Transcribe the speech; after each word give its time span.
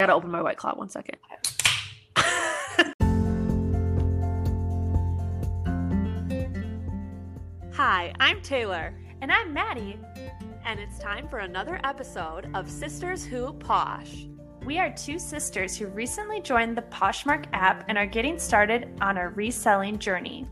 gotta 0.00 0.12
open 0.12 0.30
my 0.30 0.42
white 0.42 0.56
claw 0.56 0.74
one 0.74 0.88
second. 0.88 1.18
Hi, 7.74 8.12
I'm 8.18 8.42
Taylor. 8.42 8.92
And 9.20 9.30
I'm 9.30 9.52
Maddie. 9.52 9.98
And 10.64 10.80
it's 10.80 10.98
time 10.98 11.28
for 11.28 11.38
another 11.38 11.80
episode 11.84 12.50
of 12.54 12.68
Sisters 12.68 13.24
Who 13.24 13.52
Posh. 13.52 14.26
We 14.66 14.78
are 14.80 14.92
two 14.92 15.20
sisters 15.20 15.76
who 15.76 15.86
recently 15.86 16.40
joined 16.40 16.76
the 16.76 16.82
Poshmark 16.82 17.44
app 17.52 17.84
and 17.88 17.96
are 17.96 18.06
getting 18.06 18.36
started 18.38 18.88
on 19.00 19.16
our 19.16 19.28
reselling 19.30 19.98
journey, 19.98 20.48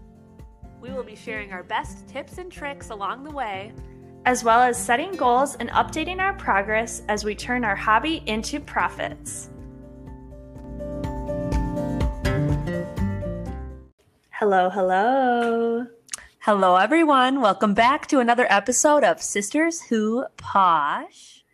We 0.80 0.92
will 0.92 1.02
be 1.02 1.16
sharing 1.16 1.52
our 1.52 1.64
best 1.64 2.06
tips 2.06 2.38
and 2.38 2.52
tricks 2.52 2.90
along 2.90 3.24
the 3.24 3.30
way. 3.30 3.72
As 4.24 4.44
well 4.44 4.60
as 4.60 4.82
setting 4.82 5.12
goals 5.12 5.56
and 5.56 5.68
updating 5.70 6.20
our 6.20 6.32
progress 6.34 7.02
as 7.08 7.24
we 7.24 7.34
turn 7.34 7.64
our 7.64 7.74
hobby 7.74 8.22
into 8.26 8.60
profits. 8.60 9.50
Hello, 14.30 14.70
hello. 14.70 15.86
Hello, 16.40 16.76
everyone. 16.76 17.40
Welcome 17.40 17.74
back 17.74 18.06
to 18.08 18.18
another 18.18 18.46
episode 18.48 19.04
of 19.04 19.22
Sisters 19.22 19.82
Who 19.82 20.24
Posh. 20.36 21.44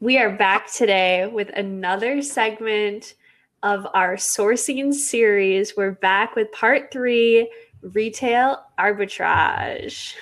We 0.00 0.18
are 0.18 0.30
back 0.30 0.70
today 0.70 1.26
with 1.26 1.48
another 1.56 2.20
segment 2.20 3.14
of 3.62 3.86
our 3.94 4.16
sourcing 4.16 4.92
series. 4.92 5.74
We're 5.76 5.92
back 5.92 6.36
with 6.36 6.52
part 6.52 6.92
three 6.92 7.50
retail 7.82 8.62
arbitrage. 8.78 10.14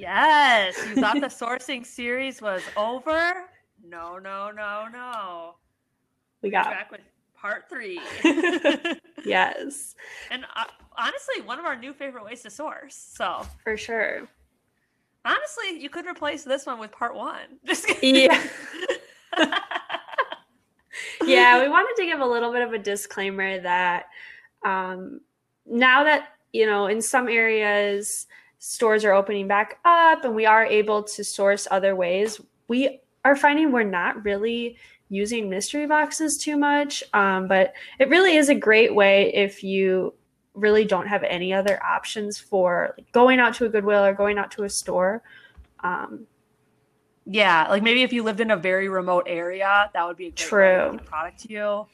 Yes, 0.00 0.78
you 0.88 0.94
thought 0.94 1.20
the 1.20 1.26
sourcing 1.26 1.84
series 1.84 2.40
was 2.40 2.62
over? 2.74 3.44
No, 3.86 4.18
no, 4.18 4.50
no, 4.50 4.86
no. 4.90 5.56
We 6.40 6.48
We're 6.48 6.52
got 6.52 6.70
back 6.70 6.90
with 6.90 7.02
part 7.36 7.68
three. 7.68 8.00
yes, 9.26 9.94
and 10.30 10.46
uh, 10.56 10.64
honestly, 10.96 11.42
one 11.44 11.58
of 11.58 11.66
our 11.66 11.76
new 11.76 11.92
favorite 11.92 12.24
ways 12.24 12.40
to 12.44 12.50
source. 12.50 12.94
So 12.94 13.46
for 13.62 13.76
sure. 13.76 14.26
honestly, 15.26 15.78
you 15.78 15.90
could 15.90 16.06
replace 16.06 16.44
this 16.44 16.64
one 16.64 16.78
with 16.78 16.92
part 16.92 17.14
one. 17.14 17.40
Just 17.66 17.86
kidding. 17.86 18.30
Yeah. 18.30 19.58
yeah, 21.26 21.60
we 21.62 21.68
wanted 21.68 21.94
to 22.00 22.06
give 22.06 22.20
a 22.20 22.26
little 22.26 22.52
bit 22.52 22.62
of 22.62 22.72
a 22.72 22.78
disclaimer 22.78 23.60
that 23.60 24.06
um, 24.64 25.20
now 25.66 26.04
that, 26.04 26.30
you 26.54 26.64
know, 26.64 26.86
in 26.86 27.02
some 27.02 27.28
areas, 27.28 28.26
stores 28.60 29.04
are 29.04 29.12
opening 29.12 29.48
back 29.48 29.80
up 29.84 30.24
and 30.24 30.36
we 30.36 30.46
are 30.46 30.64
able 30.64 31.02
to 31.02 31.24
source 31.24 31.66
other 31.70 31.96
ways, 31.96 32.40
we 32.68 33.00
are 33.24 33.34
finding 33.34 33.72
we're 33.72 33.82
not 33.82 34.24
really 34.24 34.76
using 35.08 35.50
mystery 35.50 35.86
boxes 35.86 36.38
too 36.38 36.56
much. 36.56 37.02
Um, 37.12 37.48
but 37.48 37.72
it 37.98 38.08
really 38.08 38.36
is 38.36 38.48
a 38.48 38.54
great 38.54 38.94
way 38.94 39.34
if 39.34 39.64
you 39.64 40.14
really 40.54 40.84
don't 40.84 41.08
have 41.08 41.24
any 41.24 41.52
other 41.52 41.82
options 41.82 42.38
for 42.38 42.94
like, 42.96 43.10
going 43.10 43.40
out 43.40 43.54
to 43.54 43.64
a 43.64 43.68
Goodwill 43.68 44.04
or 44.04 44.14
going 44.14 44.38
out 44.38 44.52
to 44.52 44.62
a 44.62 44.68
store. 44.68 45.22
Um, 45.82 46.26
Yeah, 47.26 47.66
like 47.68 47.82
maybe 47.82 48.02
if 48.02 48.12
you 48.12 48.22
lived 48.22 48.40
in 48.40 48.50
a 48.50 48.56
very 48.56 48.88
remote 48.88 49.24
area, 49.26 49.90
that 49.94 50.06
would 50.06 50.16
be 50.16 50.26
a 50.26 50.30
great 50.30 50.52
way 50.52 50.90
to 50.90 50.98
True. 50.98 51.06
product 51.06 51.40
to 51.40 51.52
you. 51.52 51.86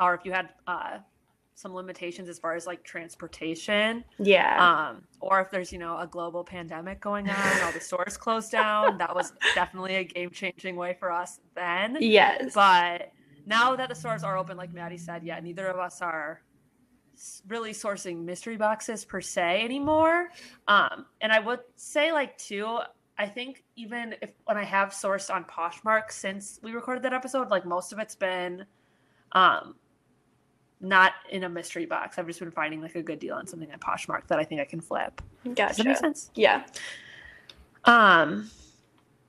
Or 0.00 0.14
if 0.14 0.24
you 0.24 0.32
had 0.32 0.48
uh, 0.66 0.98
some 1.58 1.74
limitations 1.74 2.28
as 2.28 2.38
far 2.38 2.54
as 2.54 2.68
like 2.68 2.84
transportation, 2.84 4.04
yeah. 4.20 4.90
um, 4.90 5.02
or 5.20 5.40
if 5.40 5.50
there's 5.50 5.72
you 5.72 5.78
know 5.78 5.98
a 5.98 6.06
global 6.06 6.44
pandemic 6.44 7.00
going 7.00 7.28
on, 7.28 7.62
all 7.62 7.72
the 7.72 7.80
stores 7.80 8.16
closed 8.16 8.52
down. 8.52 8.96
That 8.96 9.12
was 9.12 9.32
definitely 9.56 9.96
a 9.96 10.04
game 10.04 10.30
changing 10.30 10.76
way 10.76 10.96
for 11.00 11.10
us 11.10 11.40
then. 11.56 11.96
yes. 12.00 12.54
But 12.54 13.12
now 13.44 13.74
that 13.74 13.88
the 13.88 13.94
stores 13.96 14.22
are 14.22 14.38
open, 14.38 14.56
like 14.56 14.72
Maddie 14.72 14.98
said, 14.98 15.24
yeah, 15.24 15.40
neither 15.40 15.66
of 15.66 15.80
us 15.80 16.00
are 16.00 16.42
really 17.48 17.72
sourcing 17.72 18.24
mystery 18.24 18.56
boxes 18.56 19.04
per 19.04 19.20
se 19.20 19.64
anymore. 19.64 20.28
Um, 20.68 21.06
and 21.20 21.32
I 21.32 21.40
would 21.40 21.60
say, 21.74 22.12
like, 22.12 22.38
too, 22.38 22.78
I 23.18 23.26
think 23.26 23.64
even 23.74 24.14
if 24.22 24.30
when 24.44 24.56
I 24.56 24.62
have 24.62 24.90
sourced 24.90 25.34
on 25.34 25.44
Poshmark 25.44 26.12
since 26.12 26.60
we 26.62 26.70
recorded 26.70 27.02
that 27.02 27.12
episode, 27.12 27.50
like 27.50 27.66
most 27.66 27.92
of 27.92 27.98
it's 27.98 28.14
been 28.14 28.64
um 29.32 29.74
not 30.80 31.12
in 31.30 31.44
a 31.44 31.48
mystery 31.48 31.86
box. 31.86 32.18
I've 32.18 32.26
just 32.26 32.40
been 32.40 32.50
finding 32.50 32.80
like 32.80 32.94
a 32.94 33.02
good 33.02 33.18
deal 33.18 33.34
on 33.34 33.46
something 33.46 33.70
on 33.72 33.78
Poshmark 33.78 34.26
that 34.28 34.38
I 34.38 34.44
think 34.44 34.60
I 34.60 34.64
can 34.64 34.80
flip. 34.80 35.20
Does 35.54 35.76
that 35.76 35.86
make 35.86 35.96
sense? 35.96 36.30
Yeah. 36.34 36.64
Um, 37.84 38.50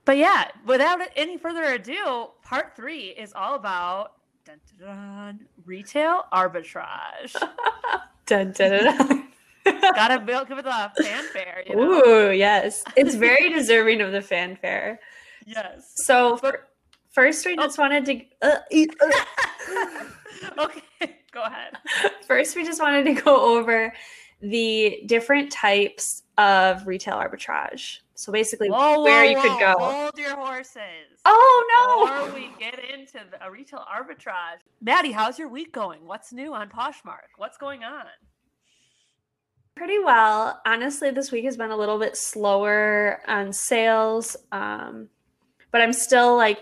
but 0.04 0.16
yeah, 0.16 0.48
without 0.66 1.00
any 1.16 1.36
further 1.38 1.64
ado, 1.64 2.28
part 2.42 2.74
three 2.76 3.08
is 3.08 3.32
all 3.34 3.54
about 3.54 4.12
dun, 4.44 4.60
dun, 4.78 4.86
dun, 4.86 5.40
retail 5.64 6.24
arbitrage. 6.32 7.34
Dun, 8.26 8.52
dun, 8.52 8.84
dun. 8.84 9.28
Gotta 9.80 10.20
build, 10.20 10.46
give 10.46 10.56
it 10.58 10.64
the 10.64 10.92
fanfare, 11.02 11.64
you 11.66 11.74
know? 11.74 11.82
Ooh, 11.82 12.30
yes. 12.30 12.84
It's 12.96 13.16
very 13.16 13.48
deserving 13.52 14.00
of 14.02 14.12
the 14.12 14.22
fanfare. 14.22 15.00
Yes. 15.46 15.94
So, 15.96 16.38
But- 16.40 16.68
first, 17.10 17.44
we 17.44 17.56
Oh. 17.58 17.62
just 17.64 17.76
wanted 17.76 18.04
to. 18.06 18.20
Uh, 18.40 18.58
eat- 18.70 18.94
uh. 19.00 20.04
okay, 20.58 21.16
go 21.32 21.42
ahead. 21.42 21.74
first, 22.26 22.56
we 22.56 22.64
just 22.64 22.80
wanted 22.80 23.04
to 23.04 23.20
go 23.22 23.56
over 23.56 23.92
the 24.40 25.02
different 25.06 25.52
types 25.52 26.22
of 26.38 26.86
retail 26.86 27.16
arbitrage. 27.16 27.98
So, 28.14 28.32
basically, 28.32 28.70
Whoa, 28.70 29.02
where 29.02 29.24
whoa, 29.24 29.30
you 29.30 29.40
could 29.40 29.52
whoa, 29.52 29.74
go. 29.74 29.78
Hold 29.78 30.18
your 30.18 30.36
horses. 30.36 30.80
Oh, 31.24 32.06
no. 32.08 32.24
Before 32.24 32.34
we 32.34 32.50
get 32.58 32.78
into 32.90 33.20
the, 33.30 33.44
a 33.46 33.50
retail 33.50 33.84
arbitrage, 33.90 34.60
Maddie, 34.80 35.12
how's 35.12 35.38
your 35.38 35.48
week 35.48 35.72
going? 35.72 36.06
What's 36.06 36.32
new 36.32 36.54
on 36.54 36.68
Poshmark? 36.68 37.28
What's 37.36 37.56
going 37.56 37.84
on? 37.84 38.04
Pretty 39.74 39.98
well. 39.98 40.60
Honestly, 40.66 41.10
this 41.10 41.32
week 41.32 41.44
has 41.44 41.56
been 41.56 41.70
a 41.70 41.76
little 41.76 41.98
bit 41.98 42.16
slower 42.16 43.20
on 43.26 43.52
sales. 43.52 44.36
Um, 44.52 45.08
but 45.70 45.80
I'm 45.80 45.92
still 45.92 46.36
like 46.36 46.58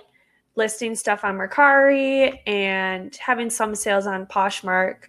listing 0.59 0.95
stuff 0.95 1.25
on 1.25 1.37
Mercari 1.39 2.41
and 2.47 3.17
having 3.17 3.49
some 3.49 3.75
sales 3.75 4.07
on 4.07 4.27
Poshmark. 4.27 5.05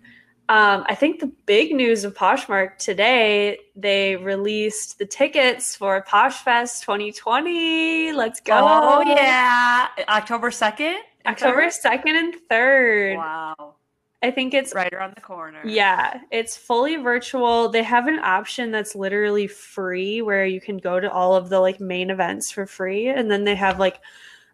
Um, 0.47 0.83
I 0.87 0.95
think 0.95 1.19
the 1.19 1.31
big 1.45 1.75
news 1.75 2.05
of 2.05 2.13
Poshmark 2.15 2.77
today, 2.77 3.59
they 3.75 4.15
released 4.15 4.97
the 4.97 5.05
tickets 5.05 5.75
for 5.75 6.03
PoshFest 6.07 6.81
2020. 6.85 8.13
Let's 8.13 8.39
go. 8.39 8.55
Oh 8.55 9.01
yeah, 9.01 9.89
October 10.07 10.49
second, 10.49 10.99
October 11.25 11.67
2nd 11.67 12.07
and 12.07 12.35
3rd. 12.49 13.17
Wow, 13.17 13.75
I 14.23 14.31
think 14.31 14.53
it's 14.53 14.73
right 14.73 14.91
around 14.91 15.13
the 15.15 15.21
corner. 15.21 15.61
Yeah, 15.65 16.21
it's 16.31 16.57
fully 16.57 16.95
virtual. 16.95 17.69
They 17.69 17.83
have 17.83 18.07
an 18.07 18.19
option 18.19 18.71
that's 18.71 18.95
literally 18.95 19.47
free 19.47 20.21
where 20.21 20.45
you 20.45 20.61
can 20.61 20.77
go 20.77 20.99
to 20.99 21.11
all 21.11 21.35
of 21.35 21.49
the 21.49 21.59
like 21.59 21.79
main 21.79 22.09
events 22.09 22.51
for 22.51 22.65
free 22.65 23.07
and 23.07 23.29
then 23.29 23.43
they 23.43 23.55
have 23.55 23.79
like 23.79 23.99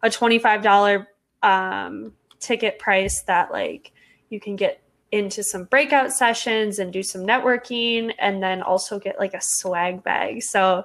a 0.06 0.10
$25 0.10 1.06
um 1.42 2.12
ticket 2.40 2.78
price 2.78 3.22
that 3.22 3.50
like 3.52 3.92
you 4.30 4.40
can 4.40 4.56
get 4.56 4.80
into 5.12 5.42
some 5.42 5.64
breakout 5.64 6.12
sessions 6.12 6.78
and 6.78 6.92
do 6.92 7.02
some 7.02 7.22
networking 7.22 8.12
and 8.18 8.42
then 8.42 8.62
also 8.62 8.98
get 8.98 9.18
like 9.18 9.34
a 9.34 9.40
swag 9.40 10.02
bag. 10.02 10.42
So 10.42 10.82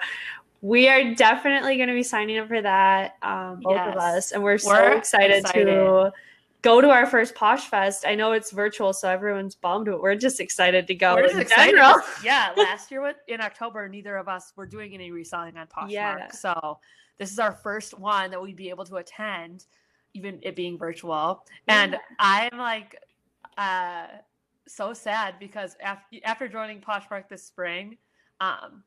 we 0.61 0.87
are 0.87 1.15
definitely 1.15 1.75
going 1.77 1.89
to 1.89 1.95
be 1.95 2.03
signing 2.03 2.37
up 2.37 2.47
for 2.47 2.61
that 2.61 3.15
um 3.23 3.61
both 3.61 3.79
of 3.79 3.95
us 3.97 4.31
and 4.31 4.43
we're, 4.43 4.57
so 4.59 4.69
We're 4.71 4.93
excited, 4.97 5.37
excited. 5.39 5.65
to 5.65 6.13
go 6.61 6.79
to 6.81 6.89
our 6.91 7.07
first 7.07 7.33
Posh 7.33 7.65
Fest. 7.67 8.05
I 8.05 8.13
know 8.13 8.33
it's 8.33 8.51
virtual, 8.51 8.93
so 8.93 9.09
everyone's 9.09 9.55
bummed, 9.55 9.87
but 9.87 9.99
we're 10.01 10.15
just 10.15 10.39
excited 10.39 10.85
to 10.87 10.93
go 10.95 11.15
We're 11.15 11.27
just 11.27 11.39
excited. 11.39 11.75
Yeah, 12.23 12.51
last 12.55 12.91
year 12.91 13.01
with- 13.01 13.15
in 13.27 13.41
October, 13.41 13.89
neither 13.89 14.15
of 14.17 14.27
us 14.27 14.53
were 14.55 14.67
doing 14.67 14.93
any 14.93 15.09
reselling 15.11 15.57
on 15.57 15.65
Poshmark. 15.65 15.89
Yeah. 15.91 16.29
So 16.31 16.77
this 17.21 17.31
is 17.31 17.37
our 17.37 17.51
first 17.51 17.99
one 17.99 18.31
that 18.31 18.41
we'd 18.41 18.55
be 18.55 18.71
able 18.71 18.83
to 18.83 18.95
attend, 18.95 19.67
even 20.15 20.39
it 20.41 20.55
being 20.55 20.75
virtual. 20.75 21.45
And 21.67 21.93
Yeah. 21.93 21.99
I'm 22.17 22.57
like 22.57 22.97
uh 23.59 24.07
so 24.67 24.91
sad 24.93 25.35
because 25.39 25.75
after 25.81 26.17
after 26.23 26.47
joining 26.47 26.81
Poshmark 26.81 27.29
this 27.29 27.43
spring, 27.43 27.99
um 28.39 28.83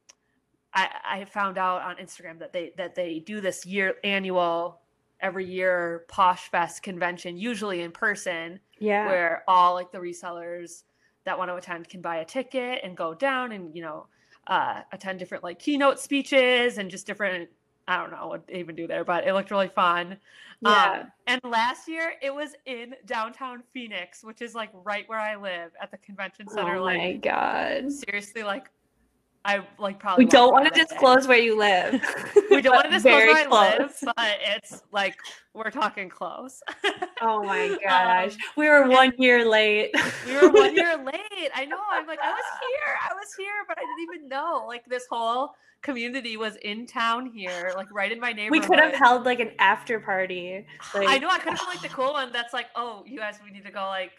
I, 0.75 0.89
I 1.09 1.25
found 1.27 1.59
out 1.59 1.83
on 1.83 1.95
Instagram 1.99 2.41
that 2.41 2.53
they 2.53 2.73
that 2.77 2.97
they 2.97 3.21
do 3.21 3.41
this 3.41 3.65
year 3.65 3.95
annual 4.03 4.81
every 5.21 5.47
year 5.47 6.05
Posh 6.09 6.51
Fest 6.51 6.83
convention, 6.83 7.37
usually 7.37 7.83
in 7.83 7.93
person 7.93 8.59
Yeah. 8.81 9.07
where 9.07 9.45
all 9.47 9.75
like 9.75 9.93
the 9.93 9.99
resellers 9.99 10.83
that 11.23 11.39
want 11.39 11.53
to 11.53 11.55
attend 11.55 11.89
can 11.89 12.01
buy 12.01 12.17
a 12.17 12.25
ticket 12.25 12.81
and 12.83 12.97
go 12.97 13.15
down 13.15 13.53
and 13.53 13.77
you 13.77 13.83
know 13.83 14.09
uh, 14.49 14.81
attend 14.91 15.21
different 15.21 15.45
like 15.45 15.61
keynote 15.61 16.01
speeches 16.01 16.79
and 16.79 16.91
just 16.91 17.07
different 17.07 17.49
I 17.87 17.97
don't 17.99 18.11
know 18.11 18.29
what 18.29 18.47
they 18.47 18.55
even 18.55 18.75
do 18.75 18.87
there, 18.87 19.05
but 19.05 19.27
it 19.27 19.35
looked 19.35 19.51
really 19.51 19.69
fun. 19.69 20.17
Yeah. 20.61 21.03
Um, 21.03 21.13
and 21.27 21.41
last 21.45 21.89
year 21.89 22.15
it 22.23 22.35
was 22.35 22.55
in 22.67 22.95
downtown 23.07 23.63
Phoenix, 23.73 24.25
which 24.25 24.41
is 24.41 24.55
like 24.55 24.71
right 24.73 25.09
where 25.09 25.21
I 25.21 25.37
live 25.37 25.73
at 25.81 25.91
the 25.91 25.99
convention 25.99 26.49
center. 26.49 26.77
oh 26.77 26.85
my 26.85 26.95
like 26.95 27.23
god. 27.23 27.93
seriously, 27.93 28.43
like 28.43 28.71
I 29.47 29.63
like 29.79 29.99
probably 29.99 30.25
We 30.25 30.31
don't 30.31 30.53
want 30.53 30.65
to 30.67 30.71
around 30.71 30.81
that 30.81 30.89
day. 30.89 30.95
disclose 30.95 31.29
where 31.29 31.39
you 31.39 31.59
live. 31.59 32.01
We 32.51 32.63
don't 32.63 32.75
want 32.75 32.87
to 32.87 32.91
disclose 32.95 33.15
where 33.27 33.37
I 33.37 33.77
live, 33.79 33.95
but 34.17 34.39
it's 34.57 34.83
like 34.93 35.17
we're 35.55 35.71
talking 35.71 36.09
close. 36.09 36.63
Oh 37.21 37.43
my 37.43 37.69
Um, 37.71 37.79
gosh. 37.83 38.37
we 38.57 38.69
were 38.69 38.89
one 38.89 39.13
year 39.19 39.49
late. 39.49 39.91
we 40.27 40.35
were 40.37 40.51
one 40.51 40.75
year 40.75 40.97
late. 40.97 41.51
I 41.55 41.65
know. 41.65 41.79
I'm 41.91 42.07
like, 42.07 42.21
I 42.23 42.31
was 42.31 42.45
here. 42.61 42.95
I 43.11 43.15
was 43.15 43.35
here, 43.37 43.65
but 43.69 43.77
I 43.79 43.83
didn't 43.83 44.15
even 44.15 44.29
know. 44.29 44.65
Like 44.67 44.85
this 44.87 45.07
whole 45.11 45.55
community 45.83 46.37
was 46.39 46.57
in 46.63 46.87
town 46.87 47.27
here, 47.27 47.73
like 47.77 47.93
right 47.93 48.11
in 48.11 48.19
my 48.21 48.33
neighborhood. 48.33 48.63
we 48.63 48.67
could 48.67 48.79
have 48.81 48.95
held 48.95 49.25
like 49.25 49.41
an 49.41 49.51
after 49.59 50.01
party. 50.01 50.65
I 50.95 51.19
know. 51.19 51.29
I 51.29 51.39
could 51.39 51.51
have 51.51 51.59
been 51.59 51.69
like 51.69 51.83
the 51.83 51.89
cool 51.89 52.13
one. 52.15 52.33
That's 52.33 52.55
like, 52.55 52.67
oh, 52.77 53.03
you 53.07 53.19
guys, 53.19 53.39
we 53.45 53.51
need 53.51 53.65
to 53.67 53.73
go 53.73 53.85
like 53.87 54.13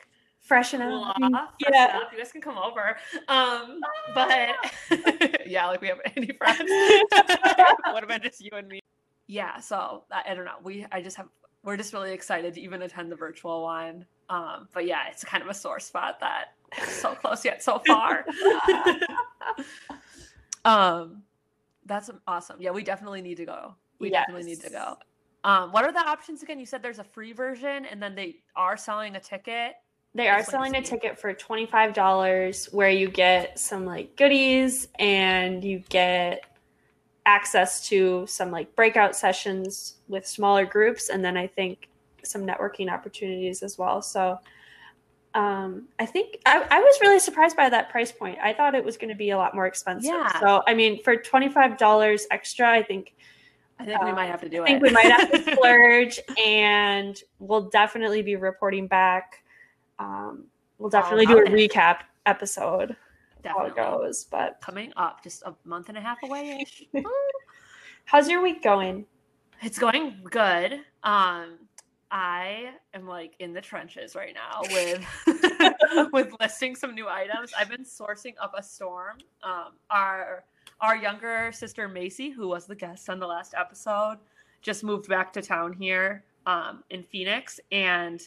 Freshen 0.46 0.80
cool 0.80 1.04
up. 1.04 1.18
off. 1.22 1.50
freshen 1.60 1.74
Yeah. 1.74 2.00
up. 2.04 2.12
You 2.12 2.20
guys 2.20 2.32
can 2.32 2.40
come 2.40 2.58
over. 2.58 2.96
Um, 3.28 3.80
but 4.14 4.56
yeah, 5.48 5.66
like 5.66 5.82
we 5.82 5.88
have 5.88 6.00
any 6.16 6.28
friends. 6.38 6.70
what 7.92 8.04
about 8.04 8.22
just 8.22 8.42
you 8.42 8.52
and 8.54 8.68
me. 8.68 8.80
Yeah. 9.26 9.60
So 9.60 10.04
I, 10.12 10.32
I 10.32 10.34
don't 10.36 10.46
know. 10.46 10.58
We 10.64 10.86
I 10.92 11.02
just 11.02 11.18
have 11.18 11.30
we're 11.64 11.78
just 11.78 11.94
really 11.94 12.14
excited 12.14 12.54
to 12.54 12.62
even 12.62 12.84
attend 12.84 13.12
the 13.12 13.16
virtual 13.16 13.64
one. 13.64 14.06
Um, 14.30 14.68
but 14.72 14.86
yeah, 14.86 15.08
it's 15.10 15.24
kind 15.24 15.42
of 15.44 15.50
a 15.50 15.54
sore 15.54 15.80
spot 15.80 16.20
that 16.20 16.54
so 16.88 17.16
close 17.16 17.44
yet 17.44 17.64
so 17.64 17.82
far. 17.88 18.24
um, 20.64 21.24
that's 21.86 22.10
awesome. 22.28 22.58
Yeah, 22.60 22.72
we 22.72 22.84
definitely 22.84 23.22
need 23.22 23.38
to 23.38 23.46
go. 23.46 23.76
We 24.00 24.10
definitely 24.12 24.44
need 24.44 24.62
to 24.62 24.70
go. 24.70 24.98
Um, 25.44 25.72
what 25.72 25.86
are 25.86 25.92
the 25.92 26.00
options 26.08 26.42
again? 26.44 26.60
You 26.60 26.66
said 26.66 26.82
there's 26.82 27.00
a 27.00 27.04
free 27.04 27.34
version, 27.34 27.86
and 27.86 28.02
then 28.02 28.16
they 28.16 28.38
are 28.56 28.78
selling 28.78 29.16
a 29.16 29.20
ticket. 29.20 29.74
They 30.16 30.30
are 30.30 30.44
selling 30.44 30.76
a 30.76 30.82
ticket 30.82 31.20
for 31.20 31.34
$25 31.34 32.74
where 32.74 32.90
you 32.90 33.10
get 33.10 33.60
some 33.60 33.86
like 33.86 34.16
goodies 34.16 34.88
and 34.98 35.62
you 35.62 35.84
get 35.90 36.46
access 37.26 37.86
to 37.90 38.26
some 38.26 38.50
like 38.50 38.74
breakout 38.76 39.16
sessions 39.16 39.96
with 40.08 40.26
smaller 40.26 40.66
groups 40.66 41.10
and 41.10 41.24
then 41.24 41.36
I 41.36 41.48
think 41.48 41.90
some 42.24 42.46
networking 42.48 42.90
opportunities 42.90 43.62
as 43.62 43.78
well. 43.78 44.02
So 44.02 44.40
um, 45.34 45.90
I 46.00 46.06
think 46.06 46.40
I, 46.46 46.66
I 46.72 46.80
was 46.80 46.98
really 47.02 47.20
surprised 47.20 47.58
by 47.58 47.68
that 47.68 47.90
price 47.90 48.12
point. 48.14 48.38
I 48.42 48.54
thought 48.54 48.74
it 48.74 48.86
was 48.86 48.96
going 48.96 49.10
to 49.10 49.16
be 49.16 49.32
a 49.32 49.38
lot 49.38 49.54
more 49.54 49.68
expensive. 49.68 50.14
Yeah. 50.14 50.40
So 50.40 50.64
I 50.66 50.74
mean, 50.74 51.04
for 51.04 51.18
twenty 51.18 51.50
five 51.50 51.78
dollars 51.78 52.26
extra, 52.32 52.72
I 52.72 52.82
think 52.82 53.16
I 53.78 53.84
think 53.84 54.02
we 54.02 54.12
Um, 54.12 54.16
might 54.16 54.28
have 54.28 54.42
to 54.42 54.50
do 54.50 54.62
it. 54.62 54.64
I 54.64 54.66
think 54.68 54.84
we 54.84 54.92
might 54.92 55.12
have 55.12 55.30
to 55.30 55.52
splurge, 55.52 56.22
and 56.42 57.22
we'll 57.40 57.70
definitely 57.70 58.22
be 58.22 58.38
reporting 58.38 58.88
back. 58.88 59.44
Um, 60.00 60.46
we'll 60.78 60.90
definitely 60.90 61.26
do 61.26 61.40
a 61.40 61.44
it. 61.44 61.48
recap 61.72 62.00
episode 62.26 62.96
how 63.46 63.66
it 63.66 63.76
goes. 63.76 64.26
But 64.30 64.60
coming 64.62 64.92
up, 64.98 65.24
just 65.24 65.44
a 65.44 65.54
month 65.64 65.90
and 65.90 65.98
a 65.98 66.02
half 66.02 66.18
away. 66.24 66.66
how's 68.06 68.30
your 68.30 68.42
week 68.42 68.64
going? 68.64 69.06
It's 69.62 69.80
going 69.80 70.22
good. 70.30 70.82
Um, 71.04 71.60
I 72.12 72.72
am 72.94 73.08
like 73.08 73.36
in 73.40 73.54
the 73.54 73.62
trenches 73.62 74.16
right 74.16 74.36
now 74.36 74.62
with 74.72 76.10
with 76.14 76.34
listing 76.40 76.76
some 76.76 76.94
new 76.94 77.08
items. 77.08 77.52
I've 77.58 77.70
been 77.70 77.84
sourcing 77.84 78.34
up 78.42 78.54
a 78.58 78.64
storm. 78.64 79.18
Um, 79.44 79.74
our 79.90 80.44
our 80.82 80.96
younger 80.96 81.52
sister 81.52 81.88
Macy, 81.88 82.30
who 82.30 82.48
was 82.48 82.66
the 82.66 82.76
guest 82.76 83.10
on 83.10 83.20
the 83.20 83.28
last 83.28 83.54
episode, 83.58 84.18
just 84.62 84.84
moved 84.84 85.08
back 85.08 85.34
to 85.34 85.42
town 85.42 85.74
here 85.74 86.24
um, 86.46 86.84
in 86.90 87.02
Phoenix, 87.04 87.60
and 87.72 88.22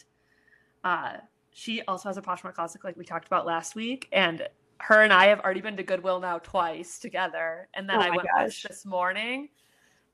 uh, 0.83 1.17
she 1.51 1.81
also 1.83 2.09
has 2.09 2.17
a 2.17 2.21
Poshmark 2.21 2.55
closet 2.55 2.83
like 2.83 2.97
we 2.97 3.05
talked 3.05 3.27
about 3.27 3.45
last 3.45 3.75
week, 3.75 4.07
and 4.11 4.47
her 4.79 5.01
and 5.01 5.11
I 5.11 5.27
have 5.27 5.41
already 5.41 5.61
been 5.61 5.77
to 5.77 5.83
Goodwill 5.83 6.19
now 6.19 6.39
twice 6.39 6.99
together, 6.99 7.67
and 7.73 7.89
then 7.89 7.97
Oh 7.97 8.01
I 8.01 8.09
went 8.11 8.29
gosh. 8.35 8.63
this 8.63 8.85
morning. 8.85 9.49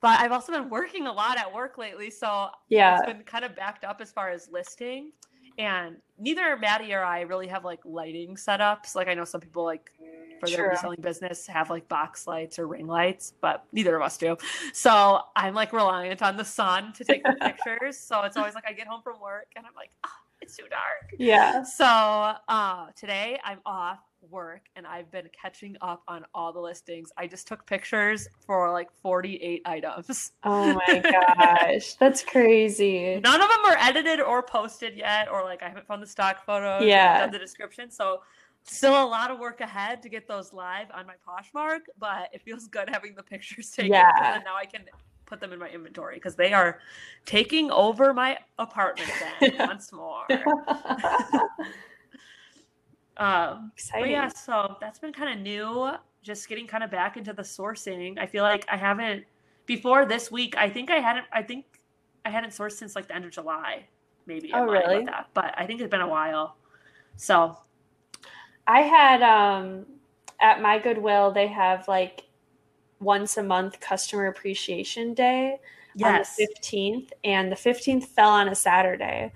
But 0.01 0.19
I've 0.19 0.31
also 0.31 0.51
been 0.51 0.69
working 0.69 1.07
a 1.07 1.11
lot 1.13 1.37
at 1.37 1.51
work 1.53 1.77
lately, 1.77 2.09
so 2.09 2.49
Yeah, 2.69 2.97
it's 2.97 3.05
been 3.05 3.23
kind 3.23 3.45
of 3.45 3.55
backed 3.55 3.83
up 3.83 4.01
as 4.01 4.11
far 4.11 4.29
as 4.29 4.49
listing. 4.51 5.11
And 5.57 5.97
neither 6.19 6.57
Maddie 6.57 6.93
or 6.93 7.03
I 7.03 7.21
really 7.21 7.47
have 7.47 7.63
like 7.63 7.79
lighting 7.85 8.35
setups. 8.35 8.93
Like 8.93 9.07
I 9.07 9.13
know 9.13 9.23
some 9.23 9.41
people 9.41 9.63
like 9.63 9.91
for 10.39 10.47
their 10.47 10.57
True. 10.57 10.69
reselling 10.69 10.99
business 11.01 11.47
have 11.47 11.69
like 11.69 11.87
box 11.87 12.27
lights 12.27 12.59
or 12.59 12.67
ring 12.67 12.87
lights, 12.87 13.33
but 13.39 13.65
neither 13.71 13.95
of 13.95 14.01
us 14.01 14.17
do. 14.17 14.35
So 14.73 15.21
I'm 15.35 15.53
like 15.53 15.71
reliant 15.71 16.21
on 16.21 16.35
the 16.35 16.43
sun 16.45 16.91
to 16.93 17.03
take 17.05 17.23
the 17.23 17.33
pictures. 17.41 17.97
So 17.97 18.21
it's 18.23 18.35
always 18.35 18.53
like 18.53 18.65
I 18.67 18.73
get 18.73 18.87
home 18.87 19.01
from 19.01 19.19
work 19.21 19.47
and 19.55 19.65
I'm 19.65 19.73
like, 19.75 19.91
oh, 20.05 20.09
it's 20.45 20.55
too 20.57 20.63
dark. 20.69 21.11
yeah. 21.17 21.63
So 21.63 21.85
uh, 22.47 22.87
today 22.95 23.39
I'm 23.43 23.59
off 23.65 23.99
work 24.29 24.61
and 24.75 24.87
I've 24.87 25.11
been 25.11 25.29
catching 25.39 25.75
up 25.81 26.03
on 26.07 26.25
all 26.33 26.51
the 26.53 26.59
listings. 26.59 27.11
I 27.17 27.27
just 27.27 27.47
took 27.47 27.65
pictures 27.65 28.27
for 28.45 28.71
like 28.71 28.89
48 29.01 29.61
items. 29.65 30.31
Oh 30.43 30.73
my 30.73 30.99
gosh, 31.37 31.93
that's 31.95 32.23
crazy. 32.23 33.19
None 33.23 33.41
of 33.41 33.49
them 33.49 33.65
are 33.65 33.77
edited 33.79 34.19
or 34.19 34.41
posted 34.41 34.95
yet, 34.95 35.27
or 35.31 35.43
like 35.43 35.61
I 35.63 35.67
haven't 35.67 35.87
found 35.87 36.01
the 36.01 36.07
stock 36.07 36.45
photos. 36.45 36.83
Yeah. 36.83 37.19
done 37.19 37.31
the 37.31 37.39
description. 37.39 37.91
So 37.91 38.21
still 38.63 38.93
a 39.03 39.05
lot 39.05 39.29
of 39.31 39.39
work 39.39 39.61
ahead 39.61 40.01
to 40.03 40.09
get 40.09 40.27
those 40.27 40.53
live 40.53 40.87
on 40.93 41.05
my 41.05 41.13
Poshmark, 41.27 41.81
but 41.99 42.29
it 42.33 42.41
feels 42.41 42.67
good 42.67 42.89
having 42.91 43.13
the 43.15 43.23
pictures 43.23 43.69
taken. 43.71 43.91
Yeah. 43.93 44.11
then 44.33 44.43
now 44.43 44.55
I 44.55 44.65
can 44.65 44.85
put 45.25 45.39
them 45.39 45.51
in 45.53 45.59
my 45.59 45.69
inventory 45.69 46.15
because 46.15 46.35
they 46.35 46.53
are 46.53 46.79
taking 47.25 47.71
over 47.71 48.13
my 48.13 48.37
apartment 48.59 49.09
once 49.59 49.91
more. 49.91 50.25
Um, 53.17 53.71
Exciting. 53.75 54.11
yeah, 54.11 54.27
so 54.27 54.75
that's 54.81 54.99
been 54.99 55.13
kind 55.13 55.37
of 55.37 55.41
new. 55.41 55.91
Just 56.21 56.49
getting 56.49 56.67
kind 56.67 56.83
of 56.83 56.91
back 56.91 57.17
into 57.17 57.33
the 57.33 57.43
sourcing. 57.43 58.17
I 58.19 58.25
feel 58.25 58.43
like 58.43 58.65
I 58.69 58.77
haven't 58.77 59.23
before 59.65 60.05
this 60.05 60.31
week. 60.31 60.57
I 60.57 60.69
think 60.69 60.91
I 60.91 60.97
hadn't. 60.97 61.25
I 61.31 61.41
think 61.41 61.65
I 62.25 62.29
hadn't 62.29 62.49
sourced 62.49 62.73
since 62.73 62.95
like 62.95 63.07
the 63.07 63.15
end 63.15 63.25
of 63.25 63.31
July. 63.31 63.85
Maybe. 64.25 64.51
Oh, 64.53 64.65
really? 64.65 65.05
That, 65.05 65.29
but 65.33 65.53
I 65.57 65.65
think 65.65 65.81
it's 65.81 65.89
been 65.89 66.01
a 66.01 66.07
while. 66.07 66.57
So 67.15 67.57
I 68.67 68.81
had 68.81 69.21
um 69.21 69.85
at 70.41 70.61
my 70.61 70.79
Goodwill 70.79 71.31
they 71.31 71.47
have 71.47 71.87
like 71.87 72.23
once 72.99 73.37
a 73.37 73.43
month 73.43 73.79
customer 73.79 74.27
appreciation 74.27 75.13
day 75.13 75.57
yes, 75.95 76.37
on 76.39 76.45
the 76.45 76.53
15th 76.61 77.09
and 77.23 77.51
the 77.51 77.55
15th 77.55 78.05
fell 78.05 78.29
on 78.29 78.47
a 78.47 78.55
Saturday. 78.55 79.31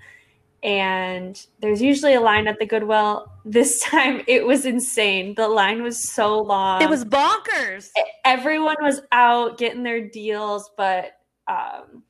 And 0.62 1.46
there's 1.60 1.80
usually 1.80 2.14
a 2.14 2.20
line 2.20 2.46
at 2.46 2.58
the 2.58 2.66
Goodwill. 2.66 3.32
This 3.46 3.80
time 3.80 4.22
it 4.28 4.46
was 4.46 4.66
insane. 4.66 5.34
The 5.34 5.48
line 5.48 5.82
was 5.82 6.12
so 6.12 6.38
long. 6.38 6.82
it 6.82 6.90
was 6.90 7.06
bonkers. 7.06 7.88
everyone 8.24 8.76
was 8.82 9.00
out 9.12 9.56
getting 9.56 9.82
their 9.82 10.06
deals, 10.06 10.70
but 10.76 11.12
um 11.48 12.02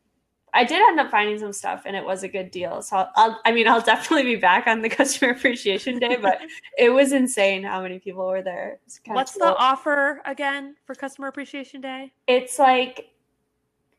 I 0.53 0.65
did 0.65 0.81
end 0.89 0.99
up 1.01 1.11
finding 1.11 1.39
some 1.39 1.53
stuff 1.53 1.83
and 1.87 1.95
it 1.95 2.05
was 2.05 2.23
a 2.23 2.29
good 2.29 2.51
deal. 2.51 2.83
So 2.83 2.97
I'll, 2.97 3.11
I'll 3.17 3.41
I 3.45 3.53
mean 3.53 3.69
I'll 3.69 3.81
definitely 3.81 4.25
be 4.25 4.37
back 4.41 4.67
on 4.67 4.83
the 4.83 4.89
customer 5.01 5.33
appreciation 5.33 5.99
day, 5.99 6.17
but 6.17 6.41
it 6.79 6.91
was 6.91 7.13
insane 7.13 7.63
how 7.63 7.83
many 7.83 7.99
people 7.99 8.27
were 8.27 8.43
there. 8.43 8.79
What's 9.07 9.33
cool. 9.37 9.49
the 9.49 9.57
offer 9.57 10.21
again 10.25 10.77
for 10.85 10.95
Customer 10.95 11.29
Appreciation 11.29 11.81
Day? 11.81 12.13
It's 12.27 12.59
like 12.59 13.11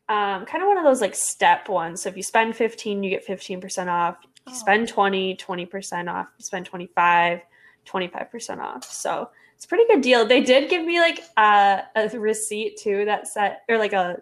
um, 0.10 0.46
kind 0.46 0.62
of 0.62 0.68
one 0.68 0.78
of 0.78 0.84
those 0.84 1.00
like 1.02 1.16
step 1.16 1.70
ones. 1.70 2.02
So 2.02 2.10
if 2.10 2.18
you 2.18 2.24
spend 2.24 2.56
15, 2.56 3.02
you 3.04 3.10
get 3.10 3.26
15% 3.26 3.88
off. 3.88 4.18
If 4.24 4.26
you 4.48 4.54
Oh. 4.54 4.54
spend 4.54 4.88
20, 4.90 5.38
20% 5.38 6.12
off. 6.12 6.28
You 6.38 6.44
spend 6.44 6.66
25, 6.66 7.40
25% 7.86 8.60
off. 8.60 8.84
So 8.84 9.30
it's 9.56 9.66
a 9.66 9.68
pretty 9.68 9.86
good 9.88 10.02
deal. 10.02 10.26
They 10.26 10.42
did 10.42 10.70
give 10.70 10.84
me 10.84 11.00
like 11.00 11.22
a, 11.38 11.84
a 11.96 12.10
receipt 12.20 12.78
too 12.78 13.06
that 13.06 13.28
said, 13.28 13.58
or 13.70 13.78
like 13.78 13.94
a 13.94 14.18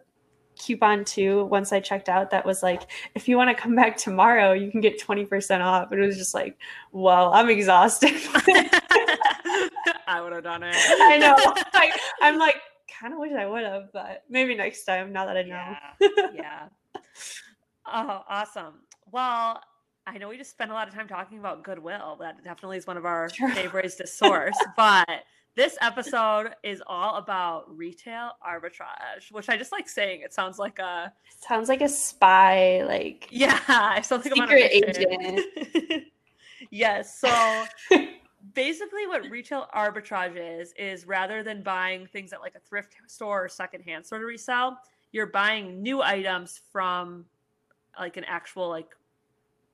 coupon 0.60 1.04
too, 1.06 1.46
once 1.46 1.74
I 1.74 1.80
checked 1.80 2.10
out 2.10 2.30
that 2.32 2.46
was 2.46 2.62
like, 2.62 2.84
if 3.16 3.28
you 3.28 3.38
want 3.38 3.50
to 3.50 3.56
come 3.60 3.75
back 3.75 3.98
tomorrow, 3.98 4.54
you 4.54 4.70
can 4.70 4.82
get 4.82 5.01
20% 5.01 5.62
off. 5.62 5.92
And 5.92 6.04
it 6.04 6.06
was 6.06 6.18
just 6.18 6.34
like, 6.36 6.58
whoa, 6.92 7.32
I'm 7.34 7.50
exhausted. 7.50 8.12
I 10.08 10.22
would 10.22 10.34
have 10.34 10.44
done 10.44 10.63
it. 10.63 10.75
I 10.75 11.18
know. 11.18 11.36
Like, 11.74 11.92
I'm 12.22 12.38
like, 12.38 12.58
kind 13.00 13.13
of 13.13 13.20
wish 13.20 13.32
I 13.32 13.46
would 13.46 13.63
have, 13.63 13.92
but 13.94 14.24
maybe 14.30 14.56
next 14.56 14.84
time 14.84 15.12
now 15.13 15.25
that 15.25 15.38
I 15.38 15.44
know. 15.44 15.74
Yeah. 16.00 16.28
yeah. 16.34 16.68
Oh, 17.92 18.24
awesome. 18.28 18.82
Well, 19.12 19.62
I 20.06 20.18
know 20.18 20.30
we 20.30 20.38
just 20.38 20.51
spent 20.51 20.72
a 20.72 20.74
lot 20.74 20.88
of 20.88 20.94
time 20.94 21.08
talking 21.08 21.39
about 21.39 21.63
Goodwill. 21.63 22.18
That 22.20 22.44
definitely 22.44 22.78
is 22.78 22.88
one 22.88 22.98
of 22.98 23.06
our 23.06 23.30
Sure. 23.30 23.50
favorites 23.51 23.96
to 23.96 24.08
source. 24.08 24.58
but 24.78 25.08
this 25.60 25.78
episode 25.82 26.51
is 26.63 26.82
all 26.88 27.18
about 27.18 27.66
retail 27.75 28.32
arbitrage, 28.48 29.30
which 29.30 29.50
I 29.50 29.58
just 29.58 29.74
like 29.74 29.89
saying. 29.89 30.22
It 30.22 30.34
sounds 30.34 30.58
like 30.58 30.80
a 30.80 31.12
Sounds 31.46 31.68
like 31.68 31.82
a 31.82 31.89
spy, 31.89 32.86
like 32.86 33.28
yeah. 33.32 33.60
I 33.68 34.00
still 34.00 34.20
think 34.20 34.38
I'm 34.38 34.44
on 34.44 34.54
a 34.54 34.70
Secret 34.70 35.20
mission. 35.20 36.06
yes. 36.72 37.20
So 37.20 37.66
basically 38.54 39.06
what 39.06 39.30
retail 39.30 39.68
arbitrage 39.75 40.62
is 40.62 40.74
is 40.78 41.06
rather 41.06 41.44
than 41.44 41.62
buying 41.62 42.08
things 42.08 42.32
at 42.32 42.39
like 42.39 42.56
a 42.56 42.60
thrift 42.62 42.96
store 43.08 43.44
or 43.44 43.50
secondhand 43.50 44.06
sort 44.06 44.22
of 44.22 44.28
resell 44.28 44.80
you're 45.12 45.28
buying 45.28 45.84
new 45.84 46.01
items 46.01 46.62
from 46.72 47.25
like 48.00 48.16
an 48.16 48.24
actual 48.24 48.70
like 48.70 48.96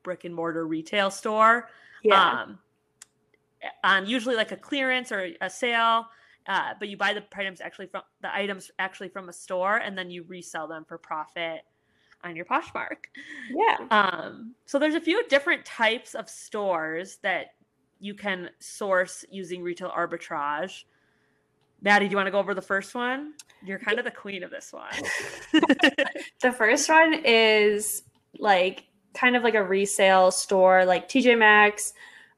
brick 0.02 0.24
and 0.24 0.34
mortar 0.34 0.66
retail 0.66 1.12
store 1.12 1.70
yeah. 2.04 2.42
um 2.42 2.58
on 3.84 4.08
usually 4.08 4.36
like 4.36 4.52
a 4.52 4.58
clearance 4.58 5.12
or 5.12 5.30
a 5.42 5.50
sale 5.50 6.06
uh, 6.48 6.74
but 6.80 6.90
you 6.90 6.98
buy 6.98 7.14
the 7.14 7.24
items 7.36 7.60
actually 7.60 7.88
from 7.88 8.04
the 8.22 8.34
items 8.34 8.70
actually 8.78 9.10
from 9.10 9.30
a 9.30 9.34
store, 9.34 9.78
and 9.78 9.98
then 9.98 10.12
you 10.12 10.24
resell 10.28 10.68
them 10.68 10.86
for 10.88 10.98
profit 10.98 11.62
on 12.24 12.36
your 12.36 12.46
Poshmark. 12.46 13.06
Yeah. 13.50 13.78
Um, 13.92 14.56
so 14.66 14.80
there's 14.80 14.96
a 14.96 15.02
few 15.02 15.28
different 15.28 15.66
types 15.66 16.16
of 16.16 16.30
stores 16.30 17.18
that 17.24 17.54
you 18.00 18.14
can 18.14 18.50
source 18.60 19.26
using 19.32 19.62
retail 19.62 19.90
arbitrage. 19.90 20.84
Maddie, 21.82 22.08
do 22.08 22.12
you 22.12 22.18
want 22.18 22.28
to 22.28 22.32
go 22.32 22.40
over 22.40 22.54
the 22.54 22.62
first 22.62 22.94
one? 22.94 23.34
You're 23.64 23.80
kind 23.80 24.00
of 24.00 24.06
the 24.06 24.12
queen 24.12 24.44
of 24.44 24.52
this 24.52 24.74
one. 24.74 24.92
the 26.42 26.52
first 26.52 26.90
one 26.90 27.22
is 27.24 28.04
like 28.38 28.86
kind 29.14 29.36
of 29.36 29.44
like 29.44 29.56
a 29.56 29.64
resale 29.64 30.32
store, 30.32 30.86
like 30.86 31.08
TJ 31.08 31.38
Maxx, 31.38 31.94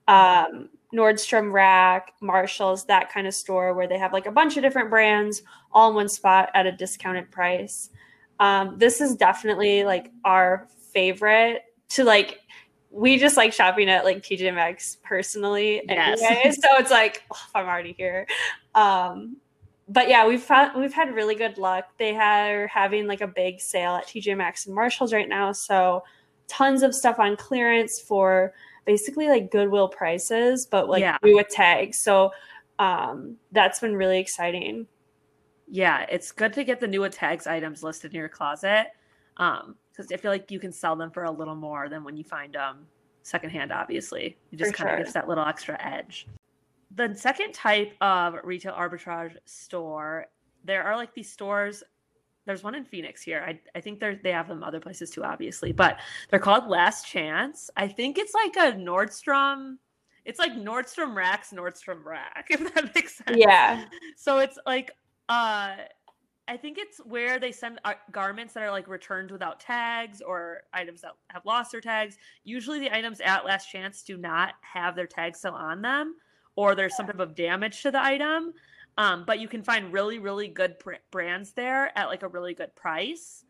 um, 0.08 0.70
Nordstrom 0.94 1.52
Rack, 1.52 2.14
Marshalls, 2.22 2.86
that 2.86 3.12
kind 3.12 3.28
of 3.28 3.34
store 3.34 3.74
where 3.74 3.88
they 3.88 3.98
have 3.98 4.14
like 4.14 4.26
a 4.26 4.32
bunch 4.32 4.58
of 4.58 4.64
different 4.64 4.90
brands 4.90 5.42
all 5.72 5.90
in 5.90 5.96
one 5.96 6.10
spot 6.10 6.50
at 6.54 6.66
a 6.66 6.72
discounted 6.72 7.30
price. 7.30 7.90
Um, 8.40 8.78
this 8.78 9.02
is 9.02 9.16
definitely 9.16 9.84
like 9.84 10.12
our 10.24 10.68
favorite 10.94 11.64
to 11.90 12.04
like 12.04 12.40
we 12.90 13.18
just 13.18 13.36
like 13.38 13.52
shopping 13.52 13.90
at 13.90 14.06
like 14.06 14.24
TJ 14.24 14.54
Maxx 14.54 14.98
personally 15.04 15.82
Yes. 15.88 16.22
anyway. 16.22 16.52
so 16.52 16.68
it's 16.78 16.92
like 16.92 17.24
oh, 17.34 17.38
I'm 17.56 17.66
already 17.68 17.94
here. 17.94 18.26
Um, 18.76 19.38
but 19.90 20.10
yeah, 20.10 20.28
we've 20.28 20.42
found 20.42 20.80
we've 20.80 20.94
had 20.94 21.14
really 21.14 21.36
good 21.36 21.58
luck. 21.58 21.86
They 21.98 22.16
are 22.16 22.68
having 22.68 23.08
like 23.08 23.22
a 23.22 23.28
big 23.28 23.60
sale 23.60 23.96
at 23.96 24.08
TJ 24.08 24.38
Maxx 24.38 24.66
and 24.66 24.76
Marshalls 24.76 25.14
right 25.14 25.30
now, 25.30 25.52
so 25.52 26.04
tons 26.48 26.82
of 26.82 26.96
stuff 26.96 27.20
on 27.20 27.36
clearance 27.36 28.00
for 28.00 28.54
basically 28.88 29.28
like 29.28 29.52
Goodwill 29.52 29.90
prices, 29.90 30.66
but 30.66 30.90
like 30.90 31.02
Yeah. 31.02 31.18
with 31.22 31.50
tag. 31.50 31.94
So 31.94 32.32
um, 32.80 33.36
that's 33.52 33.80
been 33.80 33.96
really 33.96 34.18
exciting. 34.20 34.88
yeah, 35.70 36.06
it's 36.10 36.32
good 36.32 36.54
to 36.54 36.64
get 36.64 36.80
the 36.80 36.88
new 36.88 37.08
tags 37.10 37.46
items 37.46 37.84
listed 37.84 38.12
in 38.14 38.18
your 38.18 38.30
closet. 38.30 38.88
Um, 39.36 39.76
because 39.92 40.12
I 40.12 40.18
feel 40.18 40.32
like 40.32 40.50
you 40.52 40.60
can 40.60 40.72
sell 40.72 40.96
them 40.96 41.10
for 41.12 41.24
a 41.26 41.32
little 41.32 41.56
more 41.56 41.90
than 41.90 42.04
when 42.04 42.16
you 42.16 42.24
find 42.24 42.54
them 42.54 42.86
secondhand, 43.24 43.72
obviously. 43.72 44.38
It 44.52 44.56
just 44.58 44.72
For 44.72 44.78
kind 44.78 44.90
of 44.90 44.94
sure. 44.94 45.04
gives 45.04 45.14
that 45.14 45.28
little 45.28 45.44
extra 45.46 45.78
edge. 45.86 46.28
The 46.96 47.14
second 47.16 47.54
type 47.54 47.94
of 48.00 48.36
retail 48.44 48.74
arbitrage 48.74 49.36
store, 49.46 50.28
there 50.64 50.84
are 50.84 50.96
like 50.96 51.14
these 51.14 51.30
stores. 51.32 51.84
There's 52.48 52.64
one 52.64 52.74
in 52.74 52.86
Phoenix 52.86 53.22
here. 53.22 53.44
I, 53.46 53.60
I 53.76 53.82
think 53.82 54.00
they're, 54.00 54.16
they 54.16 54.32
have 54.32 54.48
them 54.48 54.64
other 54.64 54.80
places 54.80 55.12
too, 55.12 55.24
obviously, 55.24 55.72
but 55.72 56.00
they're 56.30 56.40
called 56.40 56.68
Last 56.68 57.06
Chance. 57.06 57.70
I 57.78 57.88
think 57.88 58.18
it's 58.18 58.34
like 58.34 58.56
a 58.56 58.76
Nordstrom. 58.76 59.76
It's 60.26 60.40
like 60.40 60.54
Nordstrom 60.54 61.16
Rack's 61.16 61.52
Nordstrom 61.52 62.04
Rack, 62.04 62.48
if 62.50 62.74
that 62.74 62.96
makes 62.96 63.18
sense. 63.18 63.38
Yeah. 63.38 63.86
So 64.16 64.40
it's 64.40 64.58
like 64.66 64.92
uh 65.30 65.76
I 66.50 66.56
think 66.56 66.78
it's 66.78 67.00
where 67.00 67.40
they 67.40 67.52
send 67.52 67.80
uh, 67.84 67.96
garments 68.14 68.54
that 68.54 68.64
are 68.64 68.72
like 68.72 68.88
returned 68.88 69.32
without 69.32 69.60
tags 69.60 70.22
or 70.22 70.62
items 70.74 71.02
that 71.02 71.12
have 71.30 71.46
lost 71.46 71.74
their 71.74 71.82
tags. 71.82 72.18
Usually 72.46 72.80
the 72.80 72.96
items 72.96 73.20
at 73.20 73.44
last 73.44 73.70
chance 73.70 74.02
do 74.02 74.16
not 74.16 74.54
have 74.62 74.96
their 74.96 75.08
tags 75.08 75.40
still 75.40 75.54
on 75.54 75.82
them 75.82 76.16
or 76.58 76.76
there's 76.76 76.96
some 76.96 77.06
type 77.06 77.20
of 77.20 77.36
damage 77.36 77.82
to 77.84 77.92
the 77.92 78.04
item. 78.04 78.54
Um, 78.98 79.26
but 79.26 79.40
you 79.40 79.48
can 79.48 79.64
find 79.64 79.94
really 79.94 80.20
really 80.20 80.48
good 80.48 80.80
br- 80.80 80.96
brands 81.12 81.54
there 81.54 81.98
at 81.98 82.08
like 82.08 82.24
a 82.24 82.28
really 82.28 82.54
good 82.54 82.76
price. 82.76 83.46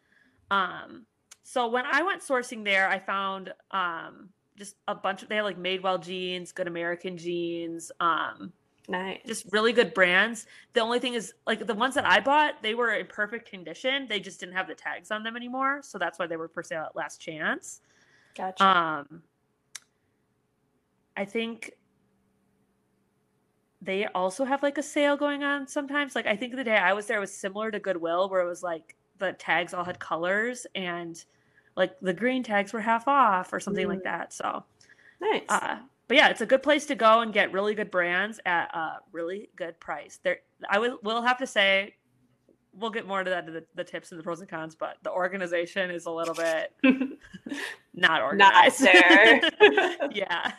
Um 0.51 1.05
so 1.43 1.67
when 1.69 1.85
I 1.85 2.03
went 2.03 2.21
sourcing 2.21 2.63
there, 2.65 2.89
I 2.89 2.99
found 2.99 3.53
um 3.71 4.29
just 4.57 4.75
a 4.87 4.95
bunch 4.95 5.23
of 5.23 5.29
they 5.29 5.35
have 5.37 5.45
like 5.45 5.57
Madewell 5.59 6.03
jeans, 6.03 6.51
Good 6.51 6.67
American 6.67 7.17
jeans, 7.17 7.91
um 7.99 8.53
Nice. 8.89 9.19
just 9.25 9.51
really 9.51 9.73
good 9.73 9.93
brands. 9.93 10.45
The 10.73 10.79
only 10.79 10.99
thing 10.99 11.13
is, 11.13 11.33
like 11.45 11.65
the 11.67 11.73
ones 11.73 11.95
that 11.95 12.05
I 12.05 12.21
bought, 12.21 12.63
they 12.63 12.73
were 12.73 12.93
in 12.93 13.07
perfect 13.07 13.49
condition. 13.49 14.07
They 14.07 14.19
just 14.21 14.39
didn't 14.39 14.55
have 14.55 14.67
the 14.67 14.75
tags 14.75 15.11
on 15.11 15.23
them 15.23 15.35
anymore, 15.35 15.81
so 15.83 15.97
that's 15.97 16.17
why 16.17 16.27
they 16.27 16.37
were 16.37 16.47
for 16.47 16.63
sale 16.63 16.83
at 16.83 16.95
last 16.95 17.19
chance. 17.19 17.81
gotcha. 18.35 18.65
Um, 18.65 19.23
I 21.17 21.25
think 21.25 21.73
they 23.81 24.05
also 24.07 24.43
have 24.45 24.63
like 24.63 24.77
a 24.77 24.83
sale 24.83 25.15
going 25.17 25.43
on 25.43 25.67
sometimes. 25.67 26.15
Like 26.15 26.25
I 26.27 26.35
think 26.35 26.55
the 26.55 26.63
day 26.63 26.77
I 26.77 26.93
was 26.93 27.05
there 27.07 27.19
was 27.19 27.31
similar 27.33 27.69
to 27.71 27.79
Goodwill, 27.79 28.29
where 28.29 28.41
it 28.41 28.47
was 28.47 28.63
like 28.63 28.95
the 29.19 29.33
tags 29.33 29.73
all 29.73 29.83
had 29.83 29.99
colors 29.99 30.65
and 30.75 31.23
like 31.75 31.99
the 32.01 32.13
green 32.13 32.41
tags 32.43 32.73
were 32.73 32.81
half 32.81 33.07
off 33.07 33.53
or 33.53 33.59
something 33.59 33.87
like 33.87 33.99
Mm. 33.99 34.03
that. 34.05 34.33
So 34.33 34.63
nice. 35.21 35.43
uh, 35.49 35.77
but 36.07 36.17
yeah, 36.17 36.29
it's 36.29 36.41
a 36.41 36.45
good 36.45 36.63
place 36.63 36.85
to 36.87 36.95
go 36.95 37.21
and 37.21 37.31
get 37.33 37.51
really 37.51 37.75
good 37.75 37.91
brands 37.91 38.39
at 38.45 38.73
a 38.75 38.99
really 39.11 39.49
good 39.55 39.79
price. 39.79 40.19
There, 40.23 40.37
I 40.69 40.79
will 40.79 40.97
will 41.03 41.21
have 41.21 41.37
to 41.39 41.45
say, 41.47 41.95
we'll 42.73 42.89
get 42.91 43.05
more 43.07 43.23
to 43.23 43.29
that 43.29 43.45
the, 43.45 43.63
the 43.75 43.83
tips 43.83 44.11
and 44.11 44.19
the 44.19 44.23
pros 44.23 44.39
and 44.39 44.49
cons, 44.49 44.73
but 44.75 44.97
the 45.03 45.11
organization 45.11 45.91
is 45.91 46.05
a 46.05 46.11
little 46.11 46.33
bit 46.35 46.73
not 46.83 47.17
Not 47.93 48.21
organized. 48.23 48.79
there. 48.81 49.41
yeah, 50.11 50.51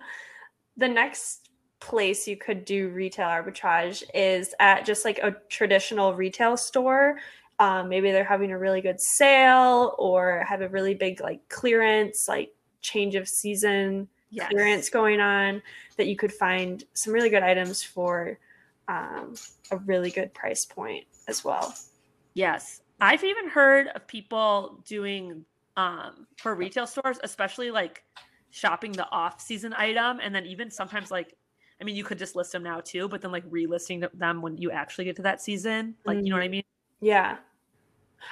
the 0.76 0.88
next 0.88 1.48
place 1.80 2.26
you 2.26 2.36
could 2.36 2.64
do 2.64 2.88
retail 2.88 3.28
arbitrage 3.28 4.02
is 4.14 4.54
at 4.60 4.86
just 4.86 5.04
like 5.04 5.18
a 5.18 5.36
traditional 5.48 6.14
retail 6.14 6.56
store. 6.56 7.18
Um, 7.58 7.88
maybe 7.88 8.12
they're 8.12 8.24
having 8.24 8.52
a 8.52 8.58
really 8.58 8.80
good 8.80 9.00
sale 9.00 9.94
or 9.98 10.44
have 10.46 10.60
a 10.60 10.68
really 10.68 10.94
big 10.94 11.20
like 11.20 11.46
clearance, 11.48 12.26
like 12.28 12.54
change 12.80 13.14
of 13.14 13.28
season 13.28 14.08
yes. 14.30 14.50
clearance 14.50 14.90
going 14.90 15.20
on 15.20 15.62
that 15.96 16.06
you 16.06 16.16
could 16.16 16.32
find 16.32 16.84
some 16.94 17.12
really 17.12 17.30
good 17.30 17.42
items 17.42 17.82
for 17.82 18.38
um, 18.88 19.34
a 19.70 19.76
really 19.78 20.10
good 20.10 20.32
price 20.34 20.64
point 20.64 21.04
as 21.28 21.44
well. 21.44 21.74
Yes. 22.34 22.82
I've 23.00 23.24
even 23.24 23.48
heard 23.48 23.88
of 23.88 24.06
people 24.06 24.82
doing 24.86 25.44
um 25.76 26.26
for 26.38 26.54
retail 26.54 26.86
stores, 26.86 27.18
especially 27.22 27.70
like 27.70 28.02
shopping 28.50 28.92
the 28.92 29.06
off-season 29.10 29.74
item 29.76 30.18
and 30.22 30.34
then 30.34 30.46
even 30.46 30.70
sometimes 30.70 31.10
like 31.10 31.34
I 31.80 31.84
mean 31.84 31.96
you 31.96 32.04
could 32.04 32.18
just 32.18 32.36
list 32.36 32.52
them 32.52 32.62
now 32.62 32.80
too, 32.80 33.08
but 33.08 33.20
then 33.20 33.32
like 33.32 33.48
relisting 33.50 34.06
them 34.14 34.42
when 34.42 34.56
you 34.56 34.70
actually 34.70 35.04
get 35.04 35.16
to 35.16 35.22
that 35.22 35.40
season. 35.42 35.94
Like 36.04 36.18
you 36.18 36.30
know 36.30 36.36
what 36.36 36.44
I 36.44 36.48
mean? 36.48 36.64
Yeah. 37.00 37.36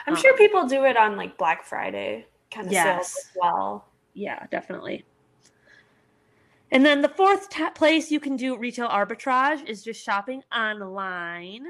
I'm 0.07 0.15
Um, 0.15 0.21
sure 0.21 0.37
people 0.37 0.67
do 0.67 0.85
it 0.85 0.97
on 0.97 1.17
like 1.17 1.37
Black 1.37 1.65
Friday 1.65 2.27
kind 2.51 2.67
of 2.67 2.73
sales 2.73 3.17
as 3.17 3.31
well. 3.37 3.89
Yeah, 4.15 4.47
definitely. 4.51 5.05
And 6.71 6.85
then 6.85 7.03
the 7.03 7.09
fourth 7.09 7.51
ta- 7.51 7.71
place 7.71 8.11
you 8.11 8.19
can 8.19 8.37
do 8.37 8.57
retail 8.57 8.89
arbitrage 8.89 9.65
is 9.69 9.85
just 9.85 10.03
shopping 10.03 10.43
online. 10.53 11.65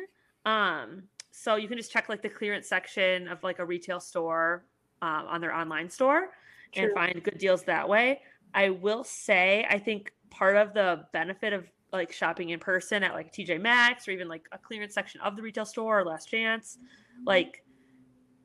Um, 0.46 1.04
so 1.30 1.56
you 1.56 1.68
can 1.68 1.76
just 1.76 1.92
check 1.92 2.08
like 2.08 2.22
the 2.22 2.28
clearance 2.28 2.68
section 2.68 3.28
of 3.28 3.42
like 3.42 3.58
a 3.58 3.66
retail 3.66 4.00
store 4.00 4.64
um, 5.02 5.26
on 5.28 5.40
their 5.40 5.54
online 5.54 5.90
store 5.90 6.30
and 6.74 6.92
find 6.92 7.22
good 7.22 7.38
deals 7.38 7.64
that 7.64 7.88
way. 7.88 8.22
I 8.54 8.70
will 8.70 9.04
say, 9.04 9.66
I 9.68 9.78
think 9.78 10.12
part 10.34 10.56
of 10.56 10.74
the 10.74 11.06
benefit 11.12 11.52
of 11.52 11.64
like 11.92 12.12
shopping 12.12 12.50
in 12.50 12.58
person 12.58 13.02
at 13.04 13.14
like 13.14 13.32
TJ 13.32 13.60
Maxx 13.60 14.08
or 14.08 14.10
even 14.10 14.28
like 14.28 14.46
a 14.52 14.58
clearance 14.58 14.94
section 14.94 15.20
of 15.20 15.36
the 15.36 15.42
retail 15.42 15.64
store 15.64 16.00
or 16.00 16.04
Last 16.04 16.28
Chance, 16.28 16.78
like 17.24 17.62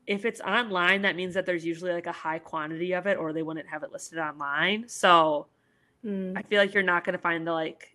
if 0.06 0.24
it's 0.24 0.40
online, 0.40 1.02
that 1.02 1.16
means 1.16 1.34
that 1.34 1.46
there's 1.46 1.64
usually 1.64 1.92
like 1.92 2.06
a 2.06 2.12
high 2.12 2.38
quantity 2.38 2.92
of 2.92 3.06
it, 3.06 3.16
or 3.18 3.32
they 3.32 3.42
wouldn't 3.42 3.68
have 3.68 3.82
it 3.82 3.92
listed 3.92 4.18
online. 4.18 4.88
So 4.88 5.46
Mm, 6.04 6.32
I 6.34 6.42
feel 6.42 6.58
like 6.58 6.72
you're 6.72 6.82
not 6.82 7.04
going 7.04 7.12
to 7.12 7.18
find 7.18 7.46
the 7.46 7.52
like 7.52 7.94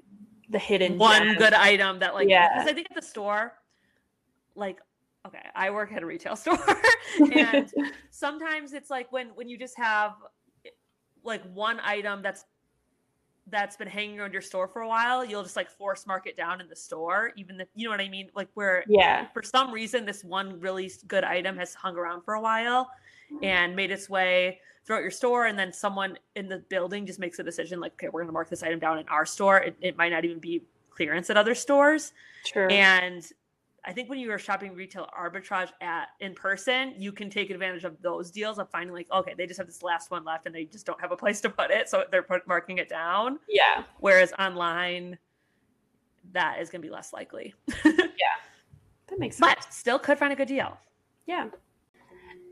the 0.50 0.60
hidden 0.60 1.00
one 1.00 1.24
gem. 1.24 1.38
good 1.38 1.54
item 1.56 2.00
that 2.00 2.14
like 2.14 2.30
Yeah. 2.30 2.50
because 2.54 2.70
I 2.70 2.74
think 2.74 2.88
at 2.92 2.96
the 2.96 3.02
store, 3.02 3.54
like 4.56 4.80
okay, 5.26 5.42
I 5.56 5.72
work 5.72 5.92
at 5.92 6.04
a 6.04 6.06
retail 6.06 6.36
store, 6.44 6.60
and 7.34 7.74
sometimes 8.12 8.74
it's 8.74 8.92
like 8.92 9.12
when 9.12 9.30
when 9.30 9.50
you 9.50 9.58
just 9.58 9.76
have 9.78 10.14
like 11.24 11.42
one 11.54 11.80
item 11.84 12.22
that's 12.22 12.46
that's 13.48 13.78
been 13.78 13.88
hanging 13.88 14.20
around 14.20 14.34
your 14.34 14.42
store 14.42 14.68
for 14.68 14.82
a 14.82 14.88
while, 14.88 15.24
you'll 15.24 15.44
just 15.44 15.56
like 15.56 15.70
force 15.70 16.08
mark 16.08 16.26
it 16.28 16.36
down 16.36 16.62
in 16.62 16.68
the 16.68 16.76
store, 16.76 17.32
even 17.36 17.60
if 17.60 17.68
you 17.76 17.86
know 17.86 17.92
what 17.92 18.02
I 18.02 18.10
mean, 18.10 18.30
like 18.36 18.50
where 18.56 18.84
yeah. 18.88 19.28
for 19.34 19.44
some 19.44 19.72
reason 19.72 20.06
this 20.06 20.24
one 20.24 20.60
really 20.60 20.92
good 21.08 21.24
item 21.24 21.58
has 21.58 21.74
hung 21.74 21.96
around 21.96 22.24
for 22.24 22.34
a 22.34 22.42
while 22.42 22.90
mm-hmm. 23.32 23.44
and 23.44 23.76
made 23.76 23.92
its 23.92 24.10
way 24.10 24.60
throughout 24.86 25.02
your 25.02 25.12
store 25.12 25.46
and 25.46 25.58
then 25.58 25.74
someone 25.74 26.18
in 26.36 26.48
the 26.48 26.60
building 26.70 27.06
just 27.06 27.20
makes 27.20 27.40
a 27.40 27.44
decision 27.44 27.80
like 27.80 27.94
okay 27.94 28.08
we're 28.12 28.24
to 28.24 28.32
mark 28.32 28.50
this 28.50 28.62
item 28.62 28.80
down 28.80 29.00
in 29.00 29.08
our 29.10 29.26
store 29.26 29.58
it, 29.58 29.76
it 29.82 29.98
might 29.98 30.10
not 30.10 30.24
even 30.24 30.40
be 30.40 30.62
clearance 30.92 31.30
at 31.30 31.38
other 31.38 31.56
stores 31.56 32.14
True. 32.46 32.68
and 32.68 33.26
i 33.86 33.92
think 33.94 34.10
when 34.10 34.20
you 34.20 34.32
are 34.32 34.40
shopping 34.40 34.74
retail 34.74 35.08
arbitrage 35.18 35.70
at 35.82 36.10
in 36.20 36.34
person 36.34 36.94
you 36.98 37.12
can 37.12 37.30
take 37.30 37.50
advantage 37.50 37.84
of 37.84 38.02
those 38.02 38.32
deals 38.32 38.60
of 38.60 38.70
finding 38.70 38.94
like 38.94 39.08
okay 39.12 39.34
they 39.38 39.46
just 39.46 39.58
have 39.58 39.68
this 39.68 39.84
last 39.84 40.12
one 40.12 40.24
left 40.24 40.46
and 40.46 40.54
they 40.56 40.66
just 40.66 40.86
don't 40.86 41.00
have 41.00 41.12
a 41.12 41.18
place 41.18 41.42
to 41.42 41.50
put 41.50 41.72
it 41.72 41.90
so 41.90 42.04
they're 42.12 42.24
put, 42.24 42.48
marking 42.48 42.78
it 42.78 42.90
down 42.90 43.40
yeah. 43.50 43.84
whereas 44.00 44.34
online 44.40 45.18
that 46.34 46.60
is 46.60 46.70
going 46.70 46.82
to 46.82 46.88
be 46.88 46.92
less 46.92 47.14
likely 47.14 47.54
yeah, 47.86 48.36
That 49.08 49.20
makes 49.20 49.38
sense. 49.38 49.56
but 49.56 49.74
still 49.74 50.00
could 50.00 50.18
find 50.18 50.34
a 50.34 50.36
good 50.36 50.48
deal 50.48 50.78
Yeah. 51.26 51.48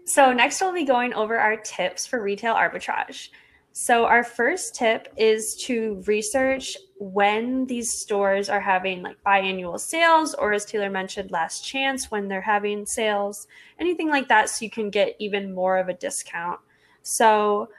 So 0.06 0.34
next 0.34 0.60
we'll 0.60 0.74
be 0.74 0.84
going 0.84 1.14
over 1.14 1.38
our 1.38 1.56
tips 1.56 2.06
for 2.06 2.22
retail 2.22 2.54
arbitrage. 2.56 3.30
So, 3.76 4.06
our 4.06 4.24
first 4.24 4.76
tip 4.76 5.12
is 5.18 5.56
to 5.66 6.04
research 6.06 6.78
when 7.00 7.66
these 7.66 7.92
stores 7.92 8.48
are 8.48 8.62
having 8.62 9.02
like 9.02 9.18
biannual 9.26 9.80
sales, 9.80 10.36
or 10.36 10.54
as 10.54 10.64
Taylor 10.64 10.92
mentioned, 10.92 11.32
last 11.32 11.66
chance 11.66 12.12
when 12.12 12.28
they're 12.28 12.40
having 12.40 12.86
sales, 12.86 13.48
anything 13.80 14.10
like 14.10 14.28
that, 14.28 14.50
so 14.50 14.64
you 14.64 14.70
can 14.70 14.92
get 14.92 15.16
even 15.18 15.56
more 15.56 15.80
of 15.80 15.90
a 15.90 15.96
discount. 15.96 16.60
So, 17.02 17.70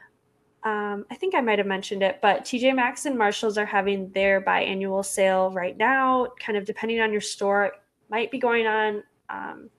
um, 0.64 1.06
I 1.12 1.14
think 1.14 1.36
I 1.36 1.40
might 1.40 1.58
have 1.58 1.68
mentioned 1.68 2.02
it, 2.02 2.18
but 2.20 2.44
TJ 2.44 2.74
Maxx 2.74 3.06
and 3.06 3.16
Marshalls 3.16 3.56
are 3.56 3.64
having 3.64 4.10
their 4.10 4.40
biannual 4.40 5.04
sale 5.04 5.52
right 5.52 5.76
now. 5.76 6.26
Kind 6.40 6.58
of 6.58 6.64
depending 6.64 7.00
on 7.00 7.12
your 7.12 7.20
store, 7.20 7.66
it 7.66 7.72
might 8.10 8.32
be 8.32 8.40
going 8.40 8.66
on 8.66 9.04
um, 9.30 9.70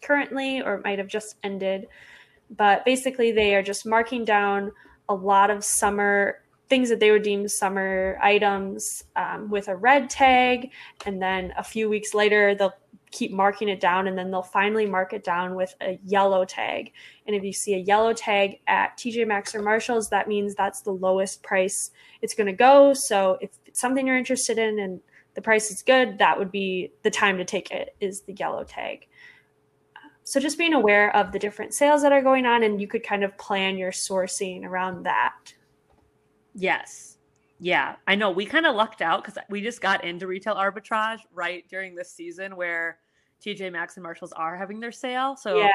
currently 0.00 0.62
or 0.62 0.74
it 0.74 0.84
might 0.84 0.98
have 1.00 1.08
just 1.08 1.36
ended. 1.42 1.88
But 2.50 2.84
basically, 2.84 3.32
they 3.32 3.56
are 3.56 3.62
just 3.62 3.84
marking 3.84 4.24
down 4.24 4.70
a 5.08 5.14
lot 5.14 5.50
of 5.50 5.64
summer 5.64 6.40
things 6.68 6.88
that 6.88 7.00
they 7.00 7.10
would 7.10 7.22
deem 7.22 7.46
summer 7.48 8.18
items 8.20 9.04
um, 9.14 9.48
with 9.48 9.68
a 9.68 9.76
red 9.76 10.10
tag. 10.10 10.70
And 11.04 11.22
then 11.22 11.52
a 11.56 11.62
few 11.62 11.88
weeks 11.88 12.12
later, 12.12 12.54
they'll 12.54 12.74
keep 13.12 13.32
marking 13.32 13.68
it 13.68 13.80
down 13.80 14.08
and 14.08 14.18
then 14.18 14.30
they'll 14.30 14.42
finally 14.42 14.84
mark 14.84 15.12
it 15.12 15.24
down 15.24 15.54
with 15.54 15.74
a 15.80 15.98
yellow 16.04 16.44
tag. 16.44 16.92
And 17.26 17.36
if 17.36 17.44
you 17.44 17.52
see 17.52 17.74
a 17.74 17.78
yellow 17.78 18.12
tag 18.12 18.58
at 18.66 18.96
TJ 18.98 19.26
Maxx 19.26 19.54
or 19.54 19.62
Marshalls, 19.62 20.10
that 20.10 20.28
means 20.28 20.54
that's 20.54 20.82
the 20.82 20.90
lowest 20.90 21.42
price 21.42 21.92
it's 22.20 22.34
going 22.34 22.48
to 22.48 22.52
go. 22.52 22.94
So 22.94 23.38
if 23.40 23.50
it's 23.64 23.80
something 23.80 24.06
you're 24.06 24.18
interested 24.18 24.58
in 24.58 24.78
and 24.78 25.00
the 25.34 25.42
price 25.42 25.70
is 25.70 25.82
good, 25.82 26.18
that 26.18 26.38
would 26.38 26.50
be 26.50 26.92
the 27.02 27.10
time 27.10 27.38
to 27.38 27.44
take 27.44 27.70
it 27.70 27.94
is 28.00 28.22
the 28.22 28.32
yellow 28.32 28.64
tag. 28.64 29.06
So 30.26 30.40
just 30.40 30.58
being 30.58 30.74
aware 30.74 31.14
of 31.14 31.30
the 31.30 31.38
different 31.38 31.72
sales 31.72 32.02
that 32.02 32.10
are 32.10 32.20
going 32.20 32.46
on, 32.46 32.64
and 32.64 32.80
you 32.80 32.88
could 32.88 33.04
kind 33.04 33.22
of 33.22 33.38
plan 33.38 33.78
your 33.78 33.92
sourcing 33.92 34.64
around 34.64 35.04
that. 35.04 35.54
Yes. 36.52 37.18
Yeah. 37.60 37.94
I 38.08 38.16
know 38.16 38.32
we 38.32 38.44
kind 38.44 38.66
of 38.66 38.74
lucked 38.74 39.02
out 39.02 39.22
because 39.22 39.38
we 39.48 39.60
just 39.62 39.80
got 39.80 40.04
into 40.04 40.26
retail 40.26 40.56
arbitrage 40.56 41.20
right 41.32 41.64
during 41.70 41.94
this 41.94 42.10
season 42.10 42.56
where 42.56 42.98
TJ 43.40 43.70
Maxx 43.70 43.96
and 43.96 44.02
Marshalls 44.02 44.32
are 44.32 44.56
having 44.56 44.80
their 44.80 44.90
sale. 44.90 45.36
So 45.36 45.58
yeah. 45.58 45.70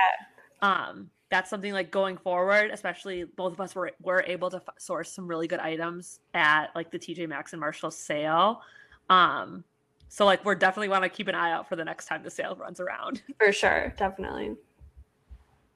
um 0.61 1.09
that's 1.29 1.49
something 1.49 1.71
like 1.71 1.89
going 1.89 2.17
forward, 2.17 2.71
especially 2.71 3.23
both 3.23 3.53
of 3.53 3.61
us 3.61 3.73
were 3.73 3.91
were 4.01 4.21
able 4.27 4.49
to 4.49 4.57
f- 4.57 4.75
source 4.77 5.13
some 5.13 5.27
really 5.27 5.47
good 5.47 5.61
items 5.61 6.19
at 6.33 6.75
like 6.75 6.91
the 6.91 6.99
TJ 6.99 7.29
Maxx 7.29 7.53
and 7.53 7.61
Marshalls 7.61 7.97
sale. 7.97 8.61
Um 9.09 9.63
so 10.11 10.25
like 10.25 10.43
we're 10.43 10.55
definitely 10.55 10.89
want 10.89 11.03
to 11.03 11.09
keep 11.09 11.29
an 11.29 11.35
eye 11.35 11.51
out 11.51 11.69
for 11.69 11.77
the 11.77 11.85
next 11.85 12.05
time 12.05 12.21
the 12.21 12.29
sale 12.29 12.53
runs 12.59 12.81
around. 12.81 13.21
For 13.37 13.53
sure, 13.53 13.93
definitely. 13.97 14.57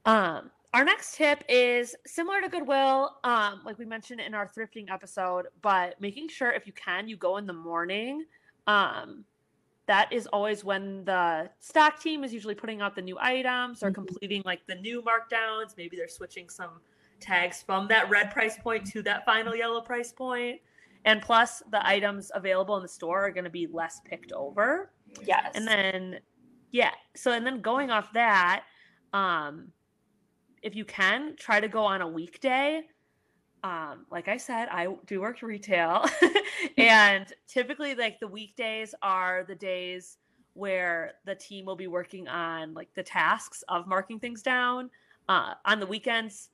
Um 0.06 0.52
our 0.74 0.84
next 0.84 1.16
tip 1.16 1.42
is 1.48 1.96
similar 2.06 2.42
to 2.42 2.50
Goodwill, 2.50 3.12
um, 3.24 3.62
like 3.64 3.80
we 3.80 3.86
mentioned 3.86 4.20
in 4.20 4.34
our 4.34 4.46
thrifting 4.46 4.92
episode, 4.92 5.46
but 5.62 6.00
making 6.02 6.28
sure 6.28 6.52
if 6.52 6.68
you 6.68 6.74
can, 6.74 7.08
you 7.08 7.16
go 7.16 7.38
in 7.38 7.46
the 7.46 7.54
morning. 7.54 8.26
Um, 8.68 9.24
that 9.86 10.12
is 10.12 10.28
always 10.28 10.66
when 10.66 11.06
the 11.06 11.50
stock 11.62 12.02
team 12.02 12.26
is 12.26 12.34
usually 12.34 12.56
putting 12.56 12.82
out 12.82 12.94
the 12.94 13.02
new 13.02 13.18
items 13.22 13.84
or 13.84 13.88
mm-hmm. 13.88 13.96
completing 13.96 14.42
like 14.44 14.68
the 14.68 14.76
new 14.76 15.02
markdowns. 15.02 15.78
Maybe 15.78 15.96
they're 15.96 16.10
switching 16.10 16.50
some 16.50 16.82
tags 17.22 17.62
from 17.62 17.88
that 17.88 18.10
red 18.10 18.32
price 18.32 18.58
point 18.58 18.86
to 18.88 19.02
that 19.04 19.24
final 19.24 19.56
yellow 19.56 19.80
price 19.80 20.12
point. 20.12 20.60
And 21.06 21.22
plus, 21.22 21.62
the 21.72 21.86
items 21.88 22.32
available 22.34 22.76
in 22.78 22.82
the 22.82 22.90
store 22.90 23.26
are 23.26 23.32
going 23.32 23.44
to 23.44 23.50
be 23.50 23.68
less 23.68 24.02
picked 24.06 24.32
over. 24.32 24.92
Yes. 25.24 25.52
And 25.54 25.68
then, 25.68 26.20
yeah. 26.72 26.92
So, 27.16 27.32
and 27.32 27.46
then 27.46 27.62
going 27.62 27.92
off 27.92 28.12
that, 28.14 28.64
um, 29.14 29.72
if 30.64 30.76
you 30.76 30.84
can, 30.84 31.36
try 31.38 31.60
to 31.60 31.68
go 31.68 31.84
on 31.86 32.02
a 32.02 32.08
weekday. 32.08 32.82
Um, 33.64 34.06
like 34.12 34.28
I 34.28 34.38
said, 34.38 34.68
I 34.70 34.88
do 35.06 35.22
work 35.22 35.42
retail, 35.42 36.06
and 36.78 37.26
typically, 37.48 37.96
like 37.96 38.20
the 38.20 38.28
weekdays 38.28 38.94
are 39.02 39.44
the 39.48 39.56
days 39.56 40.18
where 40.54 41.14
the 41.26 41.34
team 41.34 41.66
will 41.66 41.76
be 41.76 41.88
working 41.88 42.28
on 42.28 42.76
like 42.76 42.90
the 42.96 43.02
tasks 43.02 43.64
of 43.68 43.88
marking 43.88 44.20
things 44.20 44.44
down. 44.44 44.90
Uh, 45.30 45.54
on 45.66 45.80
the 45.80 45.86
weekends, 45.88 46.50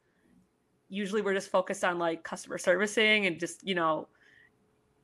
usually 0.87 1.21
we're 1.21 1.33
just 1.33 1.49
focused 1.49 1.83
on 1.83 1.99
like 1.99 2.23
customer 2.23 2.57
servicing 2.57 3.25
and 3.25 3.39
just 3.39 3.65
you 3.67 3.75
know 3.75 4.07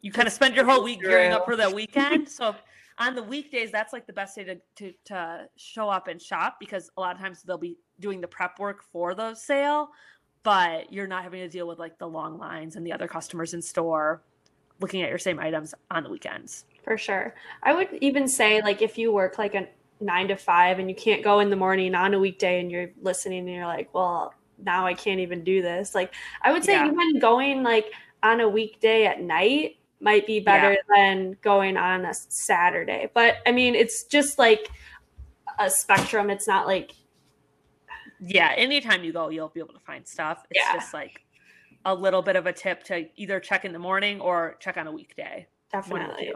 you 0.02 0.12
kind 0.12 0.28
of 0.28 0.34
spend 0.34 0.56
your 0.56 0.66
whole 0.66 0.84
week 0.84 1.02
gearing 1.02 1.32
up 1.32 1.46
for 1.46 1.56
that 1.56 1.74
weekend. 1.76 2.30
so 2.30 2.56
on 3.00 3.16
the 3.16 3.24
weekdays, 3.24 3.72
that's 3.72 3.94
like 3.94 4.08
the 4.08 4.14
best 4.14 4.36
day 4.36 4.44
to, 4.44 4.56
to, 4.76 4.94
to 5.06 5.48
show 5.56 5.90
up 5.90 6.08
and 6.08 6.22
shop 6.22 6.58
because 6.60 6.90
a 6.98 7.02
lot 7.02 7.16
of 7.16 7.22
times 7.22 7.44
they'll 7.44 7.58
be 7.58 7.78
doing 8.00 8.22
the 8.22 8.28
prep 8.28 8.60
work 8.60 8.84
for 8.92 9.14
the 9.14 9.36
sale, 9.36 9.90
but 10.44 10.92
you're 10.92 11.08
not 11.08 11.24
having 11.24 11.42
to 11.42 11.50
deal 11.50 11.68
with 11.68 11.80
like 11.80 11.98
the 12.00 12.08
long 12.08 12.38
lines 12.38 12.76
and 12.76 12.86
the 12.86 12.92
other 12.92 13.08
customers 13.08 13.54
in 13.54 13.62
store 13.62 14.24
looking 14.80 15.02
at 15.02 15.10
your 15.10 15.18
same 15.18 15.40
items 15.40 15.74
on 15.92 16.04
the 16.04 16.10
weekends. 16.10 16.66
For 16.84 16.98
sure. 16.98 17.36
I 17.64 17.74
would 17.74 17.90
even 18.02 18.28
say 18.28 18.62
like 18.62 18.82
if 18.82 18.98
you 18.98 19.12
work 19.12 19.38
like 19.38 19.56
a 19.56 19.68
nine 20.00 20.28
to 20.30 20.36
five 20.36 20.80
and 20.80 20.90
you 20.90 20.96
can't 20.96 21.24
go 21.24 21.40
in 21.40 21.50
the 21.50 21.56
morning 21.56 21.96
on 21.96 22.14
a 22.14 22.20
weekday 22.20 22.60
and 22.60 22.72
you're 22.72 22.92
listening 23.02 23.40
and 23.40 23.50
you're 23.50 23.66
like, 23.66 23.94
well, 23.94 24.34
now 24.64 24.86
I 24.86 24.94
can't 24.94 25.20
even 25.20 25.44
do 25.44 25.62
this. 25.62 25.94
Like 25.94 26.14
I 26.42 26.52
would 26.52 26.64
say 26.64 26.74
yeah. 26.74 26.88
even 26.88 27.20
going 27.20 27.64
like 27.64 27.92
on 28.24 28.40
a 28.40 28.50
weekday 28.50 29.06
at 29.06 29.22
night 29.22 29.78
might 30.00 30.28
be 30.28 30.40
better 30.40 30.74
yeah. 30.74 30.96
than 30.96 31.38
going 31.42 31.78
on 31.78 32.06
a 32.06 32.14
Saturday. 32.14 33.10
But 33.14 33.38
I 33.46 33.52
mean, 33.52 33.76
it's 33.76 34.04
just 34.04 34.38
like 34.38 34.70
a 35.60 35.70
spectrum. 35.70 36.30
It's 36.30 36.48
not 36.48 36.68
like 36.68 36.94
yeah, 38.20 38.54
anytime 38.56 39.04
you 39.04 39.14
go, 39.14 39.30
you'll 39.30 39.50
be 39.50 39.60
able 39.60 39.74
to 39.74 39.80
find 39.80 40.08
stuff. 40.08 40.44
It's 40.50 40.60
yeah. 40.60 40.74
just 40.74 40.94
like 40.94 41.22
a 41.86 41.94
little 41.94 42.22
bit 42.22 42.36
of 42.36 42.46
a 42.46 42.54
tip 42.54 42.84
to 42.86 43.08
either 43.16 43.40
check 43.40 43.64
in 43.64 43.74
the 43.74 43.80
morning 43.80 44.20
or 44.20 44.58
check 44.60 44.78
on 44.78 44.88
a 44.88 44.92
weekday. 44.92 45.48
Definitely. 45.72 46.34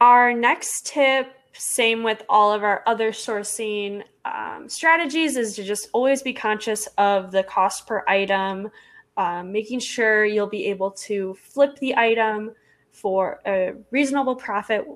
Our 0.00 0.34
next 0.34 0.86
tip, 0.86 1.32
same 1.54 2.02
with 2.02 2.22
all 2.28 2.52
of 2.52 2.62
our 2.62 2.82
other 2.86 3.12
sourcing 3.12 4.02
um, 4.24 4.68
strategies, 4.68 5.36
is 5.36 5.56
to 5.56 5.64
just 5.64 5.88
always 5.92 6.20
be 6.20 6.32
conscious 6.32 6.86
of 6.98 7.30
the 7.30 7.42
cost 7.44 7.86
per 7.86 8.04
item 8.06 8.70
um, 9.16 9.52
making 9.52 9.80
sure 9.80 10.24
you'll 10.24 10.46
be 10.46 10.66
able 10.66 10.90
to 10.90 11.34
flip 11.34 11.78
the 11.78 11.96
item 11.96 12.52
for 12.90 13.40
a 13.46 13.72
reasonable 13.90 14.36
profit 14.36 14.86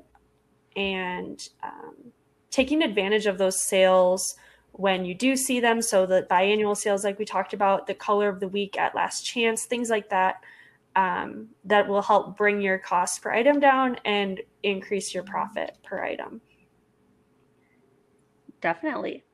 and 0.76 1.48
um, 1.62 1.94
taking 2.50 2.82
advantage 2.82 3.26
of 3.26 3.38
those 3.38 3.60
sales 3.60 4.36
when 4.72 5.04
you 5.04 5.14
do 5.14 5.36
see 5.36 5.60
them. 5.60 5.82
So, 5.82 6.06
the 6.06 6.26
biannual 6.30 6.76
sales, 6.76 7.04
like 7.04 7.18
we 7.18 7.24
talked 7.24 7.52
about, 7.52 7.86
the 7.86 7.94
color 7.94 8.28
of 8.28 8.40
the 8.40 8.48
week 8.48 8.78
at 8.78 8.94
last 8.94 9.22
chance, 9.22 9.64
things 9.64 9.90
like 9.90 10.10
that, 10.10 10.36
um, 10.96 11.48
that 11.64 11.88
will 11.88 12.02
help 12.02 12.36
bring 12.36 12.60
your 12.60 12.78
cost 12.78 13.22
per 13.22 13.32
item 13.32 13.60
down 13.60 13.96
and 14.04 14.40
increase 14.62 15.14
your 15.14 15.24
profit 15.24 15.76
per 15.82 16.02
item. 16.02 16.40
Definitely. 18.60 19.24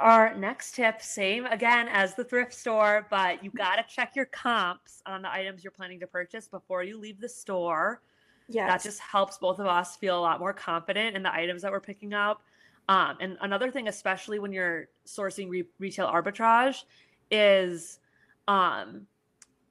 Our 0.00 0.34
next 0.34 0.74
tip, 0.74 1.02
same 1.02 1.44
again 1.44 1.86
as 1.88 2.14
the 2.14 2.24
thrift 2.24 2.54
store, 2.54 3.06
but 3.10 3.44
you 3.44 3.50
got 3.50 3.76
to 3.76 3.84
check 3.86 4.16
your 4.16 4.24
comps 4.24 5.02
on 5.04 5.20
the 5.20 5.30
items 5.30 5.62
you're 5.62 5.70
planning 5.70 6.00
to 6.00 6.06
purchase 6.06 6.48
before 6.48 6.82
you 6.82 6.98
leave 6.98 7.20
the 7.20 7.28
store. 7.28 8.00
Yeah, 8.48 8.66
that 8.66 8.82
just 8.82 8.98
helps 8.98 9.36
both 9.36 9.58
of 9.58 9.66
us 9.66 9.96
feel 9.96 10.18
a 10.18 10.22
lot 10.22 10.40
more 10.40 10.54
confident 10.54 11.16
in 11.16 11.22
the 11.22 11.32
items 11.32 11.60
that 11.62 11.70
we're 11.70 11.80
picking 11.80 12.14
up. 12.14 12.42
Um, 12.88 13.18
and 13.20 13.36
another 13.42 13.70
thing, 13.70 13.88
especially 13.88 14.38
when 14.38 14.52
you're 14.52 14.88
sourcing 15.06 15.50
re- 15.50 15.68
retail 15.78 16.06
arbitrage, 16.06 16.84
is 17.30 18.00
um, 18.48 19.06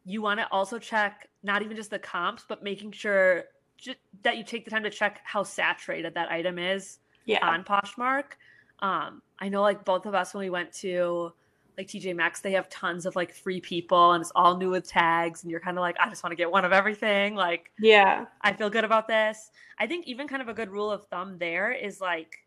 you 0.05 0.21
want 0.21 0.39
to 0.39 0.47
also 0.51 0.77
check 0.77 1.27
not 1.41 1.63
even 1.63 1.75
just 1.75 1.89
the 1.89 1.99
comps, 1.99 2.45
but 2.47 2.63
making 2.63 2.91
sure 2.91 3.45
j- 3.77 3.95
that 4.21 4.37
you 4.37 4.43
take 4.43 4.63
the 4.63 4.71
time 4.71 4.83
to 4.83 4.91
check 4.91 5.21
how 5.23 5.41
saturated 5.41 6.13
that 6.13 6.29
item 6.29 6.59
is 6.59 6.99
yeah. 7.25 7.45
on 7.45 7.63
Poshmark. 7.63 8.33
Um, 8.79 9.23
I 9.39 9.49
know 9.49 9.61
like 9.61 9.85
both 9.85 10.05
of 10.05 10.13
us 10.13 10.33
when 10.33 10.43
we 10.43 10.49
went 10.49 10.71
to 10.73 11.31
like 11.77 11.87
TJ 11.87 12.15
Maxx, 12.15 12.41
they 12.41 12.51
have 12.51 12.69
tons 12.69 13.05
of 13.05 13.15
like 13.15 13.33
free 13.33 13.61
people 13.61 14.11
and 14.11 14.21
it's 14.21 14.31
all 14.35 14.57
new 14.57 14.69
with 14.69 14.87
tags, 14.87 15.43
and 15.43 15.51
you're 15.51 15.61
kind 15.61 15.77
of 15.77 15.81
like, 15.81 15.95
I 15.99 16.09
just 16.09 16.23
want 16.23 16.31
to 16.31 16.35
get 16.35 16.51
one 16.51 16.65
of 16.65 16.73
everything. 16.73 17.35
Like, 17.35 17.71
yeah, 17.79 18.25
I 18.41 18.53
feel 18.53 18.69
good 18.69 18.83
about 18.83 19.07
this. 19.07 19.51
I 19.77 19.87
think 19.87 20.07
even 20.07 20.27
kind 20.27 20.41
of 20.41 20.49
a 20.49 20.53
good 20.53 20.69
rule 20.69 20.91
of 20.91 21.05
thumb 21.05 21.37
there 21.37 21.71
is 21.71 22.01
like 22.01 22.45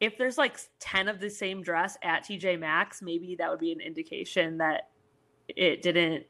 if 0.00 0.18
there's 0.18 0.36
like 0.36 0.58
10 0.80 1.08
of 1.08 1.20
the 1.20 1.30
same 1.30 1.62
dress 1.62 1.96
at 2.02 2.24
TJ 2.24 2.58
Maxx, 2.58 3.00
maybe 3.00 3.36
that 3.38 3.50
would 3.50 3.60
be 3.60 3.72
an 3.72 3.80
indication 3.80 4.58
that 4.58 4.90
it 5.48 5.82
didn't 5.82 6.26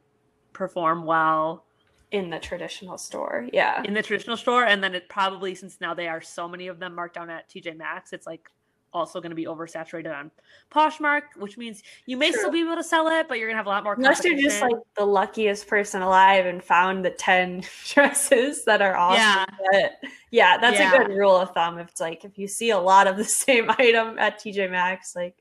perform 0.52 1.04
well 1.04 1.64
in 2.12 2.30
the 2.30 2.38
traditional 2.38 2.96
store. 2.96 3.48
Yeah. 3.52 3.82
In 3.82 3.94
the 3.94 4.02
traditional 4.02 4.36
store. 4.36 4.64
And 4.64 4.84
then 4.84 4.94
it 4.94 5.08
probably, 5.08 5.54
since 5.54 5.80
now 5.80 5.94
they 5.94 6.06
are 6.06 6.20
so 6.20 6.46
many 6.46 6.68
of 6.68 6.78
them 6.78 6.94
marked 6.94 7.14
down 7.14 7.30
at 7.30 7.48
TJ 7.48 7.76
Maxx, 7.76 8.12
it's 8.12 8.26
like 8.26 8.48
also 8.94 9.20
going 9.20 9.30
to 9.30 9.36
be 9.36 9.44
oversaturated 9.44 10.16
on 10.16 10.30
Poshmark, 10.70 11.22
which 11.36 11.58
means 11.58 11.82
you 12.06 12.16
may 12.16 12.30
True. 12.30 12.40
still 12.40 12.50
be 12.52 12.60
able 12.60 12.76
to 12.76 12.84
sell 12.84 13.08
it, 13.08 13.28
but 13.28 13.38
you're 13.38 13.48
going 13.48 13.54
to 13.54 13.58
have 13.58 13.66
a 13.66 13.70
lot 13.70 13.84
more. 13.84 13.94
Unless 13.94 14.24
you're 14.24 14.38
just 14.38 14.62
like 14.62 14.76
the 14.96 15.04
luckiest 15.04 15.66
person 15.66 16.00
alive 16.00 16.46
and 16.46 16.62
found 16.62 17.04
the 17.04 17.10
ten 17.10 17.62
dresses 17.86 18.64
that 18.64 18.80
are 18.80 18.96
awesome. 18.96 19.18
Yeah, 19.20 19.46
but 19.72 20.10
yeah, 20.30 20.56
that's 20.58 20.78
yeah. 20.78 20.94
a 20.94 20.98
good 20.98 21.14
rule 21.14 21.36
of 21.36 21.50
thumb. 21.50 21.78
If 21.78 21.90
it's 21.90 22.00
like 22.00 22.24
if 22.24 22.38
you 22.38 22.48
see 22.48 22.70
a 22.70 22.78
lot 22.78 23.06
of 23.06 23.16
the 23.16 23.24
same 23.24 23.70
item 23.70 24.18
at 24.18 24.38
TJ 24.38 24.70
Maxx, 24.70 25.14
like 25.16 25.36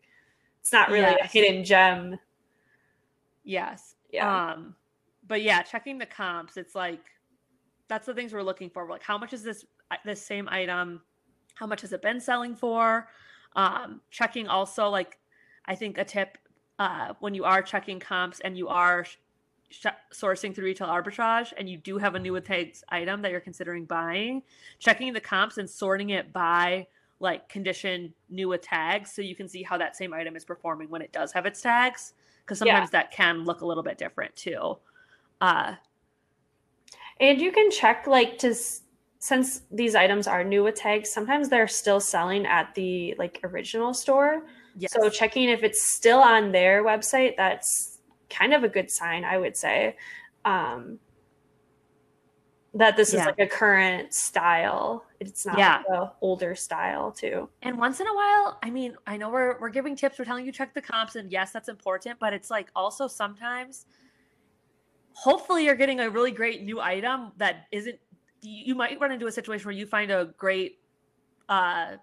it's 0.60 0.74
not 0.74 0.90
really 0.90 1.16
yes. 1.20 1.20
a 1.24 1.28
hidden 1.28 1.64
gem. 1.64 2.20
Yes. 3.44 3.96
Yeah. 4.12 4.52
Um, 4.54 4.76
but 5.28 5.42
yeah, 5.42 5.62
checking 5.62 5.98
the 5.98 6.06
comps, 6.06 6.58
it's 6.58 6.76
like 6.76 7.02
that's 7.88 8.06
the 8.06 8.14
things 8.14 8.34
we're 8.34 8.44
looking 8.44 8.70
for. 8.70 8.88
Like, 8.88 9.04
how 9.04 9.18
much 9.18 9.34
is 9.34 9.44
this 9.44 9.66
uh, 9.92 9.98
this 10.06 10.26
same 10.26 10.48
item? 10.50 11.02
How 11.56 11.68
much 11.68 11.82
has 11.82 11.94
it 11.94 12.02
been 12.02 12.20
selling 12.20 12.56
for? 12.56 13.08
Um, 13.56 14.02
checking 14.10 14.48
also 14.48 14.90
like 14.90 15.20
I 15.66 15.76
think 15.76 15.98
a 15.98 16.04
tip 16.06 16.38
uh, 16.80 17.14
when 17.20 17.34
you 17.34 17.44
are 17.44 17.62
checking 17.62 18.00
comps 18.00 18.40
and 18.42 18.58
you 18.58 18.68
are 18.68 19.06
sh- 19.70 19.86
sourcing 20.12 20.54
through 20.56 20.66
retail 20.66 20.88
arbitrage 20.88 21.54
and 21.58 21.70
you 21.70 21.78
do 21.78 21.98
have 21.98 22.16
a 22.16 22.20
new 22.20 22.34
with 22.34 22.46
tags 22.46 22.84
item 22.90 23.22
that 23.22 23.32
you're 23.32 23.40
considering 23.40 23.86
buying, 23.86 24.42
checking 24.80 25.14
the 25.14 25.22
comps 25.22 25.58
and 25.58 25.70
sorting 25.70 26.10
it 26.10 26.34
by 26.34 26.88
like 27.20 27.48
condition 27.48 28.14
new 28.30 28.50
with 28.50 28.62
tags 28.62 29.14
so 29.14 29.22
you 29.22 29.36
can 29.36 29.48
see 29.48 29.64
how 29.64 29.78
that 29.78 29.96
same 29.96 30.14
item 30.14 30.36
is 30.36 30.44
performing 30.44 30.90
when 30.90 31.02
it 31.02 31.12
does 31.14 31.32
have 31.32 31.46
its 31.46 31.62
tags 31.62 32.14
because 32.44 32.60
Yeah. 32.60 32.74
sometimes 32.74 32.90
that 32.92 33.12
can 33.12 33.46
look 33.46 33.62
a 33.62 33.66
little 33.66 33.84
bit 33.84 33.98
different 33.98 34.36
too. 34.36 34.78
Uh, 35.40 35.76
And 37.20 37.40
you 37.40 37.52
can 37.52 37.70
check 37.72 38.08
like 38.08 38.40
to 38.40 38.54
since 39.24 39.62
these 39.72 39.96
items 39.96 40.28
are 40.28 40.44
new 40.44 40.66
with 40.66 40.76
tags, 40.76 41.10
sometimes 41.10 41.48
they're 41.48 41.66
still 41.66 42.02
selling 42.02 42.46
at 42.46 42.76
the 42.76 43.16
like 43.18 43.40
original 43.46 43.94
store. 43.94 44.44
yes. 44.78 44.92
So 44.92 45.10
checking 45.10 45.48
if 45.48 45.64
it's 45.64 45.82
still 45.94 46.20
on 46.20 46.52
their 46.52 46.84
website, 46.84 47.38
that's 47.38 48.00
kind 48.30 48.54
of 48.54 48.66
a 48.66 48.68
good 48.68 48.92
sign, 48.92 49.24
I 49.24 49.38
would 49.38 49.56
say. 49.56 49.96
Um, 50.44 51.00
that 52.74 52.98
this 52.98 53.14
is 53.14 53.22
like 53.22 53.40
a 53.40 53.48
current 53.48 54.14
style. 54.14 55.06
It's 55.22 55.46
not 55.46 55.58
Yeah. 55.58 55.78
like 55.88 56.00
a 56.02 56.12
older 56.20 56.54
style 56.54 57.10
too. 57.14 57.48
And 57.62 57.78
once 57.78 58.02
in 58.02 58.08
a 58.08 58.14
while, 58.14 58.60
I 58.62 58.72
mean, 58.72 58.98
I 59.08 59.16
know 59.16 59.30
we're 59.30 59.58
we're 59.58 59.70
giving 59.70 59.96
tips, 59.96 60.20
we're 60.20 60.26
telling 60.26 60.46
you 60.46 60.52
check 60.52 60.74
the 60.74 60.82
comps, 60.82 61.16
and 61.16 61.32
yes, 61.32 61.54
that's 61.54 61.70
important, 61.70 62.20
but 62.20 62.34
it's 62.34 62.52
like 62.52 62.72
also 62.76 63.08
sometimes 63.08 63.86
hopefully 65.14 65.64
you're 65.64 65.76
getting 65.76 66.02
a 66.02 66.10
really 66.10 66.32
great 66.32 66.64
new 66.64 66.82
item 66.82 67.32
that 67.38 67.68
isn't 67.72 68.00
you 68.44 68.76
might 68.76 69.00
run 69.00 69.12
into 69.12 69.28
a 69.28 69.32
situation 69.32 69.66
where 69.66 69.74
you 69.76 69.86
find 69.86 70.12
a 70.12 70.34
great 70.38 70.80
uh 71.50 71.94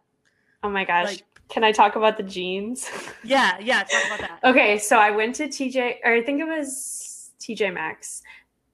Oh 0.62 0.68
my 0.68 0.84
gosh. 0.84 1.06
Like- 1.06 1.24
Can 1.48 1.64
I 1.64 1.72
talk 1.72 1.96
about 1.96 2.16
the 2.16 2.22
jeans? 2.22 2.88
yeah, 3.24 3.56
yeah, 3.60 3.82
talk 3.84 4.04
about 4.06 4.20
that. 4.20 4.40
Okay, 4.50 4.78
so 4.78 4.98
I 4.98 5.10
went 5.10 5.34
to 5.36 5.48
TJ, 5.48 5.96
or 6.04 6.12
I 6.12 6.22
think 6.22 6.40
it 6.40 6.44
was 6.46 7.32
TJ 7.40 7.72
Maxx 7.74 8.22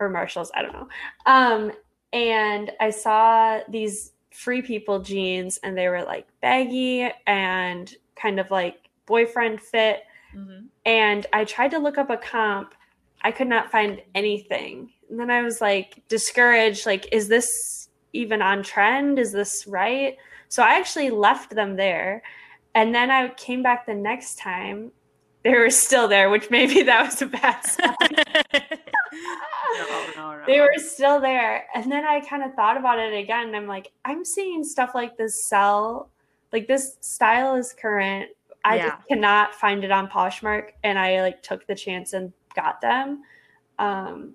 or 0.00 0.09
Marshalls, 0.11 0.50
I 0.55 0.62
don't 0.62 0.72
know. 0.74 0.88
Um, 1.26 1.72
and 2.12 2.70
I 2.81 2.90
saw 2.90 3.61
these 3.68 4.12
free 4.31 4.61
people 4.61 4.98
jeans, 5.00 5.59
and 5.62 5.76
they 5.79 5.88
were 5.88 6.02
like 6.05 6.26
baggy 6.42 7.09
and 7.26 7.94
kind 8.14 8.38
of 8.40 8.50
like 8.50 8.76
boyfriend 9.07 9.61
fit. 9.62 10.02
Mhm. 10.35 10.66
And 10.85 11.26
I 11.33 11.44
tried 11.44 11.70
to 11.70 11.79
look 11.79 11.96
up 11.98 12.11
a 12.11 12.16
comp, 12.18 12.74
I 13.22 13.31
could 13.33 13.48
not 13.48 13.70
find 13.70 14.02
anything. 14.14 14.92
And 15.10 15.18
then 15.20 15.30
I 15.30 15.42
was 15.42 15.60
like 15.60 16.02
discouraged, 16.08 16.86
like, 16.86 17.08
is 17.12 17.28
this 17.28 17.88
even 18.12 18.42
on 18.42 18.62
trend? 18.62 19.18
Is 19.18 19.32
this 19.32 19.66
right? 19.66 20.16
So 20.48 20.62
I 20.62 20.78
actually 20.78 21.10
left 21.10 21.54
them 21.54 21.76
there. 21.76 22.22
And 22.74 22.94
then 22.94 23.10
I 23.10 23.28
came 23.30 23.62
back 23.62 23.86
the 23.86 23.94
next 23.94 24.38
time. 24.38 24.92
They 25.42 25.54
were 25.54 25.70
still 25.70 26.08
there, 26.08 26.28
which 26.30 26.50
maybe 26.50 26.82
that 26.84 27.04
was 27.04 27.22
a 27.22 27.26
bad 27.26 27.60
sign. 27.64 27.94
no, 29.12 30.06
no, 30.16 30.36
no. 30.36 30.42
they 30.46 30.60
were 30.60 30.72
still 30.78 31.20
there. 31.20 31.66
And 31.74 31.90
then 31.90 32.04
I 32.04 32.20
kind 32.20 32.42
of 32.42 32.54
thought 32.54 32.76
about 32.76 32.98
it 32.98 33.14
again. 33.14 33.48
And 33.48 33.56
I'm 33.56 33.66
like, 33.66 33.92
I'm 34.04 34.24
seeing 34.24 34.64
stuff 34.64 34.90
like 34.94 35.16
this 35.16 35.44
sell. 35.48 36.10
Like 36.52 36.66
this 36.66 36.96
style 37.00 37.54
is 37.56 37.72
current. 37.72 38.30
I 38.64 38.76
Yeah. 38.76 38.88
just 38.96 39.08
cannot 39.08 39.54
find 39.54 39.84
it 39.84 39.90
on 39.90 40.08
Poshmark. 40.08 40.70
And 40.82 40.98
I 40.98 41.22
like 41.22 41.42
took 41.42 41.66
the 41.66 41.74
chance 41.74 42.12
and 42.12 42.32
got 42.54 42.80
them. 42.80 43.22
Um, 43.78 44.34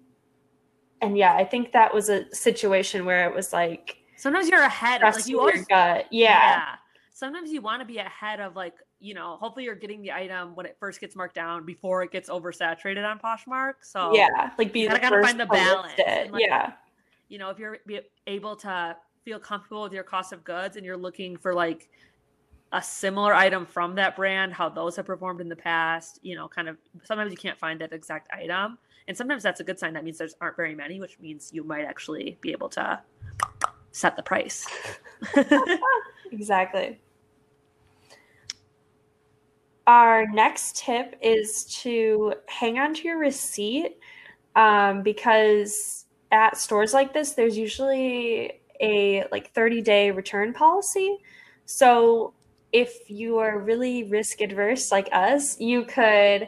and 1.02 1.18
yeah, 1.18 1.36
I 1.36 1.44
think 1.44 1.72
that 1.72 1.94
was 1.94 2.10
a 2.10 2.34
situation 2.34 3.06
where 3.06 3.28
it 3.28 3.36
was 3.36 3.52
like, 3.52 3.98
sometimes 4.18 4.48
you're 4.48 4.62
ahead. 4.62 5.02
trust 5.02 5.20
Like 5.20 5.28
you 5.28 5.40
always 5.40 5.66
gut. 5.66 6.06
Yeah. 6.12 6.76
Sometimes 7.12 7.52
you 7.52 7.62
want 7.62 7.82
to 7.82 7.86
be 7.86 7.98
ahead 7.98 8.40
of 8.40 8.56
like, 8.56 8.76
you 9.00 9.14
know, 9.14 9.38
hopefully 9.38 9.66
you're 9.66 9.76
getting 9.76 10.02
the 10.02 10.12
item 10.12 10.56
when 10.56 10.66
it 10.66 10.78
first 10.80 11.02
gets 11.02 11.16
marked 11.16 11.36
down 11.36 11.66
before 11.66 12.04
it 12.04 12.12
gets 12.12 12.30
oversaturated 12.30 13.04
on 13.08 13.20
Poshmark. 13.20 13.74
So 13.82 14.16
Yeah. 14.16 14.52
Like 14.58 14.72
be 14.72 14.88
gotta 14.88 15.00
the 15.00 15.02
kinda 15.02 15.24
find 15.24 15.40
the 15.40 15.46
balance 15.48 15.94
like, 16.32 16.42
yeah. 16.42 16.74
you 17.30 17.40
know, 17.40 17.50
if 17.50 17.58
you're 17.58 17.78
able 18.28 18.56
to 18.58 18.96
feel 19.24 19.40
comfortable 19.40 19.84
with 19.84 19.94
your 19.94 20.04
cost 20.04 20.34
of 20.34 20.44
goods 20.44 20.78
and 20.78 20.86
you're 20.86 20.98
looking 20.98 21.38
for 21.38 21.54
like 21.54 21.90
a 22.73 22.81
similar 22.81 23.34
item 23.34 23.65
from 23.65 23.95
that 23.95 24.15
brand, 24.15 24.53
how 24.53 24.69
those 24.69 24.95
have 24.95 25.05
performed 25.05 25.41
in 25.41 25.49
the 25.49 25.55
past, 25.55 26.19
you 26.21 26.36
know, 26.36 26.47
kind 26.47 26.69
of 26.69 26.77
sometimes 27.03 27.31
you 27.31 27.38
can't 27.38 27.57
find 27.57 27.81
that 27.81 27.91
exact 27.91 28.31
item. 28.34 28.77
And 29.07 29.17
sometimes 29.17 29.43
that's 29.43 29.60
a 29.60 29.63
good 29.63 29.77
sign. 29.77 29.93
That 29.93 30.03
means 30.03 30.17
there's 30.17 30.36
aren't 30.39 30.55
very 30.55 30.75
many, 30.75 30.99
which 30.99 31.19
means 31.19 31.51
you 31.53 31.63
might 31.63 31.84
actually 31.84 32.38
be 32.39 32.51
able 32.51 32.69
to 32.69 33.01
set 33.91 34.15
the 34.15 34.23
price. 34.23 34.67
Exactly. 36.31 36.99
Our 39.86 40.25
next 40.27 40.77
tip 40.77 41.17
is 41.21 41.65
to 41.81 42.36
hang 42.47 42.79
on 42.79 42.93
to 42.93 43.03
your 43.03 43.17
receipt 43.17 43.97
um, 44.55 45.03
because 45.03 46.05
at 46.31 46.57
stores 46.57 46.93
like 46.93 47.13
this, 47.13 47.34
there's 47.34 47.57
usually 47.57 48.62
a 48.79 49.25
like 49.31 49.51
30 49.53 49.81
day 49.81 50.12
return 50.12 50.53
policy. 50.53 51.17
So 51.65 52.34
if 52.71 53.10
you 53.10 53.38
are 53.38 53.60
really 53.60 54.03
risk 54.05 54.41
adverse 54.41 54.91
like 54.91 55.10
us, 55.12 55.60
you 55.60 55.84
could 55.86 56.47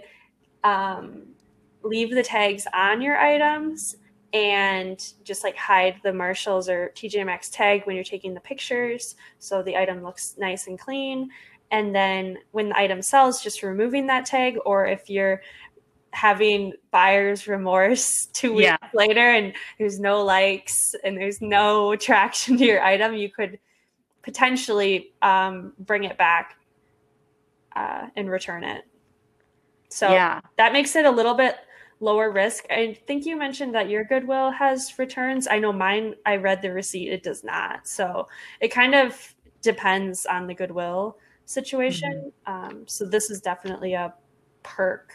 um, 0.63 1.23
leave 1.83 2.11
the 2.11 2.23
tags 2.23 2.65
on 2.73 3.01
your 3.01 3.17
items 3.17 3.97
and 4.31 5.13
just 5.23 5.43
like 5.43 5.55
hide 5.55 5.95
the 6.03 6.13
Marshalls 6.13 6.67
or 6.67 6.91
TJ 6.95 7.25
Maxx 7.25 7.49
tag 7.49 7.83
when 7.85 7.95
you're 7.95 8.03
taking 8.05 8.33
the 8.33 8.39
pictures 8.39 9.15
so 9.37 9.61
the 9.61 9.77
item 9.77 10.01
looks 10.01 10.35
nice 10.37 10.67
and 10.67 10.79
clean. 10.79 11.29
And 11.71 11.93
then 11.93 12.37
when 12.51 12.69
the 12.69 12.77
item 12.77 13.01
sells, 13.01 13.41
just 13.43 13.61
removing 13.63 14.07
that 14.07 14.25
tag, 14.25 14.57
or 14.65 14.85
if 14.85 15.09
you're 15.09 15.41
having 16.11 16.73
buyer's 16.91 17.47
remorse 17.47 18.25
two 18.33 18.53
weeks 18.53 18.65
Yeah. 18.65 18.77
later 18.93 19.31
and 19.31 19.53
there's 19.77 19.99
no 19.99 20.23
likes 20.23 20.95
and 21.03 21.17
there's 21.17 21.41
no 21.41 21.95
traction 22.07 22.57
to 22.57 22.65
your 22.65 22.81
item, 22.81 23.13
you 23.15 23.29
could 23.29 23.59
potentially 24.23 25.13
um, 25.21 25.73
bring 25.79 26.05
it 26.05 26.17
back 26.17 26.57
uh, 27.75 28.07
and 28.15 28.29
return 28.29 28.63
it. 28.63 28.85
So 29.89 30.11
yeah. 30.11 30.41
that 30.57 30.73
makes 30.73 30.95
it 30.95 31.05
a 31.05 31.11
little 31.11 31.35
bit 31.35 31.57
lower 31.99 32.31
risk. 32.31 32.65
I 32.69 32.97
think 33.07 33.25
you 33.25 33.37
mentioned 33.37 33.75
that 33.75 33.89
your 33.89 34.03
Goodwill 34.03 34.51
has 34.51 34.97
returns. 34.97 35.47
I 35.47 35.59
know 35.59 35.71
mine, 35.71 36.15
I 36.25 36.37
read 36.37 36.61
the 36.61 36.71
receipt, 36.71 37.09
it 37.09 37.23
does 37.23 37.43
not. 37.43 37.87
So 37.87 38.27
it 38.59 38.69
kind 38.69 38.95
of 38.95 39.35
depends 39.61 40.25
on 40.25 40.47
the 40.47 40.53
Goodwill 40.53 41.17
situation. 41.45 42.31
Um, 42.45 42.83
so 42.87 43.05
this 43.05 43.29
is 43.29 43.41
definitely 43.41 43.93
a 43.93 44.13
perk. 44.63 45.13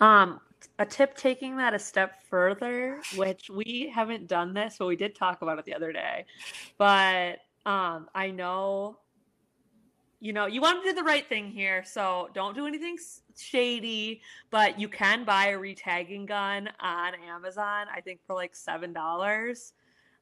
Um, 0.00 0.40
a 0.78 0.84
tip 0.84 1.16
taking 1.16 1.56
that 1.56 1.72
a 1.72 1.78
step 1.78 2.22
further, 2.28 3.00
which 3.16 3.48
we 3.48 3.90
haven't 3.94 4.26
done 4.26 4.52
this, 4.52 4.76
but 4.78 4.86
we 4.86 4.96
did 4.96 5.14
talk 5.14 5.42
about 5.42 5.58
it 5.58 5.64
the 5.64 5.74
other 5.74 5.92
day. 5.92 6.26
But 6.76 7.38
um, 7.66 8.08
I 8.14 8.30
know, 8.30 8.98
you 10.20 10.32
know, 10.32 10.46
you 10.46 10.60
want 10.60 10.82
to 10.82 10.90
do 10.90 10.94
the 10.94 11.02
right 11.02 11.28
thing 11.28 11.50
here, 11.50 11.84
so 11.84 12.28
don't 12.32 12.54
do 12.54 12.66
anything 12.66 12.96
shady. 13.36 14.22
But 14.50 14.80
you 14.80 14.88
can 14.88 15.24
buy 15.24 15.48
a 15.48 15.58
retagging 15.58 16.26
gun 16.26 16.70
on 16.80 17.12
Amazon. 17.28 17.86
I 17.94 18.00
think 18.00 18.20
for 18.26 18.34
like 18.34 18.54
seven 18.54 18.92
dollars. 18.92 19.72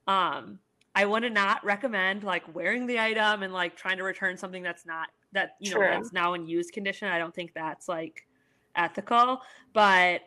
Um, 0.06 0.58
I 0.94 1.04
want 1.06 1.24
to 1.24 1.30
not 1.30 1.64
recommend 1.64 2.24
like 2.24 2.54
wearing 2.54 2.86
the 2.86 2.98
item 2.98 3.42
and 3.42 3.52
like 3.52 3.76
trying 3.76 3.98
to 3.98 4.04
return 4.04 4.36
something 4.36 4.62
that's 4.62 4.86
not 4.86 5.08
that 5.32 5.56
you 5.60 5.70
know 5.70 5.78
True. 5.78 5.88
that's 5.88 6.12
now 6.12 6.34
in 6.34 6.46
used 6.46 6.72
condition. 6.72 7.08
I 7.08 7.18
don't 7.18 7.34
think 7.34 7.52
that's 7.54 7.88
like 7.88 8.26
ethical, 8.74 9.42
but 9.74 10.22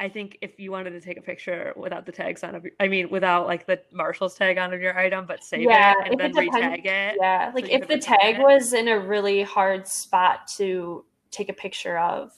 I 0.00 0.08
think 0.08 0.38
if 0.40 0.58
you 0.58 0.72
wanted 0.72 0.90
to 0.92 1.00
take 1.00 1.18
a 1.18 1.20
picture 1.20 1.74
without 1.76 2.06
the 2.06 2.12
tags 2.12 2.42
on 2.42 2.54
of 2.54 2.64
your, 2.64 2.72
I 2.80 2.88
mean, 2.88 3.10
without 3.10 3.46
like 3.46 3.66
the 3.66 3.80
Marshall's 3.92 4.34
tag 4.34 4.56
on 4.58 4.72
of 4.72 4.80
your 4.80 4.98
item, 4.98 5.26
but 5.26 5.44
save 5.44 5.60
Yeah, 5.62 5.92
it 6.00 6.12
and 6.12 6.18
then 6.20 6.30
it 6.30 6.50
retag 6.50 6.86
it. 6.86 7.16
Yeah. 7.20 7.52
Like 7.54 7.68
you 7.68 7.76
if 7.76 7.86
the 7.86 7.98
tag 7.98 8.36
it. 8.36 8.40
was 8.40 8.72
in 8.72 8.88
a 8.88 8.98
really 8.98 9.42
hard 9.42 9.86
spot 9.86 10.48
to 10.56 11.04
take 11.30 11.50
a 11.50 11.52
picture 11.52 11.98
of, 11.98 12.32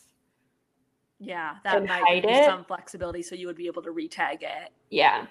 Yeah, 1.20 1.54
that 1.62 1.86
might 1.86 2.22
give 2.22 2.30
it. 2.30 2.36
you 2.36 2.44
some 2.44 2.64
flexibility 2.64 3.22
so 3.22 3.36
you 3.36 3.46
would 3.46 3.56
be 3.56 3.68
able 3.68 3.82
to 3.82 3.90
retag 3.92 4.42
it 4.42 4.70
yeah. 4.90 5.26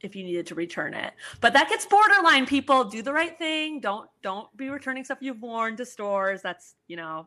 if 0.00 0.16
you 0.16 0.24
needed 0.24 0.46
to 0.46 0.54
return 0.54 0.94
it. 0.94 1.12
But 1.42 1.52
that 1.52 1.68
gets 1.68 1.84
borderline 1.84 2.46
people. 2.46 2.84
Do 2.84 3.02
the 3.02 3.12
right 3.12 3.36
thing. 3.36 3.80
Don't 3.80 4.08
don't 4.22 4.48
be 4.56 4.70
returning 4.70 5.04
stuff 5.04 5.18
you've 5.20 5.42
worn 5.42 5.76
to 5.76 5.84
stores. 5.84 6.40
That's, 6.40 6.76
you 6.88 6.96
know, 6.96 7.26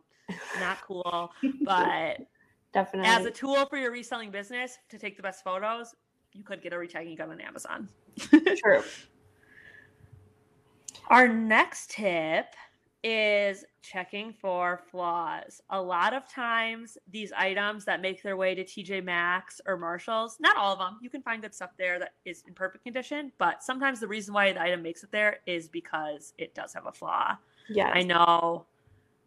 not 0.60 0.80
cool. 0.82 1.32
But 1.64 2.18
Definitely. 2.74 3.10
as 3.10 3.26
a 3.26 3.32
tool 3.32 3.66
for 3.68 3.78
your 3.78 3.92
reselling 3.92 4.32
business 4.32 4.78
to 4.90 4.98
take 4.98 5.16
the 5.16 5.24
best 5.24 5.44
photos, 5.44 5.96
you 6.34 6.44
could 6.44 6.62
get 6.62 6.74
a 6.74 6.76
retagging 6.76 7.18
gun 7.18 7.30
on 7.32 7.40
Amazon. 7.40 7.88
True. 8.64 8.82
Our 11.10 11.28
next 11.28 11.92
tip 11.92 12.48
is 13.04 13.66
checking 13.82 14.32
for 14.32 14.82
flaws. 14.90 15.62
A 15.70 15.82
lot 15.82 16.14
of 16.14 16.28
times, 16.30 16.98
these 17.12 17.34
items 17.34 17.84
that 17.86 18.02
make 18.02 18.24
their 18.24 18.38
way 18.38 18.56
to 18.56 18.64
TJ 18.64 19.04
Maxx 19.04 19.60
or 19.66 19.78
Marshalls, 19.78 20.38
not 20.40 20.56
all 20.56 20.74
of 20.74 20.80
them, 20.80 21.00
you 21.02 21.10
can 21.10 21.22
find 21.22 21.42
good 21.42 21.54
stuff 21.54 21.72
there 21.78 22.00
that 22.00 22.14
is 22.24 22.44
in 22.48 22.54
perfect 22.54 22.86
condition, 22.86 23.32
but 23.38 23.62
sometimes 23.62 24.00
the 24.00 24.08
reason 24.08 24.34
why 24.34 24.54
the 24.54 24.62
item 24.62 24.82
makes 24.82 25.04
it 25.04 25.12
there 25.12 25.40
is 25.46 25.68
because 25.68 26.34
it 26.38 26.56
does 26.56 26.74
have 26.74 26.86
a 26.86 26.94
flaw. 26.94 27.36
Yeah. 27.70 27.92
I 27.94 28.04
know 28.04 28.66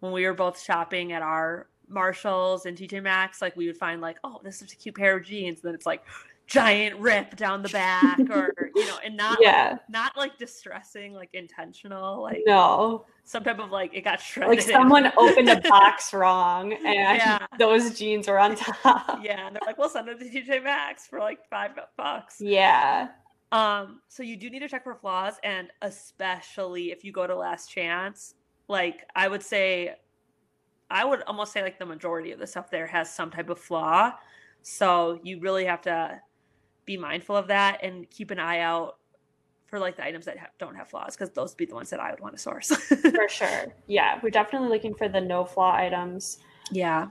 when 0.01 0.13
we 0.13 0.25
were 0.25 0.35
both 0.35 0.61
shopping 0.61 1.13
at 1.13 1.21
our 1.21 1.69
Marshalls 1.89 2.67
and 2.67 2.77
TJ 2.77 3.03
Maxx, 3.03 3.41
like 3.41 3.57
we 3.57 3.67
would 3.67 3.77
find 3.77 4.01
like, 4.01 4.19
oh, 4.25 4.41
this 4.43 4.63
is 4.63 4.73
a 4.73 4.77
cute 4.77 4.95
pair 4.97 5.17
of 5.17 5.25
jeans. 5.25 5.61
And 5.61 5.69
then 5.69 5.75
it's 5.75 5.87
like 5.87 6.05
giant 6.47 6.99
rip 7.01 7.37
down 7.37 7.63
the 7.63 7.69
back 7.69 8.19
or 8.31 8.71
you 8.75 8.87
know, 8.87 8.99
and 9.05 9.17
not 9.17 9.39
yeah. 9.41 9.71
like, 9.73 9.91
not 9.91 10.17
like 10.17 10.39
distressing, 10.39 11.13
like 11.13 11.31
intentional, 11.33 12.23
like 12.23 12.43
No. 12.47 13.05
some 13.25 13.43
type 13.43 13.59
of 13.59 13.71
like 13.71 13.95
it 13.95 14.03
got 14.03 14.21
shredded. 14.21 14.59
Like 14.59 14.67
someone 14.67 15.13
opened 15.17 15.49
a 15.49 15.61
box 15.61 16.13
wrong 16.15 16.73
and 16.73 16.85
Yeah. 16.85 17.47
those 17.59 17.99
jeans 17.99 18.29
were 18.29 18.39
on 18.39 18.57
top. 18.57 19.21
Yeah, 19.23 19.47
and 19.47 19.57
they're 19.57 19.63
like, 19.67 19.79
we'll 19.79 19.89
send 19.89 20.09
them 20.09 20.19
to 20.19 20.25
TJ 20.25 20.63
Maxx 20.63 21.07
for 21.07 21.19
like 21.19 21.41
five 21.51 21.73
bucks. 21.97 22.41
Yeah. 22.41 23.09
Um, 23.53 24.01
so 24.09 24.23
you 24.23 24.37
do 24.37 24.51
need 24.51 24.59
to 24.61 24.69
check 24.69 24.85
for 24.85 24.95
flaws, 24.95 25.35
and 25.45 25.69
especially 25.83 26.91
if 26.91 27.05
you 27.05 27.13
go 27.13 27.27
to 27.27 27.37
Last 27.37 27.71
Chance, 27.71 28.35
like 28.69 29.07
I 29.15 29.29
would 29.29 29.43
say, 29.43 29.95
I 30.91 31.05
would 31.05 31.23
almost 31.23 31.53
say 31.53 31.63
like 31.63 31.79
the 31.79 31.87
majority 31.87 32.33
of 32.33 32.39
the 32.39 32.47
stuff 32.47 32.71
there 32.71 32.87
has 32.87 33.13
some 33.13 33.31
type 33.31 33.51
of 33.51 33.59
flaw. 33.59 34.13
So 34.63 35.21
you 35.23 35.41
really 35.41 35.65
have 35.65 35.83
to 35.83 36.21
be 36.85 36.97
mindful 36.97 37.37
of 37.37 37.49
that 37.49 37.83
and 37.83 38.09
keep 38.11 38.31
an 38.31 38.39
eye 38.39 38.61
out 38.61 38.99
for 39.67 39.79
like 39.81 39.97
the 39.97 40.05
items 40.05 40.25
that 40.27 40.39
ha- 40.39 40.47
don't 40.59 40.77
have 40.77 40.89
flaws 40.89 41.17
because 41.17 41.31
those 41.31 41.51
would 41.51 41.57
be 41.57 41.67
the 41.67 41.75
ones 41.75 41.91
that 41.91 42.01
I 42.01 42.11
would 42.11 42.21
want 42.21 42.35
to 42.37 42.41
source. 42.41 42.69
For 42.87 43.29
sure. 43.29 43.67
Yeah. 43.89 44.21
We're 44.23 44.31
definitely 44.31 44.69
looking 44.69 44.95
for 44.95 45.09
the 45.09 45.21
no 45.21 45.45
flaw 45.45 45.75
items. 45.75 46.39
Yeah. 46.71 47.09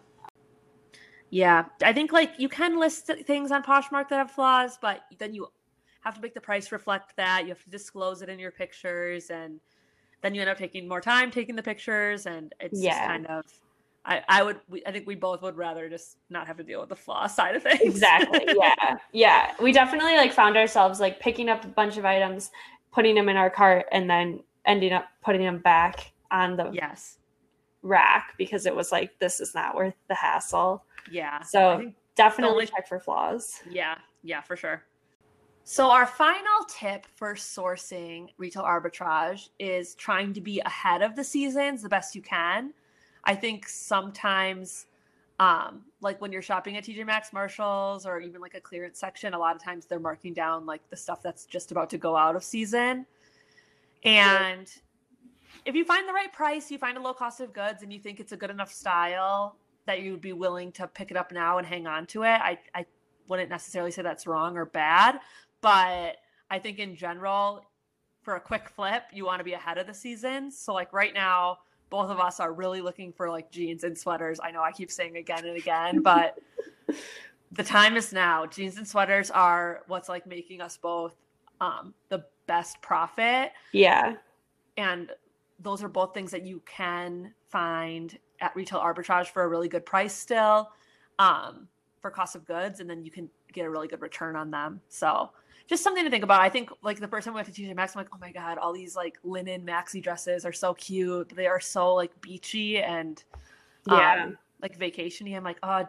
Yeah. 1.29 1.65
I 1.83 1.91
think 1.91 2.13
like 2.13 2.33
you 2.37 2.47
can 2.47 2.79
list 2.79 3.11
things 3.25 3.51
on 3.51 3.61
Poshmark 3.61 4.07
that 4.09 4.15
have 4.15 4.31
flaws, 4.31 4.77
but 4.81 5.01
then 5.17 5.33
you 5.33 5.47
have 6.01 6.15
to 6.15 6.21
make 6.21 6.33
the 6.33 6.41
price 6.41 6.71
reflect 6.71 7.17
that. 7.17 7.43
You 7.43 7.49
have 7.49 7.63
to 7.63 7.69
disclose 7.69 8.21
it 8.21 8.29
in 8.29 8.39
your 8.39 8.51
pictures 8.51 9.29
and 9.29 9.59
then 10.21 10.33
you 10.33 10.41
end 10.41 10.49
up 10.49 10.57
taking 10.57 10.87
more 10.87 11.01
time 11.01 11.29
taking 11.29 11.55
the 11.55 11.61
pictures 11.61 12.25
and 12.25 12.53
it's 12.59 12.81
just 12.81 12.99
kind 12.99 13.27
of 13.27 13.45
I, 14.05 14.23
I 14.29 14.43
would 14.43 14.59
we, 14.69 14.85
I 14.85 14.91
think 14.91 15.07
we 15.07 15.15
both 15.15 15.41
would 15.41 15.57
rather 15.57 15.89
just 15.89 16.17
not 16.29 16.45
have 16.47 16.57
to 16.57 16.63
deal 16.63 16.79
with 16.79 16.89
the 16.89 16.95
flaw 16.95 17.27
side 17.27 17.55
of 17.55 17.63
things. 17.63 17.81
Exactly. 17.81 18.45
Yeah. 18.55 18.97
Yeah. 19.11 19.53
We 19.59 19.71
definitely 19.71 20.15
like 20.15 20.31
found 20.31 20.55
ourselves 20.57 20.99
like 20.99 21.19
picking 21.19 21.49
up 21.49 21.65
a 21.65 21.67
bunch 21.67 21.97
of 21.97 22.05
items, 22.05 22.51
putting 22.91 23.15
them 23.15 23.29
in 23.29 23.37
our 23.37 23.49
cart, 23.49 23.85
and 23.91 24.09
then 24.09 24.41
ending 24.65 24.93
up 24.93 25.07
putting 25.23 25.41
them 25.41 25.59
back 25.59 26.13
on 26.31 26.55
the 26.55 26.69
yes. 26.71 27.17
rack 27.81 28.33
because 28.37 28.65
it 28.65 28.75
was 28.75 28.91
like, 28.91 29.17
this 29.19 29.39
is 29.39 29.55
not 29.55 29.75
worth 29.75 29.95
the 30.07 30.15
hassle. 30.15 30.83
Yeah. 31.11 31.41
So 31.41 31.91
definitely 32.15 32.53
only- 32.53 32.67
check 32.67 32.87
for 32.87 32.99
flaws. 32.99 33.61
Yeah, 33.69 33.95
yeah, 34.23 34.41
for 34.41 34.55
sure. 34.55 34.83
So, 35.67 35.89
our 35.89 36.05
final 36.05 36.63
tip 36.69 37.07
for 37.15 37.33
sourcing 37.33 38.27
retail 38.37 38.61
arbitrage 38.61 39.49
is 39.57 39.95
trying 39.95 40.31
to 40.33 40.41
be 40.41 40.59
ahead 40.59 41.01
of 41.01 41.15
the 41.15 41.23
seasons 41.23 41.81
the 41.81 41.89
best 41.89 42.13
you 42.13 42.21
can. 42.21 42.71
I 43.25 43.35
think 43.35 43.67
sometimes, 43.67 44.85
um, 45.39 45.83
like 46.01 46.21
when 46.21 46.31
you're 46.31 46.41
shopping 46.41 46.77
at 46.77 46.83
TJ 46.83 47.05
Maxx, 47.05 47.33
Marshalls, 47.33 48.05
or 48.05 48.19
even 48.19 48.41
like 48.41 48.53
a 48.53 48.61
clearance 48.61 48.99
section, 48.99 49.33
a 49.33 49.39
lot 49.39 49.55
of 49.55 49.63
times 49.63 49.85
they're 49.85 49.99
marking 49.99 50.33
down 50.33 50.65
like 50.65 50.87
the 50.89 50.95
stuff 50.95 51.21
that's 51.21 51.45
just 51.45 51.71
about 51.71 51.89
to 51.89 51.97
go 51.97 52.15
out 52.15 52.35
of 52.35 52.43
season. 52.43 53.05
And 54.03 54.71
if 55.65 55.75
you 55.75 55.83
find 55.83 56.07
the 56.07 56.13
right 56.13 56.31
price, 56.31 56.69
you 56.69 56.77
find 56.77 56.97
a 56.97 57.01
low 57.01 57.13
cost 57.13 57.41
of 57.41 57.53
goods, 57.53 57.81
and 57.81 57.91
you 57.91 57.99
think 57.99 58.19
it's 58.19 58.31
a 58.31 58.37
good 58.37 58.51
enough 58.51 58.71
style 58.71 59.57
that 59.85 60.01
you 60.01 60.11
would 60.11 60.21
be 60.21 60.33
willing 60.33 60.71
to 60.73 60.87
pick 60.87 61.11
it 61.11 61.17
up 61.17 61.31
now 61.31 61.57
and 61.57 61.67
hang 61.67 61.87
on 61.87 62.05
to 62.07 62.23
it, 62.23 62.39
I, 62.41 62.59
I 62.73 62.85
wouldn't 63.27 63.49
necessarily 63.49 63.91
say 63.91 64.01
that's 64.01 64.27
wrong 64.27 64.57
or 64.57 64.65
bad, 64.65 65.19
but 65.61 66.17
I 66.49 66.59
think 66.59 66.79
in 66.79 66.95
general, 66.95 67.65
for 68.21 68.35
a 68.35 68.39
quick 68.39 68.69
flip, 68.69 69.03
you 69.13 69.25
want 69.25 69.39
to 69.39 69.43
be 69.43 69.53
ahead 69.53 69.77
of 69.77 69.87
the 69.87 69.93
season. 69.93 70.51
So 70.51 70.73
like 70.73 70.91
right 70.93 71.13
now, 71.13 71.59
both 71.89 72.09
of 72.09 72.19
us 72.19 72.39
are 72.39 72.53
really 72.53 72.81
looking 72.81 73.11
for 73.13 73.29
like 73.29 73.51
jeans 73.51 73.83
and 73.83 73.97
sweaters. 73.97 74.39
I 74.43 74.51
know 74.51 74.61
I 74.61 74.71
keep 74.71 74.91
saying 74.91 75.17
again 75.17 75.45
and 75.45 75.57
again, 75.57 76.01
but 76.01 76.37
the 77.51 77.63
time 77.63 77.95
is 77.95 78.11
now. 78.11 78.45
Jeans 78.45 78.77
and 78.77 78.87
sweaters 78.87 79.31
are 79.31 79.81
what's 79.87 80.09
like 80.09 80.25
making 80.27 80.61
us 80.61 80.77
both 80.77 81.13
um, 81.61 81.93
the 82.09 82.25
best 82.47 82.81
profit 82.81 83.51
Yeah. 83.71 84.15
and 84.77 85.11
those 85.59 85.81
are 85.81 85.87
both 85.87 86.13
things 86.13 86.31
that 86.31 86.45
you 86.45 86.61
can 86.65 87.33
find 87.49 88.17
at 88.41 88.53
retail 88.55 88.79
arbitrage 88.79 89.27
for 89.27 89.43
a 89.43 89.47
really 89.47 89.69
good 89.69 89.85
price 89.85 90.13
still 90.13 90.69
um, 91.17 91.67
for 92.01 92.11
cost 92.11 92.35
of 92.35 92.45
goods 92.45 92.81
and 92.81 92.89
then 92.89 93.03
you 93.03 93.09
can 93.09 93.29
get 93.53 93.65
a 93.65 93.69
really 93.69 93.87
good 93.87 94.01
return 94.01 94.35
on 94.35 94.51
them 94.51 94.81
so 94.89 95.31
just 95.67 95.83
something 95.83 96.03
to 96.03 96.09
think 96.11 96.23
about. 96.23 96.41
I 96.41 96.49
think 96.49 96.69
like 96.83 96.99
the 96.99 97.07
first 97.07 97.25
time 97.25 97.33
we 97.33 97.39
went 97.39 97.53
to 97.53 97.61
tj 97.61 97.75
maxx 97.75 97.95
i'm 97.95 97.99
like 98.01 98.09
oh 98.13 98.17
my 98.21 98.31
god 98.31 98.57
all 98.57 98.71
these 98.73 98.95
like 98.95 99.17
linen 99.23 99.65
maxi 99.65 100.01
dresses 100.01 100.45
are 100.45 100.53
so 100.53 100.73
cute. 100.73 101.29
They 101.35 101.47
are 101.47 101.59
so 101.59 101.93
like 101.95 102.19
beachy 102.21 102.81
and 102.81 103.23
Yeah. 103.87 104.25
um, 104.25 104.37
like 104.61 104.77
vacationy. 104.77 105.35
I'm 105.35 105.43
like 105.43 105.57
oh 105.63 105.87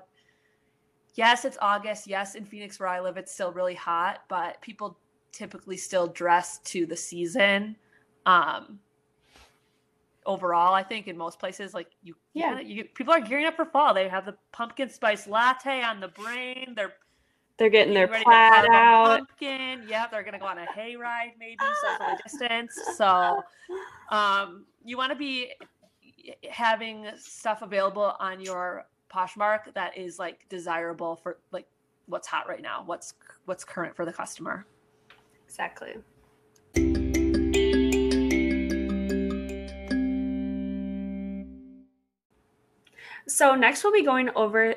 yes 1.14 1.44
it's 1.44 1.58
august. 1.60 2.06
Yes 2.06 2.34
in 2.34 2.44
phoenix 2.44 2.78
where 2.80 2.88
i 2.88 3.00
live 3.00 3.16
it's 3.16 3.32
still 3.32 3.52
really 3.52 3.74
hot 3.74 4.22
but 4.28 4.60
people 4.60 4.98
typically 5.32 5.76
still 5.76 6.06
dress 6.06 6.58
to 6.60 6.86
the 6.86 6.96
season 6.96 7.76
um 8.24 8.78
overall 10.24 10.74
i 10.74 10.82
think 10.82 11.06
in 11.08 11.16
most 11.16 11.38
places 11.38 11.72
like 11.74 11.88
you 12.02 12.14
Yeah. 12.34 12.54
yeah. 12.54 12.60
you, 12.60 12.84
people 12.84 13.12
are 13.14 13.20
gearing 13.20 13.46
up 13.46 13.54
for 13.56 13.64
fall. 13.66 13.94
They 13.94 14.08
have 14.08 14.24
the 14.26 14.36
pumpkin 14.52 14.88
spice 14.88 15.26
latte 15.28 15.82
on 15.82 16.00
the 16.00 16.08
brain. 16.08 16.72
They're 16.74 16.94
They're 17.58 17.70
getting 17.70 17.94
their 17.94 18.06
ready 18.06 18.24
plaid 18.24 18.52
carve 18.52 18.68
out. 18.70 19.18
pumpkin 19.18 19.84
yeah 19.88 20.06
they're 20.08 20.22
gonna 20.22 20.38
go 20.38 20.46
on 20.46 20.58
a 20.58 20.66
hayride 20.66 21.32
maybe 21.38 21.56
socially 21.82 22.16
distance 22.22 22.78
so 22.96 23.42
um 24.10 24.66
you 24.84 24.96
want 24.98 25.10
to 25.10 25.16
be 25.16 25.52
having 26.50 27.06
stuff 27.16 27.62
available 27.62 28.14
on 28.20 28.40
your 28.40 28.86
poshmark 29.10 29.72
that 29.74 29.96
is 29.96 30.18
like 30.18 30.46
desirable 30.48 31.16
for 31.16 31.38
like 31.50 31.66
what's 32.06 32.26
hot 32.28 32.46
right 32.48 32.62
now 32.62 32.82
what's 32.84 33.14
what's 33.46 33.64
current 33.64 33.96
for 33.96 34.04
the 34.04 34.12
customer 34.12 34.66
Exactly. 35.46 35.94
So, 43.28 43.54
next 43.56 43.82
we'll 43.82 43.92
be 43.92 44.04
going 44.04 44.30
over 44.36 44.74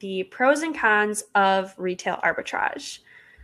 the 0.00 0.24
pros 0.24 0.62
and 0.62 0.76
cons 0.76 1.22
of 1.34 1.74
retail 1.78 2.18
arbitrage. 2.24 2.98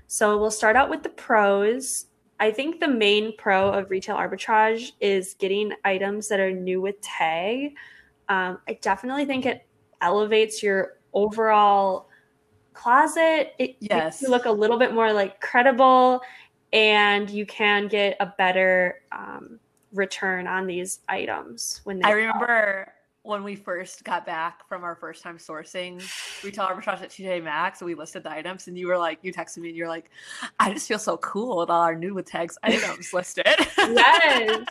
So, 0.08 0.38
we'll 0.38 0.50
start 0.50 0.76
out 0.76 0.90
with 0.90 1.02
the 1.02 1.08
pros. 1.10 2.06
I 2.38 2.50
think 2.50 2.80
the 2.80 2.88
main 2.88 3.36
pro 3.36 3.70
of 3.70 3.90
retail 3.90 4.16
arbitrage 4.16 4.92
is 5.00 5.34
getting 5.38 5.72
items 5.84 6.28
that 6.28 6.38
are 6.38 6.52
new 6.52 6.80
with 6.80 7.00
tag. 7.00 7.74
Um, 8.28 8.58
I 8.68 8.74
definitely 8.82 9.24
think 9.24 9.46
it 9.46 9.66
elevates 10.02 10.62
your 10.62 10.98
overall 11.14 12.08
closet. 12.74 13.54
It 13.58 13.76
Yes. 13.80 14.20
makes 14.20 14.22
you 14.22 14.28
look 14.28 14.44
a 14.44 14.50
little 14.50 14.78
bit 14.78 14.92
more 14.92 15.12
like 15.12 15.40
credible, 15.40 16.20
and 16.72 17.30
you 17.30 17.46
can 17.46 17.88
get 17.88 18.16
a 18.20 18.26
better 18.26 19.00
um, 19.12 19.58
return 19.92 20.46
on 20.46 20.66
these 20.66 21.00
items 21.08 21.80
when 21.84 22.00
they 22.00 22.08
I 22.08 22.12
remember 22.12 22.92
when 23.26 23.42
we 23.42 23.56
first 23.56 24.04
got 24.04 24.24
back 24.24 24.66
from 24.68 24.84
our 24.84 24.94
first 24.94 25.22
time 25.22 25.36
sourcing 25.38 25.96
we 26.42 26.50
retail 26.50 26.66
arbitrage 26.66 27.02
at 27.02 27.10
TJ 27.10 27.42
Maxx, 27.42 27.80
and 27.80 27.86
we 27.86 27.94
listed 27.94 28.22
the 28.22 28.30
items, 28.30 28.68
and 28.68 28.78
you 28.78 28.86
were 28.86 28.98
like, 28.98 29.18
you 29.22 29.32
texted 29.32 29.58
me, 29.58 29.68
and 29.68 29.76
you're 29.76 29.88
like, 29.88 30.10
I 30.60 30.72
just 30.72 30.86
feel 30.86 30.98
so 30.98 31.16
cool 31.18 31.58
with 31.58 31.70
all 31.70 31.82
our 31.82 31.94
new 31.96 32.14
with 32.14 32.26
tags 32.26 32.56
items 32.62 33.12
listed. 33.12 33.46
Yes. 33.78 34.66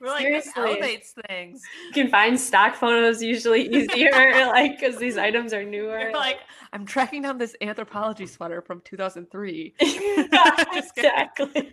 we're 0.00 0.08
like, 0.08 0.22
Seriously. 0.22 0.52
elevates 0.56 1.14
things. 1.28 1.62
You 1.88 1.92
can 1.92 2.08
find 2.10 2.38
stock 2.38 2.74
photos 2.74 3.22
usually 3.22 3.68
easier, 3.74 4.10
like 4.46 4.78
because 4.80 4.98
these 4.98 5.16
items 5.16 5.52
are 5.52 5.62
newer. 5.64 5.98
You're 6.00 6.12
like, 6.12 6.38
I'm 6.72 6.84
tracking 6.84 7.22
down 7.22 7.38
this 7.38 7.54
Anthropologie 7.62 8.28
sweater 8.28 8.60
from 8.60 8.80
2003. 8.84 9.74
Yeah, 9.80 10.64
Just 10.74 10.94
kidding. 10.96 11.10
exactly. 11.10 11.72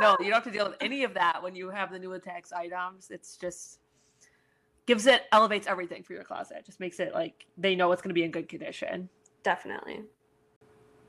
no, 0.00 0.16
you 0.20 0.26
don't 0.26 0.34
have 0.34 0.44
to 0.44 0.50
deal 0.50 0.68
with 0.68 0.76
any 0.80 1.04
of 1.04 1.14
that 1.14 1.42
when 1.42 1.54
you 1.54 1.70
have 1.70 1.90
the 1.90 1.98
new 1.98 2.10
with 2.10 2.24
tags 2.24 2.52
items. 2.52 3.08
It's 3.10 3.36
just 3.38 3.78
gives 4.86 5.06
it 5.06 5.22
elevates 5.32 5.66
everything 5.66 6.02
for 6.02 6.12
your 6.12 6.24
closet. 6.24 6.64
Just 6.64 6.80
makes 6.80 7.00
it 7.00 7.14
like 7.14 7.46
they 7.56 7.74
know 7.74 7.92
it's 7.92 8.02
going 8.02 8.10
to 8.10 8.14
be 8.14 8.24
in 8.24 8.30
good 8.30 8.48
condition. 8.48 9.08
Definitely. 9.42 10.02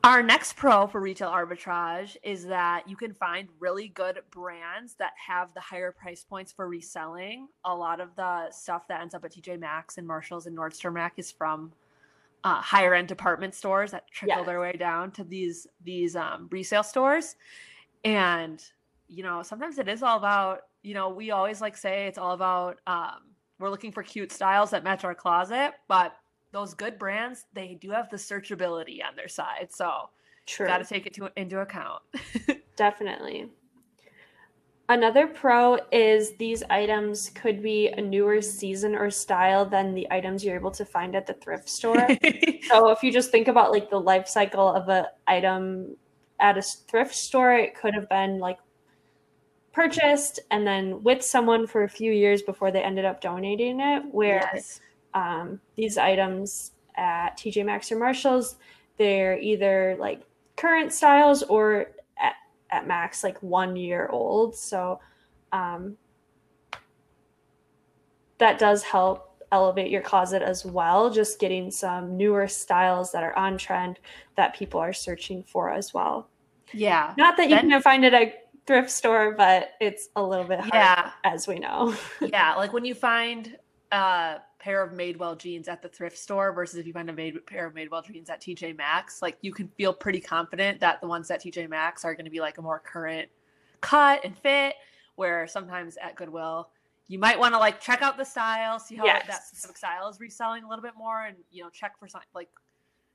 Our 0.04 0.22
next 0.22 0.56
pro 0.56 0.86
for 0.86 1.02
retail 1.02 1.32
arbitrage 1.32 2.16
is 2.22 2.46
that 2.46 2.88
you 2.88 2.96
can 2.96 3.12
find 3.12 3.50
really 3.60 3.88
good 3.88 4.20
brands 4.30 4.94
that 5.00 5.14
have 5.28 5.52
the 5.56 5.60
higher 5.60 5.92
price 5.92 6.24
points 6.24 6.52
for 6.52 6.68
reselling. 6.68 7.48
A 7.64 7.74
lot 7.74 8.00
of 8.00 8.16
the 8.16 8.52
stuff 8.52 8.88
that 8.88 9.02
ends 9.02 9.16
up 9.16 9.26
at 9.26 9.32
TJ 9.32 9.60
Maxx 9.60 9.98
and 9.98 10.06
Marshalls 10.06 10.46
and 10.46 10.56
Nordstrom 10.56 10.94
Rack 10.94 11.14
is 11.18 11.32
from 11.32 11.72
uh, 12.44 12.62
higher 12.62 12.94
end 12.94 13.08
department 13.08 13.56
stores 13.56 13.90
that 13.92 14.08
trickle 14.12 14.38
Yes. 14.38 14.46
their 14.46 14.62
way 14.62 14.74
down 14.74 15.10
to 15.14 15.24
these 15.24 15.66
these 15.84 16.16
um, 16.16 16.48
resale 16.52 16.84
stores. 16.84 17.36
And 18.04 18.64
you 19.08 19.24
know, 19.24 19.42
sometimes 19.42 19.80
it 19.80 19.88
is 19.88 20.04
all 20.04 20.18
about 20.18 20.62
you 20.84 20.94
know, 20.94 21.10
we 21.10 21.32
always 21.32 21.62
like 21.62 21.76
say 21.76 22.06
it's 22.06 22.20
all 22.20 22.34
about 22.34 22.78
um, 22.86 23.22
we're 23.60 23.70
looking 23.70 23.92
for 23.92 24.04
cute 24.04 24.32
styles 24.32 24.72
that 24.72 24.84
match 24.84 25.04
our 25.04 25.16
closet, 25.16 25.74
but 25.88 26.16
those 26.52 26.74
good 26.74 26.98
brands, 26.98 27.46
they 27.54 27.78
do 27.80 27.90
have 27.92 28.10
the 28.10 28.18
searchability 28.18 29.00
on 29.06 29.16
their 29.16 29.28
side. 29.28 29.68
So 29.72 30.10
True. 30.46 30.68
got 30.68 30.78
to 30.78 30.86
take 30.86 31.06
it 31.06 31.14
to, 31.16 31.30
into 31.36 31.60
account. 31.60 32.02
Definitely. 32.76 33.50
Another 34.88 35.26
pro 35.26 35.80
is 35.92 36.38
these 36.38 36.62
items 36.70 37.32
could 37.32 37.64
be 37.64 37.88
a 37.88 38.02
newer 38.02 38.40
season 38.40 38.94
or 38.94 39.10
style 39.10 39.66
than 39.66 39.96
the 39.96 40.08
items 40.12 40.46
you're 40.46 40.56
able 40.56 40.72
to 40.72 40.86
find 40.86 41.16
at 41.16 41.26
the 41.26 41.34
thrift 41.34 41.68
store. 41.68 42.08
so 42.68 42.90
if 42.92 43.02
you 43.02 43.12
just 43.12 43.32
think 43.32 43.48
about 43.48 43.72
like 43.72 43.90
the 43.90 44.00
life 44.00 44.28
cycle 44.28 44.68
of 44.68 44.88
an 44.90 45.06
item 45.26 45.96
at 46.40 46.58
a 46.58 46.62
thrift 46.62 47.16
store, 47.16 47.54
it 47.54 47.74
could 47.74 47.96
have 47.96 48.08
been 48.10 48.38
like 48.38 48.60
purchased 49.76 50.40
and 50.52 50.66
then 50.66 51.04
with 51.04 51.22
someone 51.22 51.68
for 51.68 51.84
a 51.84 51.90
few 51.90 52.14
years 52.14 52.42
before 52.42 52.72
they 52.72 52.82
ended 52.82 53.04
up 53.04 53.20
donating 53.20 53.82
it. 53.82 54.04
Where 54.10 54.50
yes. 54.54 54.80
um, 55.14 55.60
these 55.76 55.98
items 55.98 56.72
at 56.96 57.38
TJ 57.38 57.66
Maxx 57.66 57.92
or 57.92 58.00
Marshalls, 58.00 58.56
they're 58.98 59.38
either 59.38 59.98
like 60.00 60.22
current 60.56 60.94
styles 60.94 61.44
or 61.44 61.92
at, 62.18 62.36
at 62.72 62.88
max 62.88 63.22
like 63.22 63.38
one 63.44 63.76
year 63.76 64.08
old. 64.08 64.56
So 64.56 65.02
um, 65.52 65.98
that 68.38 68.58
does 68.58 68.82
help 68.82 69.44
elevate 69.52 69.92
your 69.92 70.02
closet 70.02 70.42
as 70.42 70.66
well. 70.66 71.10
Just 71.10 71.38
getting 71.38 71.70
some 71.70 72.16
newer 72.16 72.48
styles 72.48 73.12
that 73.12 73.24
are 73.24 73.38
on 73.38 73.58
trend 73.58 74.00
that 74.38 74.56
people 74.56 74.80
are 74.80 74.94
searching 74.94 75.44
for 75.44 75.70
as 75.70 75.94
well. 75.94 76.30
Yeah. 76.74 77.14
Not 77.18 77.36
that 77.36 77.50
you 77.50 77.58
Then- 77.58 77.70
can 77.70 77.82
find 77.82 78.06
it 78.06 78.14
at 78.14 78.45
thrift 78.66 78.90
store, 78.90 79.32
but 79.32 79.72
it's 79.80 80.10
a 80.16 80.24
little 80.24 80.46
bit 80.46 80.60
hard, 80.60 80.74
Yeah. 80.74 81.12
as 81.24 81.48
we 81.48 81.60
know. 81.60 81.96
yeah, 82.22 82.56
like 82.56 82.74
when 82.74 82.86
you 82.86 82.96
find 82.96 83.58
a 83.92 84.38
pair 84.60 84.82
of 84.82 84.94
Madewell 84.94 85.38
jeans 85.38 85.68
at 85.68 85.82
the 85.82 85.88
thrift 85.90 86.18
store 86.18 86.52
versus 86.52 86.80
if 86.80 86.88
you 86.88 86.94
find 86.94 87.10
a 87.10 87.14
made, 87.14 87.46
pair 87.46 87.66
of 87.68 87.74
Madewell 87.74 88.04
jeans 88.06 88.30
at 88.30 88.42
TJ 88.42 88.76
Maxx, 88.78 89.22
like 89.22 89.38
you 89.42 89.54
can 89.54 89.68
feel 89.78 89.94
pretty 89.94 90.20
confident 90.20 90.80
that 90.80 91.00
the 91.02 91.08
ones 91.08 91.30
at 91.30 91.42
TJ 91.44 91.70
Maxx 91.70 92.04
are 92.04 92.14
going 92.16 92.26
to 92.26 92.32
be 92.32 92.40
like 92.40 92.58
a 92.58 92.62
more 92.62 92.80
current 92.80 93.30
cut 93.82 94.22
and 94.26 94.38
fit. 94.38 94.76
Where 95.16 95.48
sometimes 95.48 95.96
at 96.02 96.16
Goodwill, 96.16 96.70
you 97.08 97.20
might 97.20 97.40
want 97.40 97.54
to 97.54 97.58
like 97.58 97.80
check 97.80 98.02
out 98.02 98.18
the 98.18 98.26
style, 98.26 98.80
see 98.80 98.96
how 98.96 99.06
that 99.06 99.46
specific 99.46 99.78
style 99.78 100.10
is 100.10 100.20
reselling 100.20 100.64
a 100.66 100.68
little 100.68 100.84
bit 100.84 100.92
more, 100.98 101.24
and 101.24 101.38
you 101.52 101.64
know 101.64 101.70
check 101.70 101.98
for 101.98 102.08
like 102.34 102.50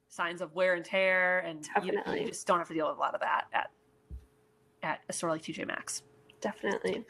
signs 0.08 0.40
of 0.40 0.54
wear 0.54 0.74
and 0.74 0.84
tear, 0.84 1.40
and 1.40 1.68
you, 1.84 1.92
you 2.14 2.28
just 2.28 2.46
don't 2.46 2.56
have 2.58 2.68
to 2.68 2.74
deal 2.74 2.88
with 2.88 2.96
a 2.96 3.00
lot 3.00 3.14
of 3.14 3.20
that 3.20 3.44
at 3.52 3.70
at 4.82 5.00
a 5.08 5.12
store 5.12 5.30
like 5.30 5.42
TJ 5.42 5.66
Maxx. 5.66 6.02
Definitely. 6.40 7.04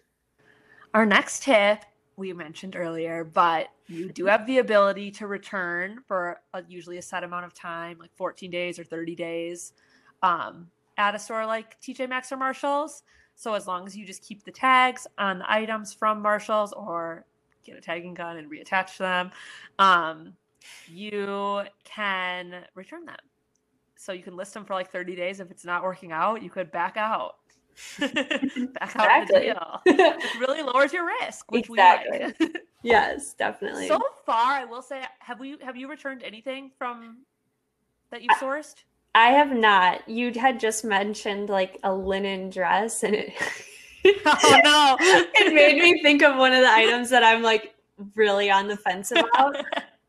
Our 0.95 1.07
next 1.07 1.45
tip 1.45 1.85
we 2.17 2.33
mentioned 2.33 2.77
earlier, 2.77 3.25
but 3.25 3.69
you 3.87 4.11
do 4.11 4.27
have 4.27 4.47
the 4.47 4.59
ability 4.59 5.11
to 5.13 5.27
return 5.27 6.01
for 6.07 6.41
a, 6.53 6.63
usually 6.69 6.99
a 6.99 7.03
set 7.03 7.25
amount 7.25 7.47
of 7.47 7.55
time, 7.55 7.99
like 7.99 8.15
14 8.17 8.51
days 8.51 8.79
or 8.79 8.85
30 8.85 9.15
days, 9.15 9.73
um, 10.23 10.69
at 10.99 11.15
a 11.15 11.19
store 11.19 11.47
like 11.47 11.81
TJ 11.81 12.09
Maxx 12.09 12.31
or 12.31 12.37
Marshalls. 12.37 13.03
So 13.35 13.55
as 13.55 13.67
long 13.67 13.87
as 13.87 13.97
you 13.97 14.05
just 14.05 14.23
keep 14.23 14.45
the 14.45 14.51
tags 14.51 15.07
on 15.17 15.39
the 15.39 15.51
items 15.51 15.95
from 15.95 16.21
Marshalls 16.21 16.73
or 16.75 17.25
get 17.65 17.79
a 17.79 17.81
tagging 17.81 18.15
gun 18.15 18.37
and 18.37 18.51
reattach 18.51 18.99
them, 18.99 19.31
um, 19.79 20.35
you 20.87 21.63
can 21.85 22.65
return 22.75 23.07
them. 23.07 23.17
So 23.97 24.13
you 24.13 24.23
can 24.23 24.37
list 24.37 24.55
them 24.55 24.65
for 24.65 24.75
like 24.75 24.93
30 24.93 25.17
days. 25.17 25.41
If 25.41 25.51
it's 25.51 25.65
not 25.65 25.83
working 25.83 26.13
out, 26.13 26.43
you 26.43 26.51
could 26.51 26.71
back 26.71 26.97
out. 26.97 27.37
Back 27.99 28.97
out 28.97 29.23
of 29.23 29.29
the 29.29 29.37
Exactly. 29.37 29.41
deal 29.41 29.81
it 29.87 30.41
really 30.41 30.63
lowers 30.63 30.93
your 30.93 31.07
risk, 31.21 31.51
which 31.51 31.69
we 31.69 31.79
like. 31.79 32.37
yes, 32.83 33.35
definitely. 33.35 33.89
so 33.89 34.01
far, 34.27 34.53
I 34.53 34.65
will 34.65 34.83
say, 34.83 35.03
have 35.21 35.41
we 35.41 35.57
have 35.63 35.77
you 35.77 35.89
returned 35.89 36.23
anything 36.23 36.71
from 36.79 37.19
that 38.11 38.23
you've 38.23 38.37
sourced? 38.39 38.77
I 39.15 39.31
have 39.31 39.53
not. 39.53 40.09
You 40.09 40.33
had 40.33 40.61
just 40.61 40.85
mentioned 40.85 41.49
like 41.49 41.79
a 41.83 41.93
linen 41.93 42.51
dress, 42.51 43.03
and 43.03 43.15
it 43.15 43.33
oh 44.27 44.61
no, 44.65 44.97
it 45.01 45.53
made 45.53 45.81
me 45.81 46.03
think 46.03 46.23
of 46.23 46.37
one 46.37 46.53
of 46.53 46.61
the 46.61 46.71
items 46.71 47.11
that 47.11 47.23
I'm 47.23 47.43
like 47.43 47.75
really 48.15 48.51
on 48.51 48.69
the 48.69 48.77
fence 48.77 49.11
about. 49.13 49.57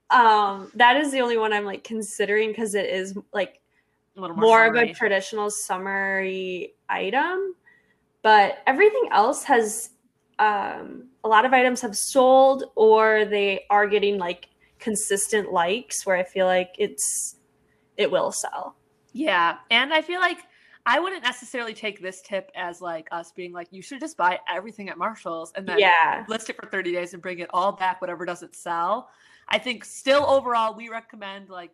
Um, 0.09 0.71
that 0.75 0.97
is 0.97 1.11
the 1.11 1.21
only 1.21 1.37
one 1.37 1.53
I'm 1.53 1.65
like 1.65 1.83
considering 1.83 2.49
because 2.49 2.75
it 2.75 2.89
is 2.89 3.17
like 3.33 3.61
a 4.17 4.21
little 4.21 4.35
more 4.35 4.65
of 4.65 4.75
a 4.75 4.93
traditional 4.93 5.49
summery 5.49 6.73
item, 6.89 7.55
but 8.23 8.59
everything 8.67 9.09
else 9.11 9.43
has 9.43 9.91
um, 10.39 11.07
a 11.23 11.27
lot 11.27 11.45
of 11.45 11.53
items 11.53 11.81
have 11.81 11.95
sold 11.95 12.65
or 12.75 13.25
they 13.25 13.65
are 13.69 13.87
getting 13.87 14.17
like 14.17 14.49
consistent 14.79 15.51
likes 15.51 16.05
where 16.05 16.15
I 16.15 16.23
feel 16.23 16.45
like 16.47 16.75
it's 16.77 17.37
it 17.97 18.09
will 18.09 18.31
sell. 18.31 18.75
Yeah, 19.13 19.57
and 19.69 19.93
I 19.93 20.01
feel 20.01 20.19
like 20.19 20.39
I 20.85 20.99
wouldn't 20.99 21.23
necessarily 21.23 21.73
take 21.73 22.01
this 22.01 22.21
tip 22.21 22.51
as 22.55 22.81
like 22.81 23.07
us 23.11 23.31
being 23.31 23.51
like 23.51 23.67
you 23.71 23.81
should 23.81 23.99
just 23.99 24.17
buy 24.17 24.39
everything 24.49 24.89
at 24.89 24.97
Marshalls 24.97 25.51
and 25.55 25.67
then 25.67 25.77
Yeah. 25.79 26.25
list 26.27 26.49
it 26.49 26.55
for 26.55 26.67
30 26.67 26.91
days 26.91 27.13
and 27.13 27.21
bring 27.21 27.39
it 27.39 27.49
all 27.53 27.71
back 27.71 28.01
whatever 28.01 28.25
doesn't 28.25 28.55
sell. 28.55 29.09
I 29.47 29.59
think 29.59 29.85
still 29.85 30.25
overall 30.25 30.75
we 30.75 30.89
recommend 30.89 31.49
like 31.49 31.71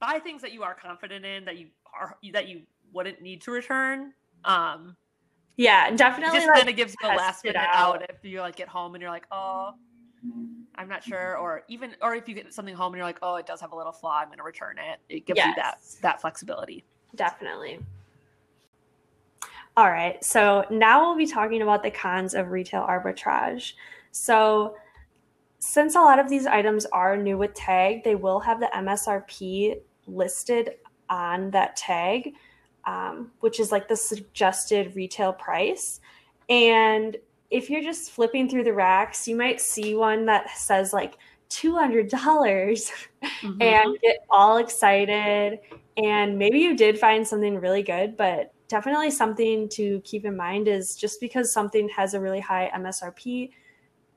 buy 0.00 0.18
things 0.18 0.42
that 0.42 0.52
you 0.52 0.62
are 0.62 0.74
confident 0.74 1.24
in 1.24 1.44
that 1.44 1.58
you 1.58 1.68
are 1.94 2.16
that 2.32 2.48
you 2.48 2.62
wouldn't 2.92 3.22
need 3.22 3.42
to 3.42 3.52
return. 3.52 4.12
Um 4.44 4.96
Yeah, 5.60 5.88
it 5.88 5.98
definitely. 5.98 6.38
just 6.38 6.48
like, 6.48 6.56
kind 6.56 6.70
of 6.70 6.76
gives 6.76 6.96
you 7.02 7.06
a 7.06 7.12
last 7.14 7.44
it 7.44 7.48
minute 7.48 7.68
out. 7.70 8.02
out. 8.02 8.10
if 8.10 8.16
you 8.24 8.40
like 8.40 8.56
get 8.56 8.66
home 8.66 8.94
and 8.94 9.02
you're 9.02 9.10
like, 9.10 9.26
oh, 9.30 9.74
I'm 10.74 10.88
not 10.88 11.04
sure, 11.04 11.36
or 11.36 11.64
even 11.68 11.94
or 12.00 12.14
if 12.14 12.26
you 12.30 12.34
get 12.34 12.54
something 12.54 12.74
home 12.74 12.94
and 12.94 12.96
you're 12.96 13.06
like, 13.06 13.18
oh, 13.20 13.36
it 13.36 13.44
does 13.46 13.60
have 13.60 13.72
a 13.72 13.76
little 13.76 13.92
flaw, 13.92 14.20
I'm 14.22 14.30
gonna 14.30 14.42
return 14.42 14.76
it. 14.78 15.00
It 15.10 15.26
gives 15.26 15.38
you 15.38 15.52
that 15.56 15.80
that 16.00 16.22
flexibility. 16.22 16.82
Definitely. 17.14 17.78
All 19.76 19.90
right. 19.90 20.24
So 20.24 20.64
now 20.70 21.04
we'll 21.04 21.16
be 21.16 21.26
talking 21.26 21.60
about 21.60 21.82
the 21.82 21.90
cons 21.90 22.32
of 22.32 22.50
retail 22.50 22.82
arbitrage. 22.82 23.74
So, 24.12 24.76
since 25.58 25.94
a 25.94 26.00
lot 26.00 26.18
of 26.18 26.30
these 26.30 26.46
items 26.46 26.86
are 26.86 27.18
new 27.18 27.36
with 27.36 27.52
tag, 27.52 28.02
they 28.02 28.14
will 28.14 28.40
have 28.40 28.60
the 28.60 28.70
MSRP 28.74 29.78
listed 30.06 30.76
on 31.10 31.50
that 31.50 31.76
tag, 31.76 32.32
um, 32.84 33.30
which 33.40 33.60
is 33.60 33.72
like 33.72 33.88
the 33.88 33.96
suggested 33.96 34.94
retail 34.96 35.32
price. 35.32 36.00
And 36.48 37.16
if 37.50 37.68
you're 37.70 37.82
just 37.82 38.10
flipping 38.12 38.48
through 38.48 38.64
the 38.64 38.72
racks, 38.72 39.26
you 39.26 39.36
might 39.36 39.60
see 39.60 39.94
one 39.94 40.26
that 40.26 40.50
says 40.50 40.92
like 40.92 41.16
$200 41.50 42.10
Mhm. 43.42 43.56
and 43.60 43.98
get 44.02 44.18
all 44.30 44.58
excited. 44.58 45.60
And 45.96 46.38
maybe 46.38 46.60
you 46.60 46.76
did 46.76 46.98
find 46.98 47.26
something 47.26 47.58
really 47.58 47.82
good, 47.82 48.16
but 48.16 48.52
definitely 48.68 49.10
something 49.10 49.68
to 49.70 50.00
keep 50.04 50.24
in 50.24 50.36
mind 50.36 50.68
is 50.68 50.94
just 50.94 51.20
because 51.20 51.52
something 51.52 51.88
has 51.88 52.14
a 52.14 52.20
really 52.20 52.40
high 52.40 52.70
MSRP 52.74 53.50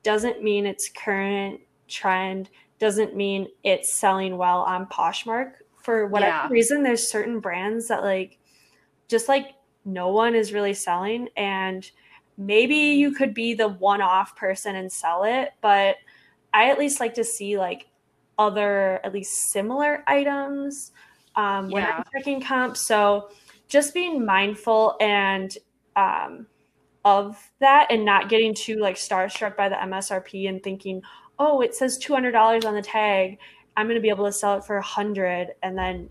doesn't 0.03 0.43
mean 0.43 0.65
it's 0.65 0.89
current 0.89 1.61
trend, 1.87 2.49
doesn't 2.79 3.15
mean 3.15 3.47
it's 3.63 3.93
selling 3.93 4.37
well 4.37 4.61
on 4.61 4.85
Poshmark. 4.87 5.53
For 5.81 6.07
whatever 6.07 6.31
Yeah. 6.31 6.47
reason, 6.49 6.83
there's 6.83 7.09
certain 7.09 7.39
brands 7.39 7.87
that 7.87 8.03
like 8.03 8.37
just 9.13 9.29
like 9.29 9.53
no 9.85 10.09
one 10.09 10.33
is 10.33 10.53
really 10.53 10.73
selling 10.73 11.29
and 11.37 11.89
maybe 12.35 12.75
you 12.75 13.11
could 13.11 13.31
be 13.33 13.53
the 13.53 13.67
one-off 13.69 14.35
person 14.35 14.75
and 14.75 14.91
sell 14.91 15.23
it, 15.23 15.51
but 15.61 15.97
I 16.51 16.71
at 16.71 16.79
least 16.79 16.99
like 16.99 17.13
to 17.13 17.23
see 17.23 17.59
like 17.59 17.85
other 18.39 18.99
at 19.03 19.13
least 19.13 19.51
similar 19.51 20.03
items 20.07 20.91
um, 21.35 21.69
when 21.69 21.83
Yeah. 21.83 21.97
I'm 21.97 22.03
checking 22.11 22.41
comps. 22.41 22.87
So 22.87 23.29
just 23.67 23.93
being 23.93 24.25
mindful 24.25 24.95
and 24.99 25.55
um, 25.95 26.47
of 27.05 27.37
that 27.59 27.87
and 27.91 28.03
not 28.03 28.29
getting 28.29 28.55
too 28.55 28.77
like 28.77 28.95
starstruck 28.95 29.55
by 29.55 29.69
the 29.69 29.75
MSRP 29.75 30.49
and 30.49 30.63
thinking, 30.63 31.03
oh, 31.37 31.61
it 31.61 31.75
says 31.75 31.99
two 31.99 32.13
hundred 32.13 32.31
dollars 32.31 32.65
on 32.65 32.73
the 32.73 32.81
tag. 32.81 33.37
I'm 33.77 33.85
going 33.85 33.95
to 33.95 34.01
be 34.01 34.09
able 34.09 34.25
to 34.25 34.31
sell 34.31 34.57
it 34.57 34.65
for 34.65 34.77
a 34.77 34.83
hundred, 34.83 35.49
and 35.61 35.77
then 35.77 36.09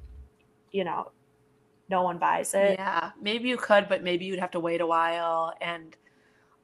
you 0.71 0.85
know, 0.85 1.11
no 1.93 2.03
one 2.03 2.17
buys 2.19 2.55
it. 2.55 2.77
Yeah, 2.79 3.11
maybe 3.21 3.49
you 3.49 3.59
could, 3.59 3.87
but 3.87 4.03
maybe 4.03 4.25
you'd 4.25 4.41
have 4.41 4.51
to 4.53 4.61
wait 4.61 4.81
a 4.81 4.87
while. 4.87 5.53
And 5.61 5.95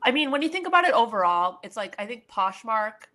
I 0.02 0.10
mean, 0.10 0.30
when 0.30 0.40
you 0.40 0.48
think 0.48 0.66
about 0.66 0.84
it 0.84 0.92
overall, 0.94 1.60
it's 1.62 1.76
like 1.76 1.94
I 1.98 2.06
think 2.06 2.28
Poshmark, 2.28 3.06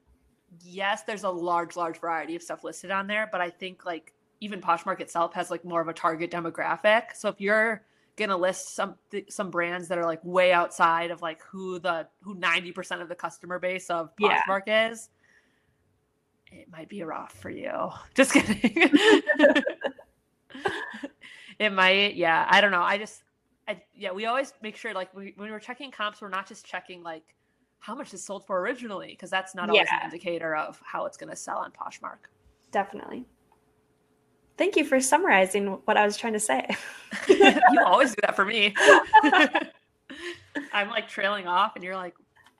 yes, 0.62 1.04
there's 1.04 1.24
a 1.24 1.30
large, 1.30 1.76
large 1.76 2.00
variety 2.00 2.36
of 2.36 2.44
stuff 2.44 2.64
listed 2.64 2.92
on 2.92 3.08
there, 3.08 3.28
but 3.32 3.42
I 3.42 3.50
think 3.50 3.84
like 3.86 4.14
even 4.42 4.62
Poshmark 4.62 5.02
itself 5.02 5.34
has 5.34 5.50
like 5.50 5.66
more 5.66 5.82
of 5.82 5.88
a 5.88 5.94
target 5.94 6.30
demographic. 6.30 7.16
So 7.16 7.30
if 7.30 7.42
you're 7.42 7.84
gonna 8.16 8.38
list 8.38 8.76
some 8.76 8.96
some 9.28 9.50
brands 9.50 9.88
that 9.88 9.98
are 9.98 10.06
like 10.06 10.24
way 10.24 10.54
outside 10.54 11.10
of 11.10 11.24
like 11.24 11.42
who 11.42 11.80
the 11.80 12.08
who 12.22 12.36
90% 12.36 13.02
of 13.02 13.10
the 13.10 13.16
customer 13.16 13.58
base 13.58 13.90
of 13.90 14.12
Yeah. 14.20 14.40
Poshmark 14.44 14.92
is, 14.92 15.10
it 16.52 16.70
might 16.70 16.90
be 16.90 17.02
rough 17.02 17.34
for 17.34 17.50
you. 17.50 17.90
Just 18.14 18.34
kidding. 18.34 18.92
it 21.64 21.74
might, 21.74 22.16
yeah. 22.16 22.48
I 22.50 22.62
don't 22.62 22.72
know. 22.72 22.82
I 22.82 22.98
just, 22.98 23.24
I, 23.68 23.82
yeah. 23.96 24.12
We 24.12 24.26
always 24.26 24.54
make 24.62 24.76
sure, 24.76 24.94
like, 24.94 25.14
we, 25.16 25.34
when 25.38 25.50
we're 25.52 25.60
checking 25.60 25.92
comps, 25.92 26.22
we're 26.22 26.30
not 26.30 26.48
just 26.48 26.66
checking 26.66 27.04
like 27.04 27.24
how 27.80 27.94
much 27.96 28.14
is 28.14 28.24
sold 28.24 28.46
for 28.46 28.62
originally 28.62 29.08
because 29.10 29.30
that's 29.30 29.54
not 29.56 29.70
always 29.70 29.88
Yeah. 29.92 30.00
an 30.00 30.06
indicator 30.06 30.56
of 30.56 30.82
how 30.86 31.06
it's 31.06 31.18
going 31.18 31.30
to 31.30 31.36
sell 31.36 31.58
on 31.58 31.72
Poshmark. 31.72 32.30
Definitely. 32.72 33.26
Thank 34.58 34.76
you 34.76 34.86
for 34.86 35.00
summarizing 35.02 35.68
what 35.86 35.98
I 35.98 36.06
was 36.06 36.16
trying 36.16 36.34
to 36.34 36.40
say. 36.40 36.66
you 37.28 37.82
always 37.86 38.12
do 38.12 38.22
that 38.22 38.36
for 38.36 38.46
me. 38.46 38.74
I'm 40.74 40.90
like 40.90 41.08
trailing 41.10 41.48
off 41.48 41.76
and 41.76 41.84
you're 41.84 41.96
like 41.96 42.14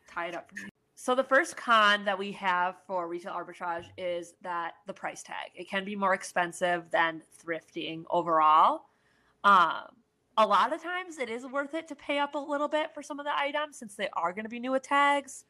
tied 0.10 0.36
up 0.36 0.50
for 0.50 0.56
me. 0.64 0.70
So 0.96 1.16
the 1.16 1.24
first 1.24 1.58
con 1.58 2.06
that 2.06 2.18
we 2.18 2.32
have 2.34 2.76
for 2.88 3.08
retail 3.08 3.34
arbitrage 3.34 3.86
is 3.98 4.36
that 4.42 4.74
the 4.88 4.94
price 4.94 5.22
tag. 5.22 5.52
It 5.54 5.70
can 5.70 5.84
be 5.84 5.96
more 5.96 6.14
expensive 6.14 6.90
than 6.92 7.22
thrifting 7.44 8.04
overall. 8.10 8.86
Um, 9.44 9.88
a 10.38 10.46
lot 10.46 10.74
of 10.74 10.82
times 10.82 11.20
it 11.20 11.30
is 11.30 11.46
worth 11.46 11.74
it 11.74 11.88
to 11.90 11.96
pay 11.96 12.20
up 12.20 12.36
a 12.36 12.40
little 12.40 12.68
bit 12.68 12.94
for 12.94 13.04
some 13.04 13.20
of 13.20 13.26
the 13.26 13.38
items 13.38 13.78
since 13.78 13.96
they 13.96 14.10
are 14.14 14.34
going 14.34 14.46
to 14.46 14.50
be 14.50 14.60
new 14.60 14.72
with 14.72 14.84
tags. 14.84 15.46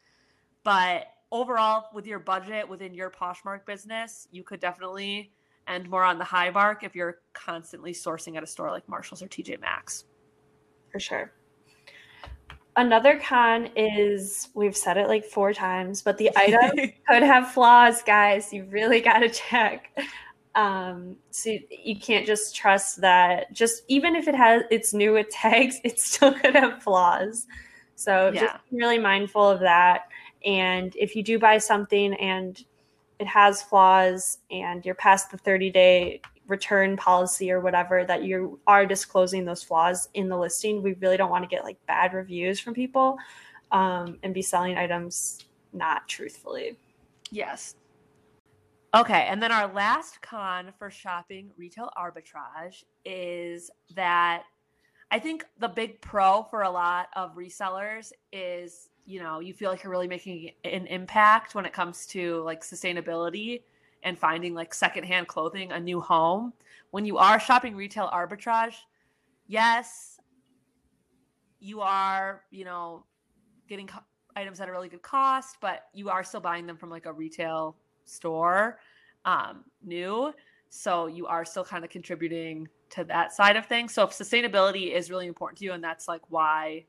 But 0.64 1.08
overall, 1.32 1.86
with 1.94 2.06
your 2.06 2.20
budget 2.20 2.68
within 2.68 2.94
your 2.94 3.10
Poshmark 3.10 3.66
business, 3.66 4.28
you 4.32 4.44
could 4.44 4.60
definitely 4.60 5.32
end 5.68 5.90
more 5.90 6.04
on 6.04 6.18
the 6.18 6.26
high 6.26 6.50
mark 6.50 6.84
if 6.84 6.96
you're 6.96 7.20
constantly 7.34 7.94
sourcing 7.94 8.36
at 8.36 8.44
a 8.44 8.48
store 8.48 8.72
like 8.72 8.88
Marshalls 8.90 9.22
or 9.22 9.28
TJ 9.28 9.60
Maxx. 9.62 10.06
For 10.92 11.00
sure. 11.00 11.32
Another 12.76 13.20
con 13.20 13.70
is 13.76 14.50
we've 14.56 14.76
said 14.76 14.98
it 14.98 15.08
like 15.08 15.24
four 15.24 15.54
times, 15.54 16.02
but 16.02 16.18
the 16.18 16.32
item 16.36 16.92
could 17.08 17.24
have 17.24 17.52
flaws, 17.52 18.02
guys. 18.02 18.52
You 18.52 18.66
really 18.66 19.00
got 19.00 19.20
to 19.20 19.30
check. 19.30 19.96
Um, 20.56 21.18
so 21.32 21.50
you, 21.70 22.00
can't 22.00 22.26
just 22.26 22.56
trust 22.56 23.02
that. 23.02 23.52
Just 23.54 23.84
even 23.88 24.16
if 24.16 24.28
it 24.28 24.36
has 24.36 24.64
it's 24.70 24.94
new 24.94 25.14
with 25.14 25.30
tags, 25.32 25.80
it 25.84 26.00
still 26.00 26.34
could 26.34 26.56
have 26.56 26.84
flaws. 26.84 27.48
So 27.96 28.32
just 28.32 28.44
Yeah. 28.44 28.58
be 28.72 28.78
really 28.78 29.00
mindful 29.00 29.50
of 29.50 29.60
that. 29.62 30.04
And 30.46 30.96
if 30.96 31.16
you 31.16 31.24
do 31.24 31.40
buy 31.40 31.58
something 31.58 32.14
and 32.16 32.64
it 33.20 33.28
has 33.28 33.62
flaws 33.62 34.40
and 34.52 34.86
you're 34.86 34.96
past 34.96 35.32
the 35.32 35.38
30 35.38 35.72
day 35.72 36.22
return 36.48 36.98
policy 36.98 37.52
or 37.52 37.62
whatever 37.62 38.04
that 38.04 38.24
you 38.24 38.60
are 38.68 38.86
disclosing 38.86 39.46
those 39.46 39.64
flaws 39.64 40.10
in 40.14 40.28
the 40.28 40.38
listing 40.38 40.84
we 40.84 40.92
really 40.96 41.16
don't 41.16 41.30
want 41.30 41.42
to 41.42 41.48
get 41.48 41.64
like 41.64 41.78
bad 41.88 42.14
reviews 42.14 42.60
from 42.60 42.74
people 42.74 43.18
um, 43.72 44.20
and 44.24 44.34
be 44.34 44.42
selling 44.42 44.78
items 44.78 45.40
not 45.72 46.06
truthfully 46.10 46.76
Yes. 47.34 47.76
Okay, 48.96 49.26
and 49.28 49.42
then 49.42 49.52
our 49.52 49.74
last 49.74 50.22
con 50.22 50.72
for 50.78 50.92
shopping 50.92 51.50
retail 51.58 51.90
arbitrage 51.98 52.84
is 53.04 53.72
that 53.96 54.44
I 55.10 55.18
think 55.18 55.46
the 55.58 55.68
big 55.68 56.00
pro 56.00 56.44
for 56.44 56.62
a 56.62 56.70
lot 56.70 57.08
of 57.16 57.36
resellers 57.36 58.12
is, 58.32 58.90
you 59.08 59.20
know, 59.20 59.40
you 59.40 59.52
feel 59.56 59.72
like 59.72 59.82
you're 59.82 59.92
really 59.92 60.08
making 60.08 60.52
an 60.64 60.86
impact 60.86 61.56
when 61.56 61.66
it 61.66 61.74
comes 61.74 62.06
to 62.08 62.44
like 62.44 62.62
sustainability 62.62 63.64
and 64.04 64.18
finding 64.18 64.54
like 64.54 64.76
secondhand 64.76 65.28
clothing, 65.28 65.72
a 65.72 65.80
new 65.80 66.00
home. 66.00 66.54
When 66.92 67.04
you 67.04 67.18
are 67.18 67.40
shopping 67.40 67.76
retail 67.76 68.12
arbitrage, 68.14 68.76
yes, 69.48 70.20
you 71.60 71.82
are, 71.82 72.44
you 72.52 72.64
know, 72.64 73.06
getting 73.68 73.90
items 74.36 74.60
at 74.62 74.70
a 74.70 74.72
really 74.72 74.90
good 74.90 75.02
cost, 75.02 75.58
but 75.62 75.86
you 75.96 76.10
are 76.10 76.24
still 76.24 76.42
buying 76.42 76.68
them 76.68 76.78
from 76.78 76.92
like 76.92 77.08
a 77.08 77.14
retail 77.14 77.76
store, 78.06 78.80
um, 79.26 79.64
new. 79.84 80.34
So 80.70 81.08
you 81.08 81.28
are 81.28 81.46
still 81.46 81.64
kind 81.64 81.84
of 81.84 81.90
contributing 81.90 82.68
to 82.92 83.04
that 83.06 83.32
side 83.34 83.56
of 83.56 83.66
things. 83.66 83.94
So 83.94 84.04
if 84.04 84.12
sustainability 84.12 84.92
is 84.94 85.10
really 85.10 85.28
important 85.28 85.60
to 85.60 85.66
you, 85.66 85.74
and 85.74 85.84
that's 85.84 86.08
like 86.08 86.22
why 86.30 86.86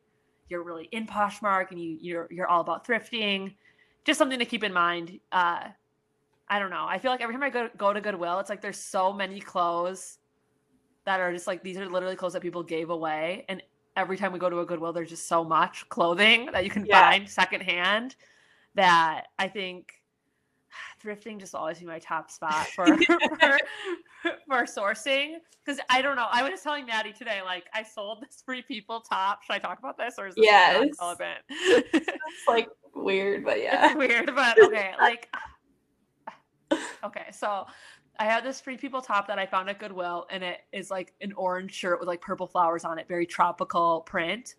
you're 0.48 0.62
really 0.62 0.88
in 0.92 1.06
Poshmark 1.06 1.70
and 1.70 1.80
you 1.80 1.96
you're 2.00 2.28
you're 2.30 2.46
all 2.46 2.60
about 2.60 2.86
thrifting, 2.86 3.54
just 4.04 4.18
something 4.18 4.38
to 4.38 4.44
keep 4.44 4.64
in 4.64 4.72
mind. 4.72 5.20
Uh, 5.32 5.68
I 6.48 6.58
don't 6.58 6.70
know. 6.70 6.86
I 6.86 6.98
feel 6.98 7.10
like 7.10 7.20
every 7.20 7.34
time 7.34 7.42
I 7.42 7.50
go 7.50 7.68
go 7.76 7.92
to 7.92 8.00
Goodwill, 8.00 8.38
it's 8.38 8.50
like 8.50 8.60
there's 8.60 8.78
so 8.78 9.12
many 9.12 9.40
clothes 9.40 10.18
that 11.04 11.20
are 11.20 11.32
just 11.32 11.46
like 11.46 11.62
these 11.62 11.76
are 11.76 11.88
literally 11.88 12.16
clothes 12.16 12.32
that 12.34 12.42
people 12.42 12.62
gave 12.62 12.90
away, 12.90 13.44
and 13.48 13.62
every 13.96 14.16
time 14.16 14.32
we 14.32 14.38
go 14.38 14.50
to 14.50 14.60
a 14.60 14.66
Goodwill, 14.66 14.92
there's 14.92 15.10
just 15.10 15.28
so 15.28 15.44
much 15.44 15.88
clothing 15.88 16.48
that 16.52 16.64
you 16.64 16.70
can 16.70 16.84
Yeah. 16.84 17.10
find 17.10 17.28
secondhand 17.28 18.16
that 18.74 19.28
I 19.38 19.48
think 19.48 19.92
thrifting 21.04 21.38
just 21.38 21.54
always 21.54 21.78
be 21.78 21.86
my 21.86 21.98
top 21.98 22.30
spot 22.30 22.66
for 22.74 22.86
for, 22.96 23.58
for 24.48 24.62
sourcing 24.64 25.34
because 25.64 25.80
I 25.90 26.02
don't 26.02 26.16
know. 26.16 26.26
I 26.30 26.48
was 26.48 26.60
telling 26.62 26.86
Maddie 26.86 27.12
today, 27.12 27.40
like 27.44 27.64
I 27.74 27.82
sold 27.82 28.22
this 28.22 28.42
free 28.44 28.62
people 28.62 29.00
top. 29.00 29.42
Should 29.42 29.54
I 29.54 29.58
talk 29.58 29.78
about 29.78 29.98
this 29.98 30.14
or 30.18 30.26
is 30.28 30.34
this 30.34 30.44
Yes. 30.44 30.88
relevant? 31.00 31.38
it's 31.50 32.08
like 32.48 32.68
weird 32.94 33.44
but 33.44 33.56
it's 33.58 33.94
weird, 33.94 34.34
but 34.34 34.62
okay. 34.64 34.92
Like, 34.98 35.28
okay, 37.04 37.26
so 37.32 37.66
I 38.18 38.24
have 38.24 38.44
this 38.44 38.60
free 38.60 38.76
people 38.76 39.00
top 39.02 39.26
that 39.26 39.38
I 39.38 39.46
found 39.46 39.68
at 39.68 39.78
Goodwill, 39.80 40.26
and 40.30 40.44
it 40.44 40.60
is 40.72 40.90
like 40.90 41.12
an 41.20 41.32
orange 41.32 41.72
shirt 41.72 41.98
with 41.98 42.06
like 42.08 42.20
purple 42.20 42.46
flowers 42.46 42.84
on 42.84 42.98
it, 42.98 43.08
very 43.08 43.26
tropical 43.26 44.02
print. 44.02 44.54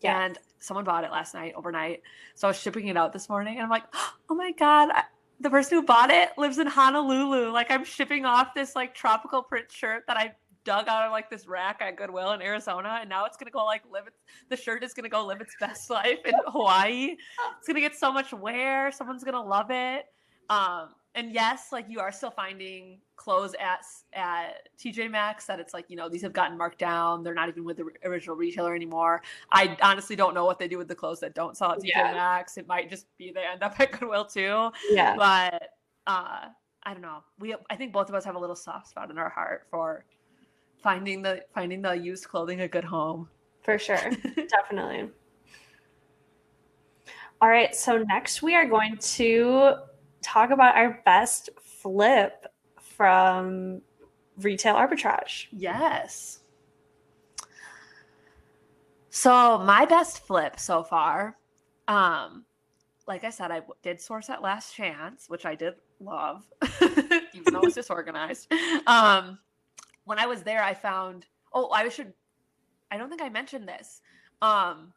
Yes. 0.00 0.14
And 0.20 0.38
someone 0.58 0.84
bought 0.84 1.04
it 1.04 1.10
last 1.10 1.32
night, 1.32 1.54
overnight. 1.56 2.02
So 2.34 2.46
I 2.46 2.50
was 2.50 2.58
shipping 2.58 2.88
it 2.88 2.96
out 2.96 3.12
this 3.12 3.28
morning, 3.28 3.54
and 3.54 3.62
I'm 3.62 3.70
like, 3.70 3.84
oh 4.30 4.34
my 4.34 4.52
god, 4.52 4.90
I, 4.92 5.04
the 5.40 5.50
person 5.50 5.78
who 5.78 5.84
bought 5.84 6.10
it 6.10 6.30
lives 6.38 6.58
in 6.58 6.66
Honolulu. 6.66 7.50
Like 7.50 7.70
I'm 7.70 7.84
shipping 7.84 8.24
off 8.24 8.54
this 8.54 8.74
like 8.74 8.94
tropical 8.94 9.42
print 9.42 9.70
shirt 9.70 10.04
that 10.06 10.16
I 10.16 10.34
dug 10.64 10.88
out 10.88 11.04
of 11.04 11.12
like 11.12 11.30
this 11.30 11.46
rack 11.46 11.80
at 11.80 11.96
Goodwill 11.96 12.32
in 12.32 12.42
Arizona, 12.42 12.98
and 13.00 13.08
now 13.08 13.24
it's 13.24 13.36
gonna 13.36 13.50
go 13.50 13.64
like 13.64 13.82
live. 13.90 14.06
Its, 14.06 14.16
the 14.48 14.56
shirt 14.56 14.82
is 14.82 14.94
gonna 14.94 15.08
go 15.08 15.24
live 15.24 15.40
its 15.40 15.54
best 15.60 15.90
life 15.90 16.20
in 16.24 16.34
Hawaii. 16.46 17.16
It's 17.58 17.68
gonna 17.68 17.80
get 17.80 17.94
so 17.94 18.12
much 18.12 18.32
wear. 18.32 18.90
Someone's 18.92 19.24
gonna 19.24 19.44
love 19.44 19.70
it. 19.70 20.06
Um, 20.50 20.90
and 21.14 21.32
yes, 21.32 21.70
like 21.72 21.86
you 21.88 22.00
are 22.00 22.10
still 22.12 22.30
finding 22.30 23.00
clothes 23.16 23.54
at 23.60 23.80
at 24.12 24.68
TJ 24.78 25.10
Maxx 25.10 25.46
that 25.46 25.60
it's 25.60 25.72
like 25.72 25.84
you 25.88 25.96
know 25.96 26.08
these 26.08 26.22
have 26.22 26.32
gotten 26.32 26.58
marked 26.58 26.78
down. 26.78 27.22
They're 27.22 27.34
not 27.34 27.48
even 27.48 27.64
with 27.64 27.76
the 27.76 27.86
original 28.04 28.36
retailer 28.36 28.74
anymore. 28.74 29.22
I 29.52 29.76
honestly 29.82 30.16
don't 30.16 30.34
know 30.34 30.44
what 30.44 30.58
they 30.58 30.68
do 30.68 30.78
with 30.78 30.88
the 30.88 30.94
clothes 30.94 31.20
that 31.20 31.34
don't 31.34 31.56
sell 31.56 31.72
at 31.72 31.78
TJ 31.78 31.84
Yeah. 31.94 32.12
Maxx. 32.12 32.56
It 32.56 32.66
might 32.66 32.90
just 32.90 33.06
be 33.18 33.30
they 33.32 33.44
end 33.44 33.62
up 33.62 33.74
at 33.80 33.92
Goodwill 33.92 34.24
too. 34.24 34.70
yeah 34.90 35.14
But 35.16 35.70
uh, 36.06 36.46
I 36.82 36.92
don't 36.92 37.02
know. 37.02 37.22
We 37.38 37.54
I 37.70 37.76
think 37.76 37.92
both 37.92 38.08
of 38.08 38.14
us 38.14 38.24
have 38.24 38.34
a 38.34 38.38
little 38.38 38.56
soft 38.56 38.88
spot 38.88 39.10
in 39.10 39.18
our 39.18 39.28
heart 39.30 39.66
for 39.70 40.04
finding 40.82 41.22
the 41.22 41.42
finding 41.54 41.80
the 41.80 41.92
used 41.92 42.28
clothing 42.28 42.60
a 42.60 42.68
good 42.68 42.84
home. 42.84 43.28
for 43.62 43.78
sure 43.78 43.96
definitely 44.50 45.08
all 47.40 47.48
right 47.48 47.74
so 47.74 47.98
next 48.08 48.42
we 48.42 48.54
are 48.54 48.66
going 48.66 48.96
to 48.98 49.74
talk 50.24 50.50
about 50.50 50.76
our 50.76 51.00
best 51.04 51.50
flip 51.60 52.46
from 52.80 53.80
retail 54.38 54.74
arbitrage 54.74 55.46
Yes. 55.52 56.40
So 59.10 59.58
my 59.58 59.84
best 59.84 60.26
flip 60.26 60.58
so 60.58 60.82
far, 60.82 61.36
um, 61.86 62.44
like 63.06 63.22
I 63.22 63.30
said, 63.30 63.52
I 63.52 63.62
did 63.80 64.00
source 64.00 64.28
at 64.28 64.42
Last 64.42 64.74
Chance, 64.74 65.28
which 65.28 65.46
I 65.46 65.54
did 65.54 65.74
love, 66.00 66.44
even 67.32 67.52
though 67.52 67.60
it 67.60 67.64
was 67.66 67.74
disorganized. 67.74 68.52
Um, 68.88 69.38
when 70.04 70.18
I 70.18 70.26
was 70.26 70.42
there, 70.42 70.64
I 70.64 70.74
found. 70.74 71.26
Oh, 71.52 71.70
I 71.70 71.88
should. 71.90 72.12
I 72.90 72.98
don't 72.98 73.08
think 73.08 73.22
I 73.22 73.28
mentioned 73.28 73.68
this, 73.68 74.00
um, 74.42 74.92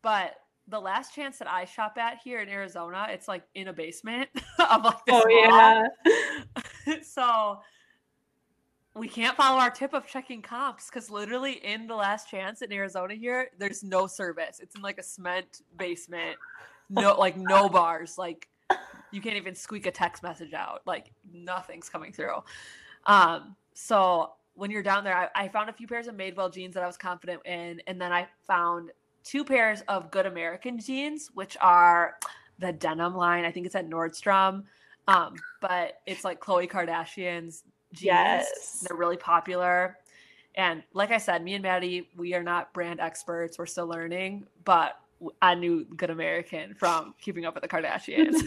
but 0.00 0.36
the 0.68 0.80
Last 0.80 1.14
Chance 1.14 1.38
that 1.38 1.48
I 1.48 1.64
shop 1.64 1.96
at 1.98 2.18
here 2.22 2.40
in 2.40 2.48
Arizona, 2.48 3.06
it's 3.10 3.28
like 3.28 3.42
in 3.54 3.68
a 3.68 3.72
basement 3.72 4.28
of 4.58 4.84
like 4.84 5.04
this 5.06 5.24
mall 5.26 5.84
so 7.02 7.60
we 8.96 9.08
can't 9.08 9.36
follow 9.36 9.58
our 9.60 9.70
tip 9.70 9.92
of 9.92 10.06
checking 10.06 10.40
comps 10.40 10.88
because 10.88 11.10
literally 11.10 11.64
in 11.64 11.86
the 11.86 11.94
last 11.94 12.30
chance 12.30 12.62
in 12.62 12.72
Arizona 12.72 13.14
here, 13.14 13.50
there's 13.58 13.84
no 13.84 14.06
service. 14.06 14.58
It's 14.60 14.74
in 14.74 14.82
like 14.82 14.98
a 14.98 15.02
cement 15.02 15.62
basement, 15.76 16.36
no 16.88 17.14
like 17.14 17.36
no 17.36 17.68
bars. 17.68 18.16
Like 18.16 18.48
you 19.12 19.20
can't 19.20 19.36
even 19.36 19.54
squeak 19.54 19.86
a 19.86 19.90
text 19.90 20.22
message 20.22 20.54
out. 20.54 20.80
Like 20.86 21.12
nothing's 21.30 21.88
coming 21.88 22.12
through. 22.12 22.42
Um, 23.04 23.54
so 23.74 24.32
when 24.54 24.70
you're 24.70 24.82
down 24.82 25.04
there, 25.04 25.16
I, 25.16 25.44
I 25.44 25.48
found 25.48 25.68
a 25.68 25.72
few 25.72 25.86
pairs 25.86 26.06
of 26.06 26.14
Madewell 26.14 26.52
jeans 26.52 26.74
that 26.74 26.82
I 26.82 26.86
was 26.86 26.96
confident 26.96 27.44
in, 27.44 27.82
and 27.86 28.00
then 28.00 28.12
I 28.12 28.26
found 28.46 28.90
two 29.26 29.44
pairs 29.44 29.82
of 29.88 30.10
Good 30.10 30.24
American 30.24 30.78
jeans, 30.78 31.30
which 31.34 31.56
are 31.60 32.14
the 32.58 32.72
denim 32.72 33.14
line. 33.14 33.44
I 33.44 33.50
think 33.50 33.66
it's 33.66 33.74
at 33.74 33.90
Nordstrom. 33.90 34.62
Um, 35.08 35.34
but 35.60 36.00
it's 36.06 36.24
like 36.24 36.40
Khloe 36.40 36.70
Kardashian's 36.70 37.64
jeans. 37.92 38.02
Yes. 38.02 38.84
They're 38.86 38.96
really 38.96 39.16
popular. 39.16 39.98
And 40.54 40.82
like 40.94 41.10
I 41.10 41.18
said, 41.18 41.44
me 41.44 41.54
and 41.54 41.62
Maddie, 41.62 42.08
we 42.16 42.34
are 42.34 42.42
not 42.42 42.72
brand 42.72 43.00
experts. 43.00 43.58
We're 43.58 43.66
still 43.66 43.86
learning, 43.86 44.46
but 44.64 44.98
I 45.42 45.54
knew 45.54 45.84
Good 45.84 46.10
American 46.10 46.74
from 46.74 47.14
keeping 47.20 47.44
up 47.44 47.54
with 47.54 47.62
the 47.62 47.68
Kardashians. 47.68 48.42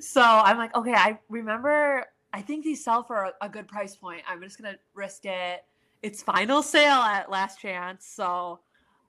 so 0.02 0.22
I'm 0.22 0.58
like, 0.58 0.74
okay, 0.74 0.94
I 0.94 1.18
remember, 1.28 2.04
I 2.32 2.42
think 2.42 2.64
these 2.64 2.82
sell 2.82 3.02
for 3.02 3.24
a, 3.24 3.32
a 3.40 3.48
good 3.48 3.68
price 3.68 3.94
point. 3.94 4.22
I'm 4.28 4.42
just 4.42 4.60
going 4.60 4.72
to 4.72 4.78
risk 4.94 5.26
it. 5.26 5.64
It's 6.02 6.22
final 6.22 6.62
sale 6.62 7.00
at 7.00 7.30
Last 7.30 7.60
Chance. 7.60 8.06
So 8.06 8.60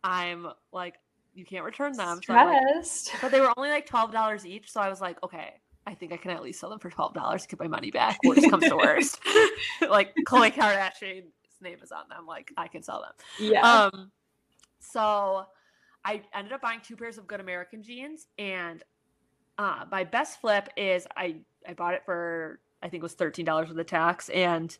I'm 0.05 0.47
like, 0.71 0.95
you 1.33 1.43
can't 1.45 1.65
return 1.65 1.93
them. 1.97 2.21
So 2.23 2.33
I'm 2.33 2.47
like, 2.47 2.85
Stressed. 2.85 3.11
but 3.21 3.31
they 3.31 3.41
were 3.41 3.51
only 3.57 3.69
like 3.69 3.87
twelve 3.87 4.11
dollars 4.11 4.45
each. 4.45 4.71
So 4.71 4.79
I 4.79 4.87
was 4.87 5.01
like, 5.01 5.21
okay, 5.23 5.55
I 5.87 5.95
think 5.95 6.13
I 6.13 6.17
can 6.17 6.31
at 6.31 6.43
least 6.43 6.59
sell 6.59 6.69
them 6.69 6.79
for 6.79 6.91
twelve 6.91 7.13
dollars, 7.13 7.41
to 7.41 7.47
get 7.47 7.59
my 7.59 7.67
money 7.67 7.89
back. 7.91 8.19
Worst 8.23 8.49
comes 8.49 8.69
to 8.69 8.75
worst. 8.77 9.19
like 9.89 10.13
Khloe 10.27 10.53
Kardashian's 10.53 11.25
name 11.59 11.79
is 11.83 11.91
on 11.91 12.07
them. 12.07 12.27
Like 12.27 12.51
I 12.55 12.67
can 12.67 12.83
sell 12.83 13.01
them. 13.01 13.51
yeah. 13.51 13.89
Um, 13.91 14.11
so 14.79 15.45
I 16.05 16.21
ended 16.35 16.53
up 16.53 16.61
buying 16.61 16.81
two 16.81 16.95
pairs 16.95 17.17
of 17.17 17.25
good 17.25 17.39
American 17.39 17.81
jeans, 17.81 18.27
and 18.37 18.83
uh, 19.57 19.85
my 19.91 20.03
best 20.03 20.39
flip 20.39 20.69
is 20.77 21.07
I 21.17 21.37
I 21.67 21.73
bought 21.73 21.95
it 21.95 22.03
for 22.05 22.59
I 22.83 22.89
think 22.89 23.01
it 23.01 23.03
was 23.03 23.13
thirteen 23.13 23.45
dollars 23.45 23.69
with 23.69 23.77
the 23.77 23.83
tax, 23.83 24.29
and 24.29 24.77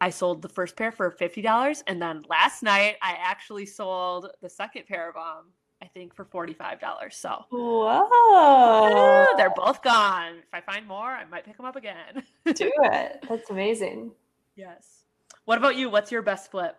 I 0.00 0.10
sold 0.10 0.42
the 0.42 0.48
first 0.48 0.76
pair 0.76 0.92
for 0.92 1.10
fifty 1.10 1.40
dollars, 1.42 1.82
and 1.86 2.00
then 2.00 2.24
last 2.28 2.62
night 2.62 2.96
I 3.02 3.16
actually 3.20 3.66
sold 3.66 4.30
the 4.42 4.48
second 4.50 4.86
pair 4.86 5.08
of 5.08 5.14
them. 5.14 5.52
I 5.82 5.86
think 5.88 6.14
for 6.14 6.24
forty 6.24 6.52
five 6.54 6.80
dollars. 6.80 7.16
So 7.16 7.44
Whoa. 7.50 9.26
they're 9.36 9.52
both 9.54 9.82
gone. 9.82 10.36
If 10.38 10.52
I 10.52 10.60
find 10.60 10.86
more, 10.86 11.10
I 11.10 11.24
might 11.26 11.44
pick 11.44 11.56
them 11.56 11.66
up 11.66 11.76
again. 11.76 12.22
Do 12.54 12.70
it. 12.84 13.24
That's 13.28 13.50
amazing. 13.50 14.12
yes. 14.56 15.04
What 15.44 15.58
about 15.58 15.76
you? 15.76 15.90
What's 15.90 16.10
your 16.10 16.22
best 16.22 16.50
flip? 16.50 16.76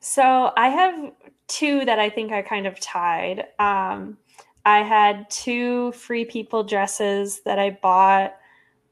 So 0.00 0.52
I 0.56 0.68
have 0.68 1.12
two 1.48 1.84
that 1.84 1.98
I 1.98 2.10
think 2.10 2.32
I 2.32 2.42
kind 2.42 2.66
of 2.66 2.78
tied. 2.80 3.44
Um, 3.58 4.18
I 4.64 4.82
had 4.82 5.30
two 5.30 5.92
free 5.92 6.24
people 6.24 6.64
dresses 6.64 7.40
that 7.44 7.58
I 7.60 7.78
bought 7.80 8.34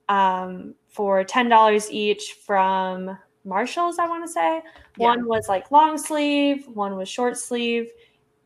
um, 0.08 0.74
for 0.88 1.24
ten 1.24 1.48
dollars 1.48 1.90
each 1.90 2.36
from 2.46 3.18
Marshalls. 3.44 3.98
I 3.98 4.06
want 4.06 4.24
to 4.24 4.32
say 4.32 4.62
Yeah. 4.98 5.08
one 5.08 5.26
was 5.26 5.48
like 5.48 5.70
long 5.70 5.98
sleeve, 5.98 6.66
one 6.68 6.96
was 6.96 7.08
short 7.08 7.36
sleeve, 7.36 7.90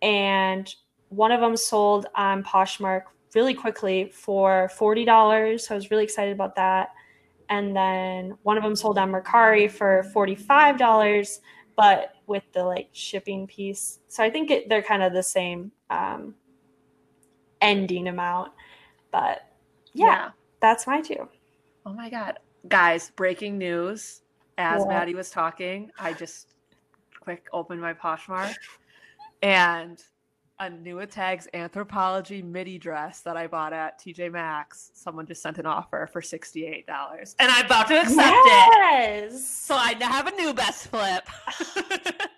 and 0.03 0.73
one 1.09 1.33
of 1.33 1.41
them 1.41 1.57
sold 1.57 2.07
on 2.15 2.43
Poshmark 2.45 3.03
really 3.35 3.55
quickly 3.55 4.11
for 4.13 4.69
forty 4.71 5.05
dollars. 5.05 5.67
So 5.67 5.75
I 5.75 5.77
was 5.77 5.91
really 5.91 6.05
excited 6.05 6.33
about 6.33 6.55
that. 6.57 6.91
And 7.51 7.75
then 7.75 8.37
one 8.43 8.57
of 8.59 8.63
them 8.63 8.77
sold 8.77 8.99
on 8.99 9.11
Mercari 9.11 9.71
for 9.71 10.03
forty 10.13 10.35
five 10.35 10.79
dollars 10.79 11.41
but 11.79 12.15
with 12.27 12.43
the 12.55 12.65
like 12.65 12.89
shipping 12.91 13.47
piece. 13.47 14.01
So 14.09 14.25
I 14.25 14.31
think 14.31 14.51
it, 14.51 14.69
they're 14.69 14.83
kind 14.83 15.01
of 15.01 15.13
the 15.13 15.23
same 15.23 15.71
um, 15.91 16.35
ending 17.61 18.09
amount. 18.09 18.51
But 19.13 19.49
yeah, 19.93 20.31
that's 20.61 20.89
my 20.89 21.01
two. 21.01 21.29
Oh 21.87 21.93
my 21.93 22.11
god. 22.11 22.41
Guys, 22.67 23.13
breaking 23.15 23.59
news. 23.59 24.23
As 24.59 24.81
What? 24.81 24.89
Maddie 24.89 25.15
was 25.15 25.31
talking, 25.31 25.91
I 25.99 26.13
just 26.13 26.55
quick 27.21 27.47
opened 27.53 27.81
my 27.81 27.95
Poshmark 27.95 28.55
and 29.43 30.03
a 30.61 30.69
new 30.69 31.05
tags 31.07 31.47
Anthropologie 31.55 32.43
midi 32.43 32.77
dress 32.79 33.21
that 33.21 33.37
I 33.37 33.47
bought 33.47 33.73
at 33.73 34.01
TJ 34.01 34.33
Maxx. 34.33 34.91
Someone 34.95 35.25
just 35.27 35.41
sent 35.41 35.59
an 35.59 35.67
offer 35.67 36.09
for 36.13 36.21
$68. 36.21 36.83
And 37.39 37.51
I'm 37.53 37.67
about 37.67 37.87
to 37.89 38.01
accept 38.01 38.19
it. 38.19 38.47
yes. 38.47 39.47
So 39.49 39.77
I 39.79 39.95
now 39.95 40.09
have 40.11 40.27
a 40.27 40.33
new 40.33 40.53
best 40.53 40.89
flip. 40.89 41.29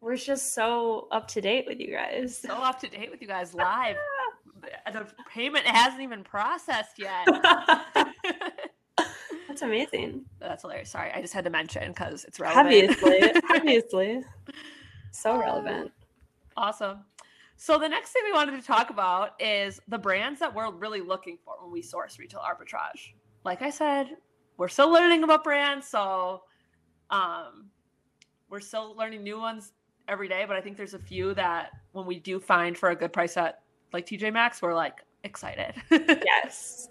We're 0.00 0.16
just 0.16 0.54
so 0.54 1.08
up 1.10 1.28
to 1.28 1.40
date 1.42 1.66
with 1.66 1.78
you 1.80 1.92
guys. 1.92 2.38
so 2.38 2.54
up 2.54 2.80
to 2.80 2.88
date 2.88 3.10
with 3.10 3.20
you 3.20 3.28
guys 3.28 3.52
live. 3.54 3.96
The 4.92 5.06
payment 5.32 5.66
hasn't 5.66 6.00
even 6.02 6.24
processed 6.24 6.98
yet. 6.98 7.26
That's 9.60 9.90
amazing. 9.92 10.24
That's 10.38 10.62
hilarious. 10.62 10.90
Sorry, 10.90 11.10
I 11.12 11.20
just 11.20 11.34
had 11.34 11.44
to 11.44 11.50
mention 11.50 11.88
because 11.88 12.24
it's 12.24 12.38
relevant. 12.38 12.66
Obviously. 12.66 13.42
Obviously. 13.50 14.24
So 15.10 15.36
relevant. 15.36 15.90
Awesome. 16.56 17.04
So 17.56 17.76
the 17.76 17.88
next 17.88 18.12
thing 18.12 18.22
we 18.24 18.32
wanted 18.32 18.60
to 18.60 18.64
talk 18.64 18.90
about 18.90 19.32
is 19.40 19.80
the 19.88 19.98
brands 19.98 20.38
that 20.38 20.54
we're 20.54 20.70
really 20.70 21.00
looking 21.00 21.38
for 21.44 21.54
when 21.60 21.72
we 21.72 21.82
source 21.82 22.20
retail 22.20 22.40
arbitrage. 22.40 23.14
Like 23.44 23.62
I 23.62 23.70
said, 23.70 24.16
we're 24.58 24.68
still 24.68 24.92
learning 24.92 25.24
about 25.24 25.42
brands, 25.42 25.88
so 25.88 26.42
um, 27.10 27.70
we're 28.48 28.60
still 28.60 28.94
learning 28.96 29.24
new 29.24 29.40
ones 29.40 29.72
every 30.06 30.28
day. 30.28 30.44
But 30.46 30.56
I 30.56 30.60
think 30.60 30.76
there's 30.76 30.94
a 30.94 31.00
few 31.00 31.34
that 31.34 31.70
when 31.90 32.06
we 32.06 32.20
do 32.20 32.38
find 32.38 32.78
for 32.78 32.90
a 32.90 32.96
good 32.96 33.12
price 33.12 33.36
at 33.36 33.62
like 33.92 34.06
TJ 34.06 34.32
Maxx, 34.32 34.62
we're 34.62 34.74
like 34.74 35.02
excited. 35.24 35.74
Yes. 36.24 36.90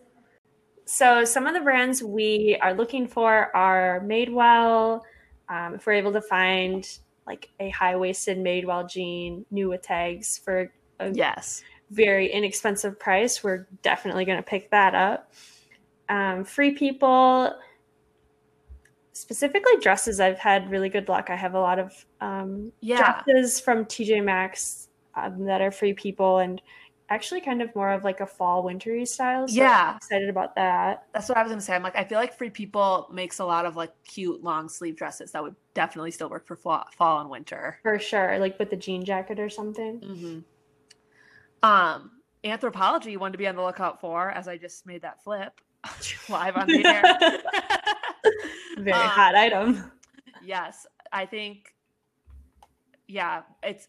So 0.88 1.26
some 1.26 1.48
of 1.48 1.54
the 1.54 1.60
brands 1.60 2.02
we 2.02 2.58
are 2.62 2.74
looking 2.74 3.08
for 3.08 3.54
are 3.54 4.02
Madewell. 4.06 5.02
Um, 5.50 5.76
if 5.76 5.86
we're 5.86 5.94
able 5.94 6.14
to 6.14 6.22
find 6.22 6.88
like 7.28 7.50
a 7.60 7.70
high-waisted 7.72 8.38
Madewell 8.38 8.90
jean, 8.90 9.46
new 9.52 9.68
with 9.68 9.82
tags 9.82 10.38
for 10.38 10.72
a 11.02 11.12
yes. 11.12 11.62
very 11.92 12.32
inexpensive 12.32 12.98
price, 12.98 13.44
we're 13.44 13.68
definitely 13.82 14.24
going 14.24 14.38
to 14.38 14.44
pick 14.44 14.72
that 14.72 14.96
up. 14.96 15.34
Um, 16.08 16.46
Free 16.46 16.72
People, 16.72 17.54
specifically 19.12 19.74
dresses, 19.82 20.22
I've 20.22 20.40
had 20.40 20.72
really 20.72 20.88
good 20.88 21.10
luck. 21.10 21.30
I 21.30 21.36
have 21.36 21.54
a 21.54 21.60
lot 21.60 21.80
of 21.80 22.06
um, 22.22 22.72
Yeah. 22.80 23.22
dresses 23.26 23.60
from 23.60 23.84
TJ 23.84 24.24
Maxx 24.24 24.88
um, 25.16 25.44
that 25.48 25.60
are 25.62 25.72
Free 25.72 25.94
People 25.94 26.38
and 26.38 26.62
actually 27.10 27.40
kind 27.42 27.62
of 27.62 27.74
more 27.76 27.92
of 27.92 28.04
like 28.04 28.20
a 28.20 28.26
fall 28.26 28.64
wintry 28.64 29.06
style. 29.06 29.48
So 29.48 29.56
Yeah. 29.56 29.92
I'm 29.92 29.98
excited 29.98 30.30
about 30.30 30.56
that. 30.56 31.06
That's 31.14 31.30
what 31.30 31.38
I 31.38 31.44
was 31.44 31.52
gonna 31.52 31.62
say. 31.62 31.74
I'm 31.76 31.84
like, 31.84 31.96
I 31.96 32.04
feel 32.04 32.18
like 32.20 32.38
Free 32.38 32.50
People 32.50 33.08
makes 33.12 33.40
a 33.40 33.46
lot 33.46 33.66
of 33.66 33.76
like 33.76 33.92
cute 34.04 34.44
long 34.44 34.68
sleeve 34.70 34.96
dresses 34.98 35.32
that 35.32 35.42
would 35.42 35.56
definitely 35.74 36.12
still 36.12 36.30
work 36.30 36.46
for 36.46 36.56
fall, 36.56 36.86
fall 36.98 37.22
and 37.22 37.30
winter. 37.30 37.80
For 37.84 37.98
sure, 38.00 38.38
like 38.40 38.60
with 38.60 38.70
the 38.70 38.76
jean 38.76 39.06
jacket 39.06 39.40
or 39.40 39.50
something. 39.50 40.00
Mm-hmm. 40.02 40.40
Um, 41.64 42.12
Anthropologie 42.44 43.18
one 43.18 43.32
to 43.32 43.38
be 43.38 43.48
on 43.48 43.56
the 43.56 43.64
lookout 43.64 44.00
for, 44.00 44.30
as 44.30 44.48
I 44.48 44.58
just 44.58 44.86
made 44.86 45.02
that 45.02 45.24
flip 45.24 45.60
live 46.30 46.56
on 46.58 46.68
the 46.68 46.86
air. 46.86 47.02
Very 48.78 48.92
Um, 48.92 49.08
hot 49.10 49.36
item. 49.36 49.92
yes, 50.44 50.86
I 51.12 51.26
think. 51.26 51.74
Yeah, 53.08 53.44
it's 53.64 53.88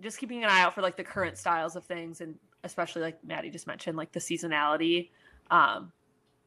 just 0.00 0.18
keeping 0.18 0.44
an 0.44 0.50
eye 0.50 0.60
out 0.60 0.74
for 0.74 0.82
like 0.82 0.96
the 0.96 1.04
current 1.04 1.38
styles 1.38 1.76
of 1.76 1.84
things, 1.84 2.20
and 2.20 2.34
especially 2.64 3.02
like 3.02 3.22
Maddie 3.24 3.50
just 3.50 3.66
mentioned, 3.66 3.96
like 3.96 4.12
the 4.12 4.20
seasonality. 4.20 5.10
Um, 5.50 5.92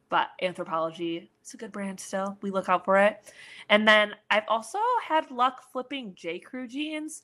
but 0.08 0.28
Anthropologie 0.42 1.28
is 1.44 1.54
a 1.54 1.56
good 1.56 1.72
brand 1.72 1.98
still. 1.98 2.36
We 2.40 2.50
look 2.50 2.68
out 2.68 2.84
for 2.84 2.98
it. 2.98 3.32
And 3.68 3.86
then 3.86 4.14
I've 4.30 4.44
also 4.48 4.78
had 5.06 5.30
luck 5.30 5.62
flipping 5.72 6.14
J. 6.14 6.38
Crew 6.38 6.68
jeans. 6.68 7.22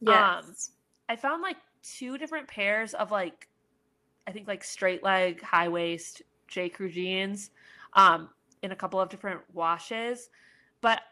Yes. 0.00 0.70
I 1.08 1.16
found 1.16 1.42
like 1.42 1.58
two 1.82 2.18
different 2.18 2.48
pairs 2.48 2.94
of 2.94 3.10
like 3.10 3.48
I 4.26 4.32
think 4.32 4.48
like 4.48 4.64
straight 4.64 5.02
leg, 5.02 5.42
high 5.42 5.68
waist 5.68 6.22
J. 6.48 6.68
Crew 6.68 6.90
jeans, 6.90 7.50
um, 7.94 8.28
in 8.62 8.72
a 8.72 8.76
couple 8.76 9.00
of 9.00 9.08
different 9.08 9.40
washes. 9.52 10.30
But 10.80 11.02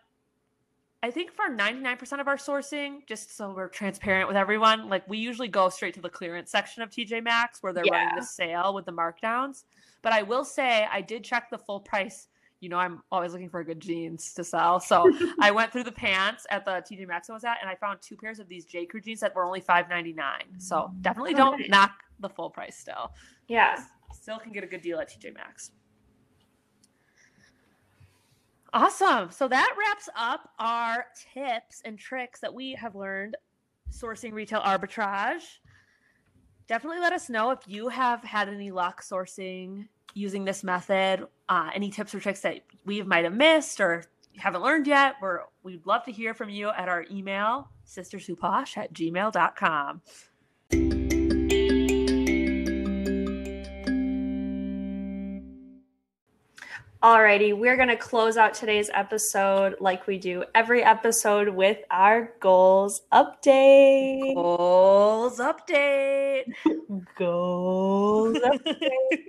I 1.03 1.11
think 1.11 1.33
for 1.33 1.49
99% 1.49 2.21
of 2.21 2.29
our 2.29 2.37
sourcing, 2.37 3.07
just 3.07 3.35
so 3.35 3.55
we're 3.55 3.69
transparent 3.69 4.29
with 4.29 4.37
everyone, 4.37 4.89
like 4.91 5.09
we 5.09 5.17
usually 5.17 5.49
go 5.49 5.71
straight 5.71 5.95
to 5.95 6.01
the 6.03 6.11
clearance 6.11 6.51
section 6.51 6.83
of 6.83 6.91
TJ 6.91 7.25
Maxx 7.25 7.63
where 7.63 7.73
they're 7.73 7.85
running 7.91 8.17
the 8.17 8.23
sale 8.23 8.75
with 8.75 8.85
the 8.85 8.93
markdowns. 8.93 9.65
But 10.03 10.13
I 10.13 10.23
will 10.23 10.45
say 10.45 10.87
I 10.93 11.01
did 11.01 11.25
check 11.25 11.49
the 11.51 11.57
full 11.57 11.81
price. 11.81 12.29
You 12.61 12.69
know, 12.69 12.77
I'm 12.77 13.03
always 13.11 13.33
looking 13.33 13.49
for 13.49 13.65
good 13.65 13.81
jeans 13.81 14.35
to 14.35 14.45
sell. 14.45 14.79
So 14.79 15.11
I 15.41 15.51
went 15.51 15.73
through 15.73 15.85
the 15.85 15.93
pants 15.93 16.47
at 16.51 16.67
the 16.67 16.73
TJ 16.73 17.09
Maxx 17.09 17.31
I 17.31 17.33
was 17.33 17.45
at, 17.45 17.57
and 17.63 17.71
I 17.71 17.77
found 17.77 18.01
two 18.03 18.17
pairs 18.17 18.39
of 18.39 18.49
these 18.49 18.67
J. 18.67 18.85
Crew 18.85 19.01
jeans 19.01 19.21
that 19.21 19.35
were 19.35 19.45
only 19.45 19.61
five 19.61 19.89
ninety 19.89 20.13
nine. 20.13 20.45
So 20.59 20.91
definitely 21.01 21.33
Oh, 21.35 21.39
don't 21.39 21.69
knock 21.71 21.93
the 22.19 22.29
full 22.29 22.51
price. 22.51 22.77
Still, 22.77 23.13
Yeah. 23.49 23.83
still 24.13 24.39
can 24.39 24.53
get 24.53 24.65
a 24.65 24.67
good 24.67 24.83
deal 24.83 24.99
at 25.01 25.09
TJ 25.09 25.33
Maxx. 25.33 25.71
Awesome. 28.73 29.31
So 29.31 29.49
that 29.49 29.75
wraps 29.79 30.09
up 30.17 30.51
our 30.59 31.07
tips 31.35 31.83
and 31.85 31.99
tricks 31.99 32.41
that 32.41 32.55
we 32.55 32.73
have 32.75 32.95
learned 32.95 33.37
sourcing 33.91 34.33
retail 34.33 34.61
arbitrage. 34.61 35.43
Definitely 36.69 37.01
let 37.01 37.13
us 37.13 37.29
know 37.29 37.51
if 37.51 37.61
you 37.67 37.89
have 37.89 38.23
had 38.23 38.49
any 38.49 38.71
luck 38.71 39.03
sourcing 39.03 39.89
using 40.15 40.45
this 40.45 40.63
method. 40.63 41.27
Uh, 41.49 41.71
any 41.75 41.91
tips 41.91 42.15
or 42.15 42.21
tricks 42.21 42.41
that 42.43 42.61
we 42.85 43.03
might 43.03 43.25
have 43.25 43.35
missed 43.35 43.81
or 43.81 44.05
haven't 44.37 44.63
learned 44.63 44.87
yet. 44.87 45.17
We're, 45.21 45.41
we'd 45.65 45.85
love 45.85 46.05
to 46.05 46.13
hear 46.13 46.33
from 46.33 46.49
you 46.49 46.71
at 46.71 46.89
our 46.89 47.05
email, 47.11 47.71
sisterswhoposh 47.87 48.77
at 48.77 48.93
gmail.com. 48.93 50.03
Alrighty, 57.03 57.57
we're 57.57 57.79
gonna 57.79 57.97
close 57.97 58.37
out 58.37 58.53
today's 58.53 58.91
episode 58.93 59.75
like 59.81 60.07
we 60.07 60.19
do 60.19 60.45
every 60.55 60.85
episode 60.85 61.49
with 61.49 61.79
our 61.91 62.35
goals 62.41 63.03
update. 63.11 64.35
Goals 64.35 65.39
update. 65.39 66.45
Goals 67.17 68.37
update. 68.37 69.25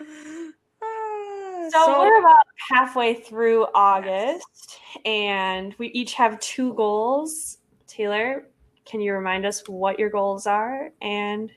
Ah, 0.82 1.68
So, 1.72 2.00
we're 2.00 2.20
about 2.20 2.46
halfway 2.70 3.14
through 3.14 3.66
August, 3.74 4.78
and 5.04 5.74
we 5.78 5.88
each 5.88 6.14
have 6.14 6.40
two 6.40 6.72
goals. 6.74 7.58
Taylor, 7.86 8.46
can 8.86 9.00
you 9.02 9.12
remind 9.12 9.44
us 9.44 9.62
what 9.68 9.98
your 9.98 10.08
goals 10.08 10.46
are 10.46 10.90
and 11.02 11.52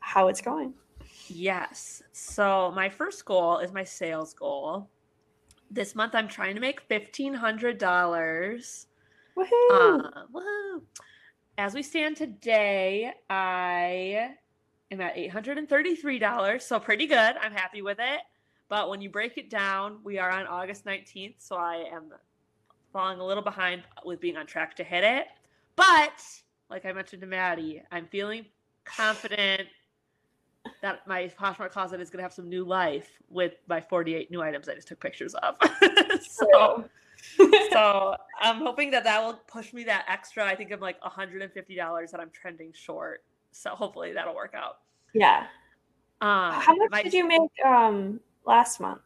how 0.00 0.28
it's 0.28 0.42
going? 0.42 0.74
Yes. 1.28 2.02
So 2.12 2.72
my 2.74 2.88
first 2.88 3.24
goal 3.24 3.58
is 3.58 3.72
my 3.72 3.84
sales 3.84 4.34
goal. 4.34 4.88
This 5.70 5.94
month 5.94 6.14
I'm 6.14 6.28
trying 6.28 6.54
to 6.54 6.60
make 6.60 6.80
fifteen 6.80 7.34
hundred 7.34 7.78
dollars. 7.78 8.86
Woohoo! 9.36 10.04
Uh, 10.04 10.22
woohoo! 10.32 10.82
As 11.58 11.74
we 11.74 11.82
stand 11.82 12.16
today, 12.16 13.12
I 13.28 14.30
am 14.90 15.00
at 15.00 15.16
eight 15.16 15.30
hundred 15.30 15.58
and 15.58 15.68
thirty-three 15.68 16.18
dollars, 16.18 16.64
so 16.64 16.80
pretty 16.80 17.06
good. 17.06 17.36
I'm 17.40 17.52
happy 17.52 17.82
with 17.82 17.98
it. 18.00 18.20
But 18.68 18.88
when 18.88 19.00
you 19.00 19.10
break 19.10 19.36
it 19.38 19.50
down, 19.50 19.98
we 20.04 20.18
are 20.18 20.30
on 20.30 20.46
August 20.46 20.86
nineteenth, 20.86 21.36
so 21.38 21.56
I 21.56 21.84
am 21.92 22.10
falling 22.92 23.20
a 23.20 23.26
little 23.26 23.42
behind 23.42 23.82
with 24.04 24.20
being 24.20 24.36
on 24.36 24.46
track 24.46 24.74
to 24.76 24.84
hit 24.84 25.04
it. 25.04 25.26
But 25.76 26.22
like 26.70 26.86
I 26.86 26.92
mentioned 26.92 27.20
to 27.20 27.26
Maddie, 27.26 27.82
I'm 27.92 28.06
feeling 28.06 28.46
confident 28.84 29.68
that 30.82 31.06
my 31.06 31.30
Poshmark 31.38 31.70
closet 31.70 32.00
is 32.00 32.10
going 32.10 32.18
to 32.18 32.22
have 32.22 32.32
some 32.32 32.48
new 32.48 32.64
life 32.64 33.08
with 33.28 33.54
my 33.68 33.80
48 33.80 34.30
new 34.30 34.42
items 34.42 34.68
I 34.68 34.74
just 34.74 34.88
took 34.88 35.00
pictures 35.00 35.34
of. 35.34 35.56
so, 36.22 36.84
so 37.70 38.14
I'm 38.40 38.56
hoping 38.58 38.90
that 38.92 39.04
that 39.04 39.24
will 39.24 39.34
push 39.46 39.72
me 39.72 39.84
that 39.84 40.04
extra. 40.08 40.44
I 40.44 40.54
think 40.54 40.72
I'm 40.72 40.80
like 40.80 41.00
$150 41.02 42.10
that 42.10 42.20
I'm 42.20 42.30
trending 42.30 42.72
short. 42.72 43.24
So 43.52 43.70
hopefully 43.70 44.12
that'll 44.12 44.34
work 44.34 44.54
out. 44.54 44.78
yeah. 45.14 45.46
Um, 46.20 46.52
How 46.52 46.74
much 46.74 46.90
my- 46.90 47.02
did 47.04 47.14
you 47.14 47.26
make 47.28 47.40
um 47.64 48.18
last 48.44 48.80
month? 48.80 49.02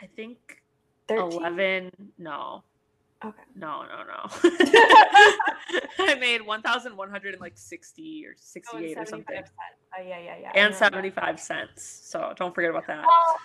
I 0.00 0.06
think 0.06 0.62
13? 1.08 1.32
11. 1.40 1.90
No. 2.18 2.62
Okay. 3.24 3.42
No, 3.56 3.82
no, 3.84 4.04
no. 4.04 4.28
I 5.98 6.14
made 6.20 6.42
1,160 6.42 8.26
or 8.26 8.34
68 8.36 8.98
or 8.98 9.06
something. 9.06 9.42
Oh, 9.98 10.02
yeah, 10.02 10.18
yeah, 10.18 10.36
yeah. 10.42 10.52
And 10.54 10.74
75 10.74 11.40
cents. 11.40 11.82
So 11.82 12.34
don't 12.36 12.54
forget 12.54 12.68
about 12.70 12.86
that. 12.86 13.06
Well, 13.06 13.38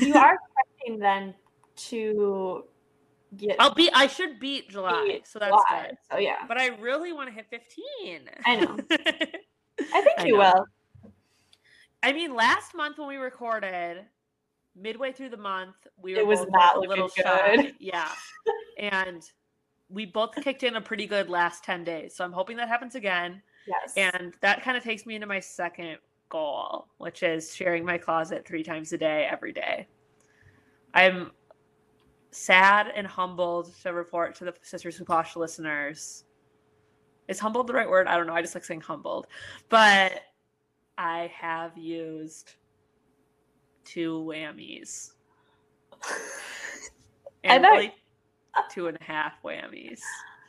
you 0.00 0.14
are 0.14 0.36
expecting 0.58 1.00
then 1.00 1.34
to 1.88 2.64
get 3.36 3.56
I'll 3.58 3.74
be 3.74 3.90
I 3.92 4.06
should 4.06 4.38
beat 4.38 4.70
July. 4.70 5.02
beat 5.06 5.26
so 5.26 5.38
that's 5.40 5.50
July. 5.50 5.86
good. 5.88 5.96
So 6.10 6.18
yeah, 6.18 6.36
But 6.46 6.58
I 6.58 6.68
really 6.68 7.12
want 7.12 7.28
to 7.28 7.34
hit 7.34 7.46
15. 7.50 8.20
I 8.46 8.56
know. 8.56 8.76
I 8.90 10.00
think 10.02 10.18
I 10.18 10.24
you 10.26 10.34
know. 10.34 10.38
will. 10.38 10.66
I 12.02 12.12
mean, 12.12 12.34
last 12.34 12.74
month 12.74 12.98
when 12.98 13.08
we 13.08 13.16
recorded, 13.16 14.04
midway 14.76 15.12
through 15.12 15.30
the 15.30 15.36
month, 15.36 15.86
we 16.00 16.14
were 16.14 16.20
It 16.20 16.26
was 16.26 16.46
not 16.48 16.76
a 16.76 16.80
little 16.80 17.04
looking 17.06 17.24
shy. 17.24 17.72
Yeah. 17.80 18.08
and 18.78 19.22
we 19.88 20.06
both 20.06 20.34
kicked 20.36 20.62
in 20.62 20.76
a 20.76 20.80
pretty 20.80 21.06
good 21.06 21.28
last 21.28 21.64
10 21.64 21.84
days. 21.84 22.14
So 22.14 22.24
I'm 22.24 22.32
hoping 22.32 22.56
that 22.58 22.68
happens 22.68 22.94
again. 22.94 23.42
Yes. 23.66 23.94
And 23.96 24.34
that 24.40 24.62
kind 24.62 24.76
of 24.76 24.82
takes 24.82 25.04
me 25.04 25.16
into 25.16 25.26
my 25.26 25.40
second 25.40 25.98
goal, 26.28 26.86
which 26.98 27.22
is 27.22 27.54
sharing 27.54 27.84
my 27.84 27.98
closet 27.98 28.46
three 28.46 28.62
times 28.62 28.92
a 28.92 28.98
day, 28.98 29.28
every 29.30 29.52
day. 29.52 29.86
I'm 30.94 31.32
sad 32.30 32.92
and 32.94 33.06
humbled 33.06 33.74
to 33.82 33.92
report 33.92 34.34
to 34.36 34.44
the 34.44 34.54
Sisters 34.62 34.96
Who 34.96 35.04
Posh 35.04 35.36
listeners. 35.36 36.24
Is 37.28 37.38
humbled 37.38 37.66
the 37.66 37.74
right 37.74 37.88
word? 37.88 38.06
I 38.06 38.16
don't 38.16 38.26
know. 38.26 38.34
I 38.34 38.42
just 38.42 38.54
like 38.54 38.64
saying 38.64 38.80
humbled. 38.80 39.26
But 39.68 40.22
I 40.98 41.30
have 41.34 41.76
used 41.76 42.54
two 43.84 44.24
whammies. 44.28 45.12
And 47.42 47.62
know- 47.62 47.70
really 47.70 47.94
two 48.70 48.88
and 48.88 48.98
a 49.00 49.04
half 49.04 49.42
whammies. 49.42 50.00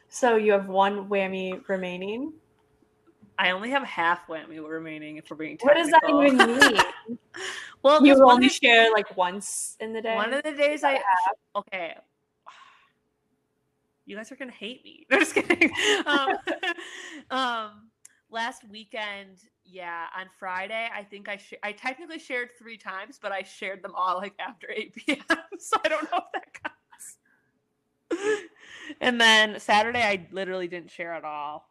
so 0.09 0.35
you 0.35 0.51
have 0.51 0.67
one 0.67 1.07
whammy 1.07 1.61
remaining. 1.67 2.33
I 3.39 3.51
only 3.51 3.71
have 3.71 3.83
half 3.83 4.27
whammy 4.27 4.63
remaining 4.63 5.17
if 5.17 5.29
we're 5.29 5.37
being 5.37 5.57
What 5.61 5.75
does 5.75 5.89
that 5.89 6.01
even 6.07 6.37
mean? 6.37 7.17
well, 7.83 8.05
you 8.05 8.21
only 8.23 8.49
share 8.49 8.91
like 8.91 9.17
once 9.17 9.77
in 9.79 9.93
the 9.93 10.01
day. 10.01 10.15
One 10.15 10.33
of 10.33 10.43
the 10.43 10.51
days 10.51 10.83
I 10.83 10.99
okay. 11.55 11.95
You 14.05 14.17
guys 14.17 14.31
are 14.31 14.35
gonna 14.35 14.51
hate 14.51 14.83
me. 14.83 15.05
No, 15.11 15.19
just 15.19 15.33
kidding. 15.33 15.71
Um, 16.05 16.29
um, 17.29 17.71
last 18.29 18.63
weekend, 18.69 19.37
yeah, 19.71 20.07
on 20.17 20.25
Friday, 20.37 20.89
I 20.93 21.03
think 21.03 21.29
I 21.29 21.37
sh- 21.37 21.53
I 21.63 21.71
technically 21.71 22.19
shared 22.19 22.49
three 22.59 22.77
times, 22.77 23.17
but 23.21 23.31
I 23.31 23.43
shared 23.43 23.81
them 23.81 23.93
all 23.95 24.17
like 24.17 24.33
after 24.39 24.69
eight 24.69 24.93
p.m. 24.95 25.17
So 25.59 25.77
I 25.83 25.87
don't 25.87 26.03
know 26.11 26.17
if 26.19 26.23
that 26.33 26.53
counts. 28.11 28.41
and 28.99 29.19
then 29.19 29.59
Saturday, 29.59 30.03
I 30.03 30.27
literally 30.31 30.67
didn't 30.67 30.91
share 30.91 31.13
at 31.13 31.23
all. 31.23 31.69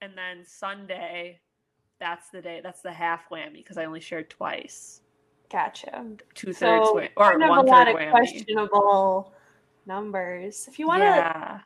And 0.00 0.16
then 0.16 0.44
Sunday, 0.44 1.40
that's 2.00 2.30
the 2.30 2.40
day. 2.40 2.60
That's 2.62 2.80
the 2.80 2.92
half 2.92 3.28
whammy 3.30 3.54
because 3.54 3.76
I 3.76 3.84
only 3.84 4.00
shared 4.00 4.30
twice. 4.30 5.02
Gotcha. 5.50 6.04
Two 6.34 6.52
thirds 6.52 6.88
So 6.88 6.94
whammy 6.96 7.10
or 7.16 7.38
one 7.38 7.58
a 7.58 7.62
lot 7.70 7.88
of 7.88 7.96
whammy. 7.96 8.10
questionable 8.10 9.34
numbers. 9.84 10.66
If 10.68 10.78
you 10.78 10.86
want 10.86 11.02
to 11.02 11.06
yeah. 11.06 11.60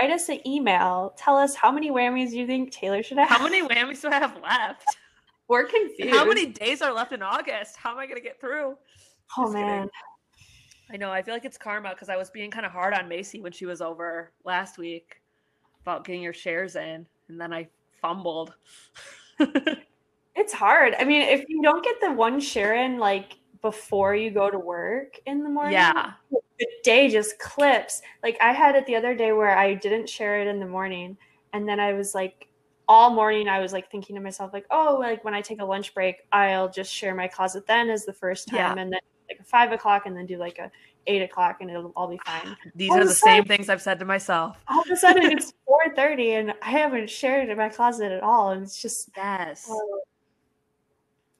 Write 0.00 0.10
us 0.10 0.28
an 0.28 0.46
email, 0.46 1.14
tell 1.16 1.36
us 1.36 1.54
how 1.54 1.70
many 1.70 1.90
whammies 1.90 2.30
you 2.32 2.46
think 2.46 2.70
Taylor 2.70 3.02
should 3.02 3.18
have. 3.18 3.28
How 3.28 3.42
many 3.42 3.66
whammies 3.66 4.00
do 4.00 4.08
I 4.08 4.14
have 4.14 4.38
left? 4.42 4.84
We're 5.48 5.64
confused. 5.64 6.14
How 6.14 6.24
many 6.26 6.46
days 6.46 6.82
are 6.82 6.92
left 6.92 7.12
in 7.12 7.22
August? 7.22 7.76
How 7.76 7.92
am 7.92 7.98
I 7.98 8.06
going 8.06 8.16
to 8.18 8.22
get 8.22 8.40
through? 8.40 8.76
Oh 9.36 9.44
Just 9.44 9.54
kidding. 9.54 9.66
man. 9.66 9.90
I 10.90 10.96
know. 10.96 11.10
I 11.10 11.22
feel 11.22 11.34
like 11.34 11.44
it's 11.44 11.58
karma 11.58 11.90
because 11.90 12.08
I 12.08 12.16
was 12.16 12.30
being 12.30 12.50
kind 12.50 12.66
of 12.66 12.72
hard 12.72 12.94
on 12.94 13.08
Macy 13.08 13.40
when 13.40 13.52
she 13.52 13.66
was 13.66 13.80
over 13.80 14.32
last 14.44 14.78
week 14.78 15.20
about 15.82 16.04
getting 16.04 16.22
your 16.22 16.32
shares 16.34 16.76
in, 16.76 17.06
and 17.28 17.40
then 17.40 17.52
I 17.52 17.68
fumbled. 18.00 18.54
It's 20.38 20.52
hard. 20.52 20.94
I 21.00 21.04
mean, 21.04 21.22
if 21.22 21.46
you 21.48 21.60
don't 21.62 21.82
get 21.82 22.00
the 22.00 22.12
one 22.12 22.38
share 22.38 22.76
in 22.76 22.98
like 22.98 23.36
before 23.60 24.14
you 24.14 24.30
go 24.30 24.48
to 24.48 24.58
work 24.58 25.18
in 25.26 25.42
the 25.42 25.50
morning, 25.50 25.72
yeah. 25.72 26.12
The 26.58 26.66
day 26.82 27.08
just 27.08 27.38
clips. 27.38 28.02
Like 28.22 28.36
I 28.40 28.52
had 28.52 28.74
it 28.74 28.86
the 28.86 28.96
other 28.96 29.14
day 29.14 29.32
where 29.32 29.56
I 29.56 29.74
didn't 29.74 30.08
share 30.08 30.40
it 30.40 30.46
in 30.48 30.60
the 30.60 30.66
morning, 30.66 31.16
and 31.52 31.68
then 31.68 31.80
I 31.80 31.92
was 31.92 32.14
like, 32.14 32.48
all 32.88 33.10
morning 33.10 33.48
I 33.48 33.60
was 33.60 33.72
like 33.72 33.90
thinking 33.90 34.16
to 34.16 34.22
myself, 34.22 34.52
like, 34.52 34.66
oh, 34.70 34.96
like 34.98 35.24
when 35.24 35.34
I 35.34 35.40
take 35.42 35.60
a 35.60 35.64
lunch 35.64 35.94
break, 35.94 36.16
I'll 36.32 36.68
just 36.70 36.92
share 36.92 37.14
my 37.14 37.28
closet 37.28 37.66
then 37.66 37.90
as 37.90 38.04
the 38.06 38.12
first 38.14 38.48
time, 38.48 38.56
Yeah. 38.58 38.82
and 38.82 38.92
then 38.92 39.00
like 39.28 39.44
five 39.46 39.72
o'clock, 39.72 40.06
and 40.06 40.16
then 40.16 40.26
do 40.26 40.38
like 40.38 40.58
a 40.58 40.70
eight 41.06 41.22
o'clock, 41.22 41.58
and 41.60 41.70
it'll 41.70 41.92
all 41.96 42.08
be 42.08 42.18
fine. 42.26 42.56
These 42.74 42.90
All 42.90 42.98
are 42.98 43.04
the 43.04 43.10
a 43.10 43.14
same 43.14 43.42
sudden- 43.42 43.48
things 43.48 43.68
I've 43.68 43.82
said 43.82 43.98
to 43.98 44.04
myself. 44.04 44.56
All 44.68 44.80
of 44.82 44.90
a 44.90 44.96
sudden, 44.96 45.24
it's 45.30 45.52
four 45.66 45.94
thirty, 45.94 46.32
and 46.32 46.54
I 46.62 46.70
haven't 46.70 47.08
shared 47.10 47.48
in 47.48 47.56
my 47.56 47.68
closet 47.68 48.10
at 48.12 48.22
all, 48.22 48.50
and 48.50 48.62
it's 48.62 48.80
just. 48.80 49.10
Yes. 49.16 49.66
Oh. 49.70 50.00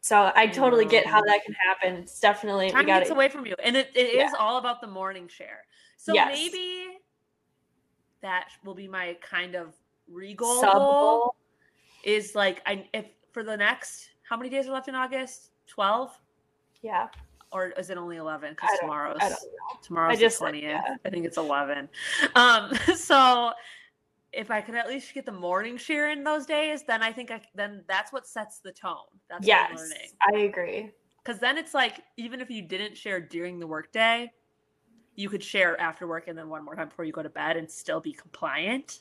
So 0.09 0.33
I 0.35 0.47
totally 0.47 0.87
get 0.87 1.05
how 1.05 1.21
that 1.21 1.45
can 1.45 1.55
happen. 1.55 1.97
It's 2.05 2.19
definitely 2.19 2.71
Time 2.71 2.81
we 2.81 2.87
got 2.87 3.01
gets 3.01 3.11
away 3.11 3.29
from 3.29 3.45
you, 3.45 3.55
and 3.63 3.77
it, 3.77 3.91
it 3.95 4.09
is 4.15 4.33
Yeah. 4.33 4.33
all 4.39 4.57
about 4.57 4.81
the 4.81 4.87
morning 4.87 5.29
share. 5.29 5.67
So 5.99 6.15
Yes. 6.15 6.29
maybe 6.35 6.97
that 8.23 8.49
will 8.65 8.75
be 8.75 8.89
my 8.89 9.19
kind 9.21 9.55
of 9.55 9.75
regal 10.11 10.63
goal. 10.63 10.81
goal. 10.81 11.35
is 12.05 12.35
like 12.35 12.63
I 12.65 12.89
if 12.95 13.05
for 13.33 13.43
the 13.43 13.55
next 13.55 14.09
how 14.27 14.39
many 14.39 14.49
days 14.49 14.67
are 14.67 14.73
left 14.73 14.89
in 14.89 14.95
August? 14.95 15.51
Twelve 15.67 16.19
Yeah, 16.81 17.09
or 17.53 17.67
is 17.77 17.91
it 17.91 17.99
only 17.99 18.17
eleven? 18.17 18.55
Because 18.55 18.71
tomorrow's 18.81 19.21
I 19.21 19.35
tomorrow's 19.83 20.17
I 20.17 20.21
just 20.21 20.39
the 20.39 20.45
twentieth. 20.47 20.71
yeah. 20.71 20.97
I 21.05 21.11
think 21.11 21.27
it's 21.27 21.37
eleven. 21.37 21.87
Um, 22.35 22.73
so 22.97 23.53
if 24.33 24.51
I 24.51 24.61
could 24.61 24.75
at 24.75 24.89
least 24.89 25.15
get 25.15 25.25
the 25.27 25.33
morning 25.33 25.77
share 25.77 26.11
in 26.11 26.23
those 26.23 26.47
days, 26.47 26.83
then 26.85 27.03
I 27.03 27.13
think 27.13 27.31
I 27.31 27.41
then 27.55 27.85
that's 27.89 28.13
what 28.13 28.27
sets 28.27 28.61
the 28.61 28.73
tone. 28.73 28.97
That's 29.29 29.47
Yes. 29.47 29.93
I 30.33 30.39
agree. 30.41 30.91
Because 31.25 31.41
then 31.41 31.59
it's 31.59 31.75
like 31.75 32.03
even 32.17 32.41
if 32.41 32.51
you 32.51 32.63
didn't 32.63 32.97
share 32.97 33.21
during 33.21 33.59
the 33.59 33.67
workday, 33.67 34.31
you 35.15 35.29
could 35.29 35.43
share 35.43 35.81
after 35.81 36.07
work 36.07 36.29
and 36.29 36.39
then 36.39 36.49
one 36.49 36.65
more 36.65 36.77
time 36.77 36.89
before 36.89 37.05
you 37.05 37.13
go 37.13 37.23
to 37.23 37.29
bed 37.29 37.57
and 37.57 37.71
still 37.71 38.01
be 38.01 38.13
compliant 38.13 39.01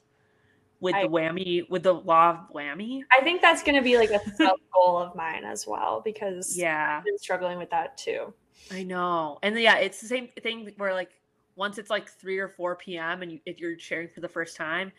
with 0.79 0.95
I- 0.95 1.03
the 1.03 1.09
whammy 1.09 1.69
with 1.69 1.83
the 1.83 1.93
law 1.93 2.31
of 2.31 2.53
whammy. 2.55 3.01
I 3.11 3.23
think 3.23 3.41
that's 3.41 3.63
going 3.63 3.75
to 3.75 3.81
be 3.83 3.97
like 3.97 4.11
a 4.11 4.19
sub 4.35 4.57
goal 4.73 4.97
of 4.97 5.15
mine 5.15 5.43
as 5.43 5.67
well 5.67 6.01
because 6.03 6.57
Yeah. 6.57 6.97
I've 6.99 7.05
been 7.05 7.17
struggling 7.17 7.57
with 7.57 7.69
that 7.71 7.97
too. 7.97 8.33
I 8.71 8.83
know. 8.83 9.39
And 9.43 9.57
yeah, 9.59 9.77
it's 9.77 10.01
the 10.01 10.07
same 10.07 10.27
thing 10.41 10.71
where 10.77 10.93
like 10.93 11.11
once 11.57 11.77
it's 11.77 11.89
like 11.89 12.07
3 12.07 12.37
or 12.37 12.47
4 12.47 12.75
p.m. 12.75 13.23
and 13.23 13.31
you, 13.33 13.39
if 13.45 13.59
you're 13.59 13.77
sharing 13.77 14.07
for 14.07 14.21
the 14.21 14.29
first 14.29 14.55
time, 14.55 14.91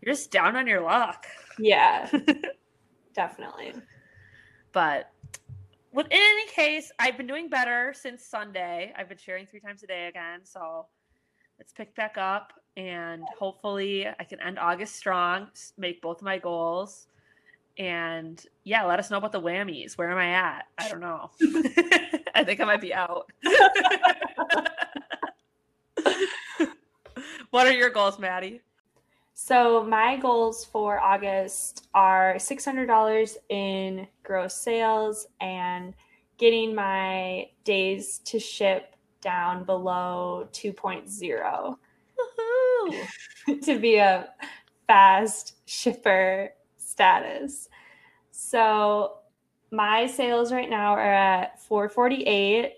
you're 0.00 0.14
just 0.14 0.30
down 0.30 0.54
on 0.54 0.66
your 0.66 0.82
luck. 0.82 1.26
Yeah, 1.58 2.08
definitely. 3.14 3.72
But 4.72 5.10
with 5.92 6.06
in 6.06 6.12
any 6.12 6.46
case, 6.48 6.92
I've 6.98 7.16
been 7.16 7.26
doing 7.26 7.48
better 7.48 7.92
since 7.96 8.24
Sunday. 8.24 8.92
I've 8.96 9.08
been 9.08 9.18
sharing 9.18 9.46
three 9.46 9.60
times 9.60 9.82
a 9.82 9.86
day 9.86 10.06
again. 10.06 10.40
So 10.44 10.86
let's 11.58 11.72
pick 11.72 11.94
back 11.94 12.16
up 12.18 12.52
and 12.76 13.22
hopefully 13.38 14.06
I 14.06 14.24
can 14.24 14.40
end 14.40 14.58
August 14.58 14.96
strong, 14.96 15.48
make 15.78 16.02
both 16.02 16.18
of 16.18 16.24
my 16.24 16.38
goals. 16.38 17.06
And 17.78 18.44
yeah, 18.64 18.84
let 18.84 18.98
us 18.98 19.10
know 19.10 19.16
about 19.16 19.32
the 19.32 19.40
whammies. 19.40 19.96
Where 19.96 20.10
am 20.10 20.18
I 20.18 20.32
at? 20.32 20.66
I 20.76 20.88
don't 20.90 21.00
know. 21.00 21.30
I 22.34 22.44
think 22.44 22.60
I 22.60 22.64
might 22.64 22.82
be 22.82 22.92
out. 22.92 23.30
what 27.52 27.66
are 27.66 27.72
your 27.72 27.90
goals, 27.90 28.18
Maddie? 28.18 28.62
So 29.34 29.84
my 29.84 30.16
goals 30.16 30.64
for 30.64 30.98
August 30.98 31.86
are 31.92 32.34
$600 32.36 33.36
in 33.50 34.06
gross 34.22 34.54
sales 34.54 35.26
and 35.40 35.92
getting 36.38 36.74
my 36.74 37.50
days 37.64 38.20
to 38.24 38.38
ship 38.38 38.96
down 39.20 39.64
below 39.64 40.48
2.0 40.52 41.76
to 43.62 43.78
be 43.78 43.96
a 43.96 44.30
fast 44.86 45.56
shipper 45.66 46.54
status. 46.78 47.68
So 48.30 49.18
my 49.70 50.06
sales 50.06 50.52
right 50.52 50.70
now 50.70 50.92
are 50.92 51.00
at 51.00 51.62
448. 51.62 52.72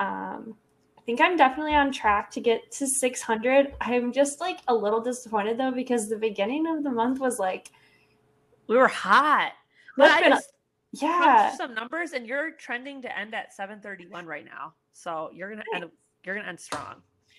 Um, 0.00 0.56
I 1.00 1.02
think 1.06 1.20
I'm 1.22 1.34
definitely 1.34 1.74
on 1.74 1.92
track 1.92 2.30
to 2.32 2.40
get 2.40 2.70
to 2.72 2.86
600. 2.86 3.74
I'm 3.80 4.12
just 4.12 4.38
like 4.38 4.58
a 4.68 4.74
little 4.74 5.00
disappointed 5.00 5.56
though 5.56 5.70
because 5.70 6.10
the 6.10 6.18
beginning 6.18 6.66
of 6.66 6.84
the 6.84 6.90
month 6.90 7.20
was 7.20 7.38
like 7.38 7.70
we 8.68 8.76
were 8.76 8.86
hot. 8.86 9.52
But 9.96 10.10
I 10.10 10.28
just 10.28 10.52
yeah, 10.92 11.56
some 11.56 11.74
numbers, 11.74 12.12
and 12.12 12.26
you're 12.26 12.50
trending 12.52 13.00
to 13.02 13.18
end 13.18 13.34
at 13.34 13.54
731 13.54 14.26
right 14.26 14.44
now. 14.44 14.74
So 14.92 15.30
you're 15.32 15.48
gonna 15.48 15.64
end. 15.74 15.86
You're 16.24 16.34
gonna 16.34 16.48
end 16.48 16.60
strong. 16.60 16.96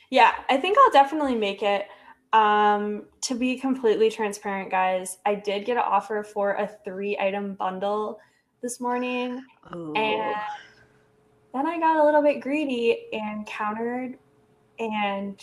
yeah. 0.10 0.34
I 0.50 0.58
think 0.58 0.78
I'll 0.78 0.92
definitely 0.92 1.36
make 1.36 1.62
it. 1.62 1.88
Um, 2.34 3.04
to 3.24 3.36
be 3.36 3.58
completely 3.58 4.10
transparent, 4.10 4.72
guys, 4.72 5.18
I 5.26 5.36
did 5.36 5.66
get 5.66 5.78
an 5.78 5.84
offer 5.86 6.24
for 6.24 6.54
a 6.54 6.68
three 6.86 7.18
item 7.20 7.56
bundle 7.56 8.20
this 8.62 8.80
morning. 8.80 9.44
Oh, 9.72 9.94
And 9.94 10.36
then 11.54 11.66
I 11.68 11.80
got 11.80 11.98
a 11.98 12.04
little 12.06 12.22
bit 12.22 12.40
greedy 12.42 13.08
and 13.14 13.46
countered, 13.46 14.18
and 14.80 15.40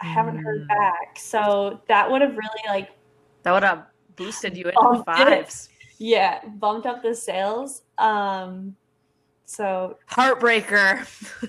I 0.00 0.06
haven't 0.06 0.38
heard 0.38 0.62
Mm. 0.62 0.68
back. 0.68 1.18
So 1.18 1.80
that 1.88 2.10
would 2.10 2.22
have 2.22 2.36
really 2.36 2.62
like, 2.68 2.90
that 3.42 3.52
would 3.52 3.62
have 3.64 3.86
boosted 4.16 4.56
you 4.56 4.64
into 4.66 4.78
the 4.92 5.00
it. 5.00 5.04
fives. 5.04 5.68
yeah, 5.98 6.44
bumped 6.46 6.86
up 6.86 7.02
the 7.02 7.14
sales. 7.14 7.82
Um, 7.98 8.76
so 9.44 9.98
Heartbreaker. 10.10 10.98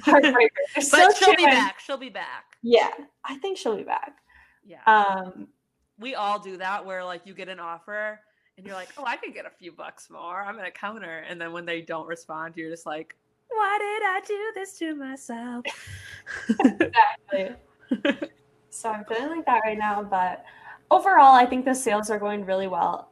heartbreaker. 0.03 0.49
But 0.91 1.15
she'll 1.17 1.35
be 1.35 1.45
back. 1.45 1.79
She'll 1.79 1.97
be 1.97 2.09
back. 2.09 2.57
Yeah, 2.61 2.89
I 3.25 3.35
think 3.37 3.57
she'll 3.57 3.75
be 3.77 3.83
back. 3.83 4.17
Yeah. 4.65 4.81
Um, 4.85 5.47
we 5.99 6.15
all 6.15 6.39
do 6.39 6.57
that 6.57 6.85
where 6.85 7.03
like 7.03 7.21
you 7.25 7.33
get 7.33 7.49
an 7.49 7.59
offer 7.59 8.19
and 8.57 8.65
you're 8.65 8.75
like, 8.75 8.89
oh, 8.97 9.03
I 9.05 9.17
could 9.17 9.33
get 9.33 9.45
a 9.45 9.49
few 9.49 9.71
bucks 9.71 10.09
more. 10.09 10.41
I'm 10.41 10.55
gonna 10.55 10.71
counter. 10.71 11.19
And 11.27 11.39
then 11.39 11.51
when 11.51 11.65
they 11.65 11.81
don't 11.81 12.07
respond, 12.07 12.55
you're 12.55 12.69
just 12.69 12.85
like, 12.85 13.15
why 13.59 13.77
did 13.77 14.03
I 14.03 14.21
do 14.25 14.51
this 14.55 14.77
to 14.79 14.95
myself? 14.95 15.65
exactly. 16.59 17.55
so 18.69 18.89
I'm 18.89 19.05
feeling 19.05 19.29
like 19.29 19.45
that 19.45 19.61
right 19.65 19.77
now, 19.77 20.03
but 20.03 20.45
overall, 20.91 21.33
I 21.35 21.45
think 21.45 21.65
the 21.65 21.75
sales 21.75 22.09
are 22.09 22.19
going 22.19 22.45
really 22.45 22.67
well. 22.67 23.11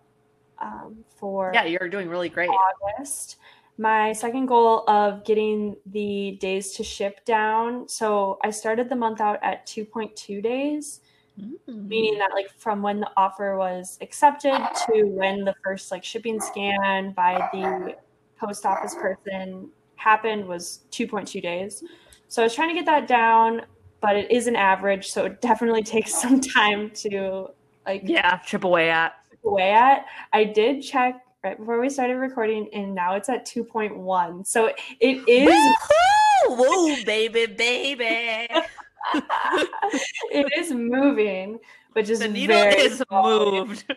Um, 0.60 1.04
for 1.20 1.52
yeah, 1.54 1.66
you're 1.66 1.90
doing 1.90 2.10
really 2.10 2.30
great. 2.30 2.50
August. 2.50 3.38
My 3.78 4.12
second 4.14 4.48
goal 4.48 4.90
of 4.90 5.24
getting 5.24 5.76
the 5.86 6.38
days 6.42 6.74
to 6.74 6.84
ship 6.84 7.24
down. 7.26 7.88
So 7.88 8.40
I 8.44 8.50
started 8.50 8.90
the 8.90 8.96
month 8.96 9.22
out 9.22 9.38
at 9.44 9.68
2.2 9.68 10.42
days, 10.42 11.02
Mm. 11.40 11.88
meaning 11.88 12.18
that 12.18 12.32
like 12.34 12.50
from 12.58 12.82
when 12.82 13.00
the 13.00 13.12
offer 13.16 13.58
was 13.60 14.00
accepted 14.02 14.58
to 14.88 15.04
when 15.04 15.46
the 15.46 15.54
first 15.64 15.92
like 15.92 16.04
shipping 16.04 16.40
scan 16.40 17.12
by 17.12 17.48
the 17.54 17.96
post 18.40 18.66
office 18.66 18.96
person 18.96 19.70
happened 19.98 20.48
was 20.48 20.82
2.2 20.92 21.42
days. 21.42 21.84
So 22.28 22.42
I 22.42 22.46
was 22.46 22.56
trying 22.56 22.70
to 22.70 22.76
get 22.76 22.86
that 22.86 23.08
down, 23.08 23.64
but 24.02 24.16
it 24.16 24.32
is 24.32 24.48
an 24.48 24.56
average, 24.56 25.08
so 25.08 25.26
it 25.26 25.42
definitely 25.42 25.84
takes 25.96 26.20
some 26.20 26.40
time 26.40 26.92
to 26.92 27.50
like 27.86 28.02
Yeah, 28.06 28.38
chip 28.38 28.64
away 28.64 28.90
at. 28.90 29.16
Chip 29.30 29.40
away 29.46 29.72
at. 29.72 30.06
I 30.34 30.44
did 30.44 30.82
check 30.82 31.22
right 31.44 31.58
before 31.58 31.80
we 31.80 31.90
started 31.90 32.16
recording, 32.16 32.70
and 32.74 32.94
now 32.94 33.16
it's 33.16 33.30
at 33.30 33.46
2.1. 33.46 34.46
So 34.46 34.72
it 35.00 35.28
is 35.28 35.50
Woohoo! 35.50 36.58
Whoa, 36.58 37.04
baby, 37.04 37.46
baby. 37.46 38.48
it 39.14 40.48
is 40.58 40.72
moving, 40.72 41.60
but 41.94 42.06
just 42.06 42.22
the 42.22 42.28
needle 42.28 42.58
is 42.58 43.04
moved. 43.12 43.86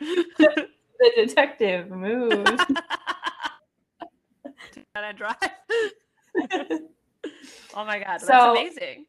The 1.00 1.12
detective 1.16 1.90
moved. 1.90 2.60
And 5.02 5.06
I 5.06 5.12
drive. 5.12 6.80
oh 7.74 7.84
my 7.84 7.98
god, 7.98 8.06
that's 8.06 8.26
So- 8.26 8.52
amazing. 8.52 9.06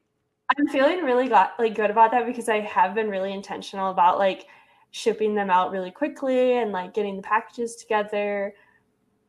I'm 0.57 0.67
feeling 0.67 0.99
really 1.05 1.29
got 1.29 1.53
like 1.59 1.75
good 1.75 1.89
about 1.89 2.11
that 2.11 2.25
because 2.25 2.49
I 2.49 2.59
have 2.59 2.93
been 2.93 3.09
really 3.09 3.31
intentional 3.31 3.89
about 3.89 4.17
like 4.17 4.47
shipping 4.91 5.33
them 5.33 5.49
out 5.49 5.71
really 5.71 5.91
quickly 5.91 6.57
and 6.57 6.73
like 6.73 6.93
getting 6.93 7.15
the 7.15 7.21
packages 7.21 7.77
together. 7.77 8.53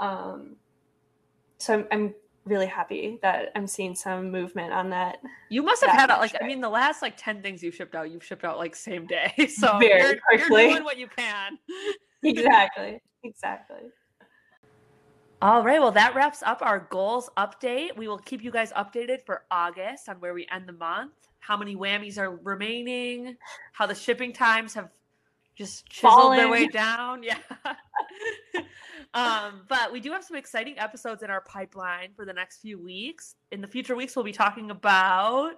Um, 0.00 0.56
so 1.58 1.74
I'm, 1.74 1.86
I'm 1.92 2.14
really 2.44 2.66
happy 2.66 3.20
that 3.22 3.52
I'm 3.54 3.68
seeing 3.68 3.94
some 3.94 4.32
movement 4.32 4.72
on 4.72 4.90
that. 4.90 5.18
You 5.48 5.62
must 5.62 5.84
have 5.84 5.92
had 5.96 6.10
a, 6.10 6.16
like 6.16 6.34
I 6.42 6.44
mean 6.44 6.60
the 6.60 6.68
last 6.68 7.02
like 7.02 7.14
10 7.16 7.40
things 7.40 7.62
you've 7.62 7.76
shipped 7.76 7.94
out, 7.94 8.10
you've 8.10 8.24
shipped 8.24 8.42
out 8.42 8.58
like 8.58 8.74
same 8.74 9.06
day. 9.06 9.32
So 9.48 9.78
Very 9.78 10.02
you're, 10.02 10.18
quickly. 10.28 10.62
you're 10.62 10.70
doing 10.72 10.84
what 10.84 10.98
you 10.98 11.06
can. 11.06 11.56
Exactly. 12.24 13.00
Exactly. 13.22 13.90
All 15.43 15.64
right, 15.64 15.80
well 15.80 15.90
that 15.90 16.14
wraps 16.14 16.40
up 16.45 16.62
our 16.62 16.78
goals 16.78 17.28
update. 17.36 17.97
We 17.97 18.07
will 18.07 18.18
keep 18.18 18.45
you 18.45 18.53
guys 18.53 18.70
updated 18.74 19.26
for 19.26 19.43
August 19.51 20.09
on 20.09 20.20
where 20.20 20.34
we 20.34 20.47
end 20.53 20.68
the 20.68 20.72
month, 20.72 21.11
how 21.40 21.57
many 21.57 21.74
whammies 21.74 22.16
are 22.16 22.30
remaining, 22.30 23.36
how 23.72 23.86
the 23.86 23.95
shipping 23.97 24.32
times 24.32 24.72
have 24.74 24.88
just 25.57 25.84
chiseled 25.88 26.34
their 26.34 26.49
way 26.49 26.68
down. 26.68 27.24
Yeah. 28.55 28.62
um, 29.14 29.62
but 29.68 29.93
we 29.93 29.99
do 29.99 30.12
have 30.12 30.22
some 30.22 30.36
exciting 30.36 30.78
episodes 30.78 31.24
in 31.24 31.30
our 31.30 31.40
pipeline 31.40 32.11
for 32.14 32.24
the 32.24 32.32
next 32.32 32.61
few 32.61 32.78
weeks. 32.78 33.34
In 33.51 33.61
the 33.61 33.66
future 33.66 33.97
weeks, 33.97 34.14
we'll 34.14 34.24
be 34.24 34.30
talking 34.30 34.70
about 34.70 35.57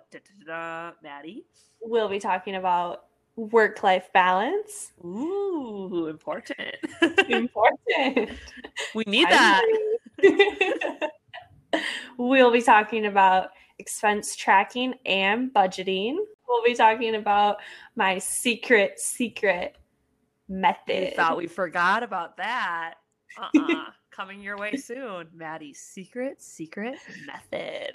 Maddie. 1.02 1.44
We'll 1.82 2.08
be 2.08 2.18
talking 2.18 2.56
about 2.56 3.04
work 3.36 3.82
life 3.82 4.10
balance. 4.12 4.92
Ooh, 5.04 6.06
important. 6.08 6.76
Important. 7.28 8.30
we 8.94 9.04
need 9.06 9.28
that. 9.28 9.62
we'll 12.18 12.52
be 12.52 12.62
talking 12.62 13.06
about 13.06 13.48
expense 13.78 14.36
tracking 14.36 14.94
and 15.04 15.52
budgeting. 15.52 16.16
We'll 16.48 16.62
be 16.64 16.74
talking 16.74 17.16
about 17.16 17.56
my 17.96 18.18
secret, 18.18 19.00
secret 19.00 19.76
We 20.48 20.56
method. 20.56 21.14
thought 21.16 21.36
we 21.36 21.46
forgot 21.46 22.02
about 22.02 22.36
that. 22.36 22.94
Uh-uh. 23.38 23.86
Coming 24.10 24.40
your 24.40 24.56
way 24.56 24.76
soon. 24.76 25.26
Maddie's 25.34 25.80
secret, 25.80 26.40
secret 26.40 26.96
method. 27.26 27.92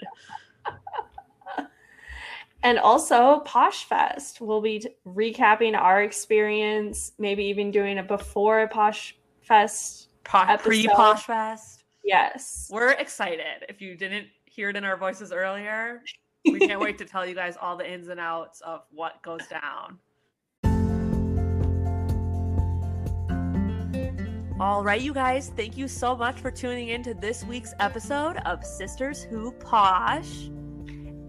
And 2.62 2.78
also 2.78 3.40
Posh 3.40 3.84
Fest. 3.84 4.40
We'll 4.40 4.60
be 4.60 4.86
recapping 5.06 5.76
our 5.76 6.02
experience, 6.02 7.12
maybe 7.18 7.44
even 7.44 7.70
doing 7.70 7.98
a 7.98 8.02
before 8.02 8.66
Posh 8.68 9.16
Fest. 9.42 10.08
Po- 10.24 10.56
Pre-Posh 10.58 11.24
Fest. 11.24 11.84
Yes. 12.04 12.68
We're 12.70 12.92
excited. 12.92 13.64
If 13.68 13.80
you 13.80 13.96
didn't 13.96 14.28
hear 14.44 14.70
it 14.70 14.76
in 14.76 14.84
our 14.84 14.96
voices 14.96 15.32
earlier, 15.32 16.02
we 16.44 16.58
can't 16.60 16.80
wait 16.80 16.98
to 16.98 17.04
tell 17.04 17.26
you 17.26 17.34
guys 17.34 17.56
all 17.60 17.76
the 17.76 17.90
ins 17.90 18.08
and 18.08 18.20
outs 18.20 18.60
of 18.60 18.82
what 18.90 19.22
goes 19.22 19.46
down. 19.48 19.98
All 24.60 24.84
right, 24.84 25.00
you 25.00 25.14
guys, 25.14 25.50
thank 25.56 25.78
you 25.78 25.88
so 25.88 26.14
much 26.14 26.38
for 26.38 26.50
tuning 26.50 26.88
in 26.88 27.02
to 27.04 27.14
this 27.14 27.44
week's 27.44 27.72
episode 27.80 28.36
of 28.44 28.62
Sisters 28.62 29.22
Who 29.22 29.52
Posh. 29.52 30.50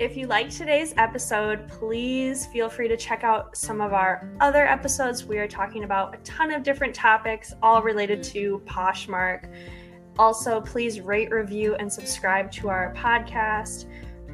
If 0.01 0.17
you 0.17 0.25
liked 0.25 0.57
today's 0.57 0.95
episode, 0.97 1.67
please 1.67 2.47
feel 2.47 2.69
free 2.69 2.87
to 2.87 2.97
check 2.97 3.23
out 3.23 3.55
some 3.55 3.81
of 3.81 3.93
our 3.93 4.27
other 4.39 4.65
episodes. 4.65 5.25
We 5.25 5.37
are 5.37 5.47
talking 5.47 5.83
about 5.83 6.15
a 6.15 6.17
ton 6.23 6.51
of 6.51 6.63
different 6.63 6.95
topics, 6.95 7.53
all 7.61 7.83
related 7.83 8.23
to 8.23 8.63
Poshmark. 8.65 9.53
Also, 10.17 10.59
please 10.59 11.01
rate, 11.01 11.29
review, 11.29 11.75
and 11.75 11.93
subscribe 11.93 12.51
to 12.53 12.67
our 12.67 12.95
podcast. 12.95 13.85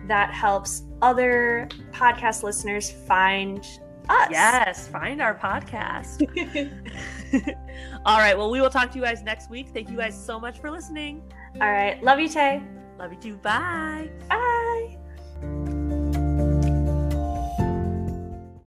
That 0.07 0.33
helps 0.33 0.83
other 1.01 1.67
podcast 1.91 2.43
listeners 2.43 2.89
find 2.89 3.59
us. 4.07 4.29
Yes, 4.31 4.87
find 4.87 5.21
our 5.21 5.35
podcast. 5.35 6.23
All 8.05 8.19
right, 8.19 8.37
well, 8.37 8.49
we 8.49 8.61
will 8.61 8.69
talk 8.69 8.89
to 8.91 8.97
you 8.97 9.03
guys 9.03 9.21
next 9.21 9.49
week. 9.49 9.67
Thank 9.73 9.89
you 9.89 9.97
guys 9.97 10.17
so 10.17 10.39
much 10.39 10.61
for 10.61 10.71
listening. 10.71 11.29
All 11.55 11.69
right. 11.69 12.01
Love 12.01 12.21
you, 12.21 12.29
Tay. 12.29 12.63
Love 12.97 13.11
you 13.11 13.19
too. 13.19 13.35
Bye. 13.35 14.09
Bye. 14.29 14.97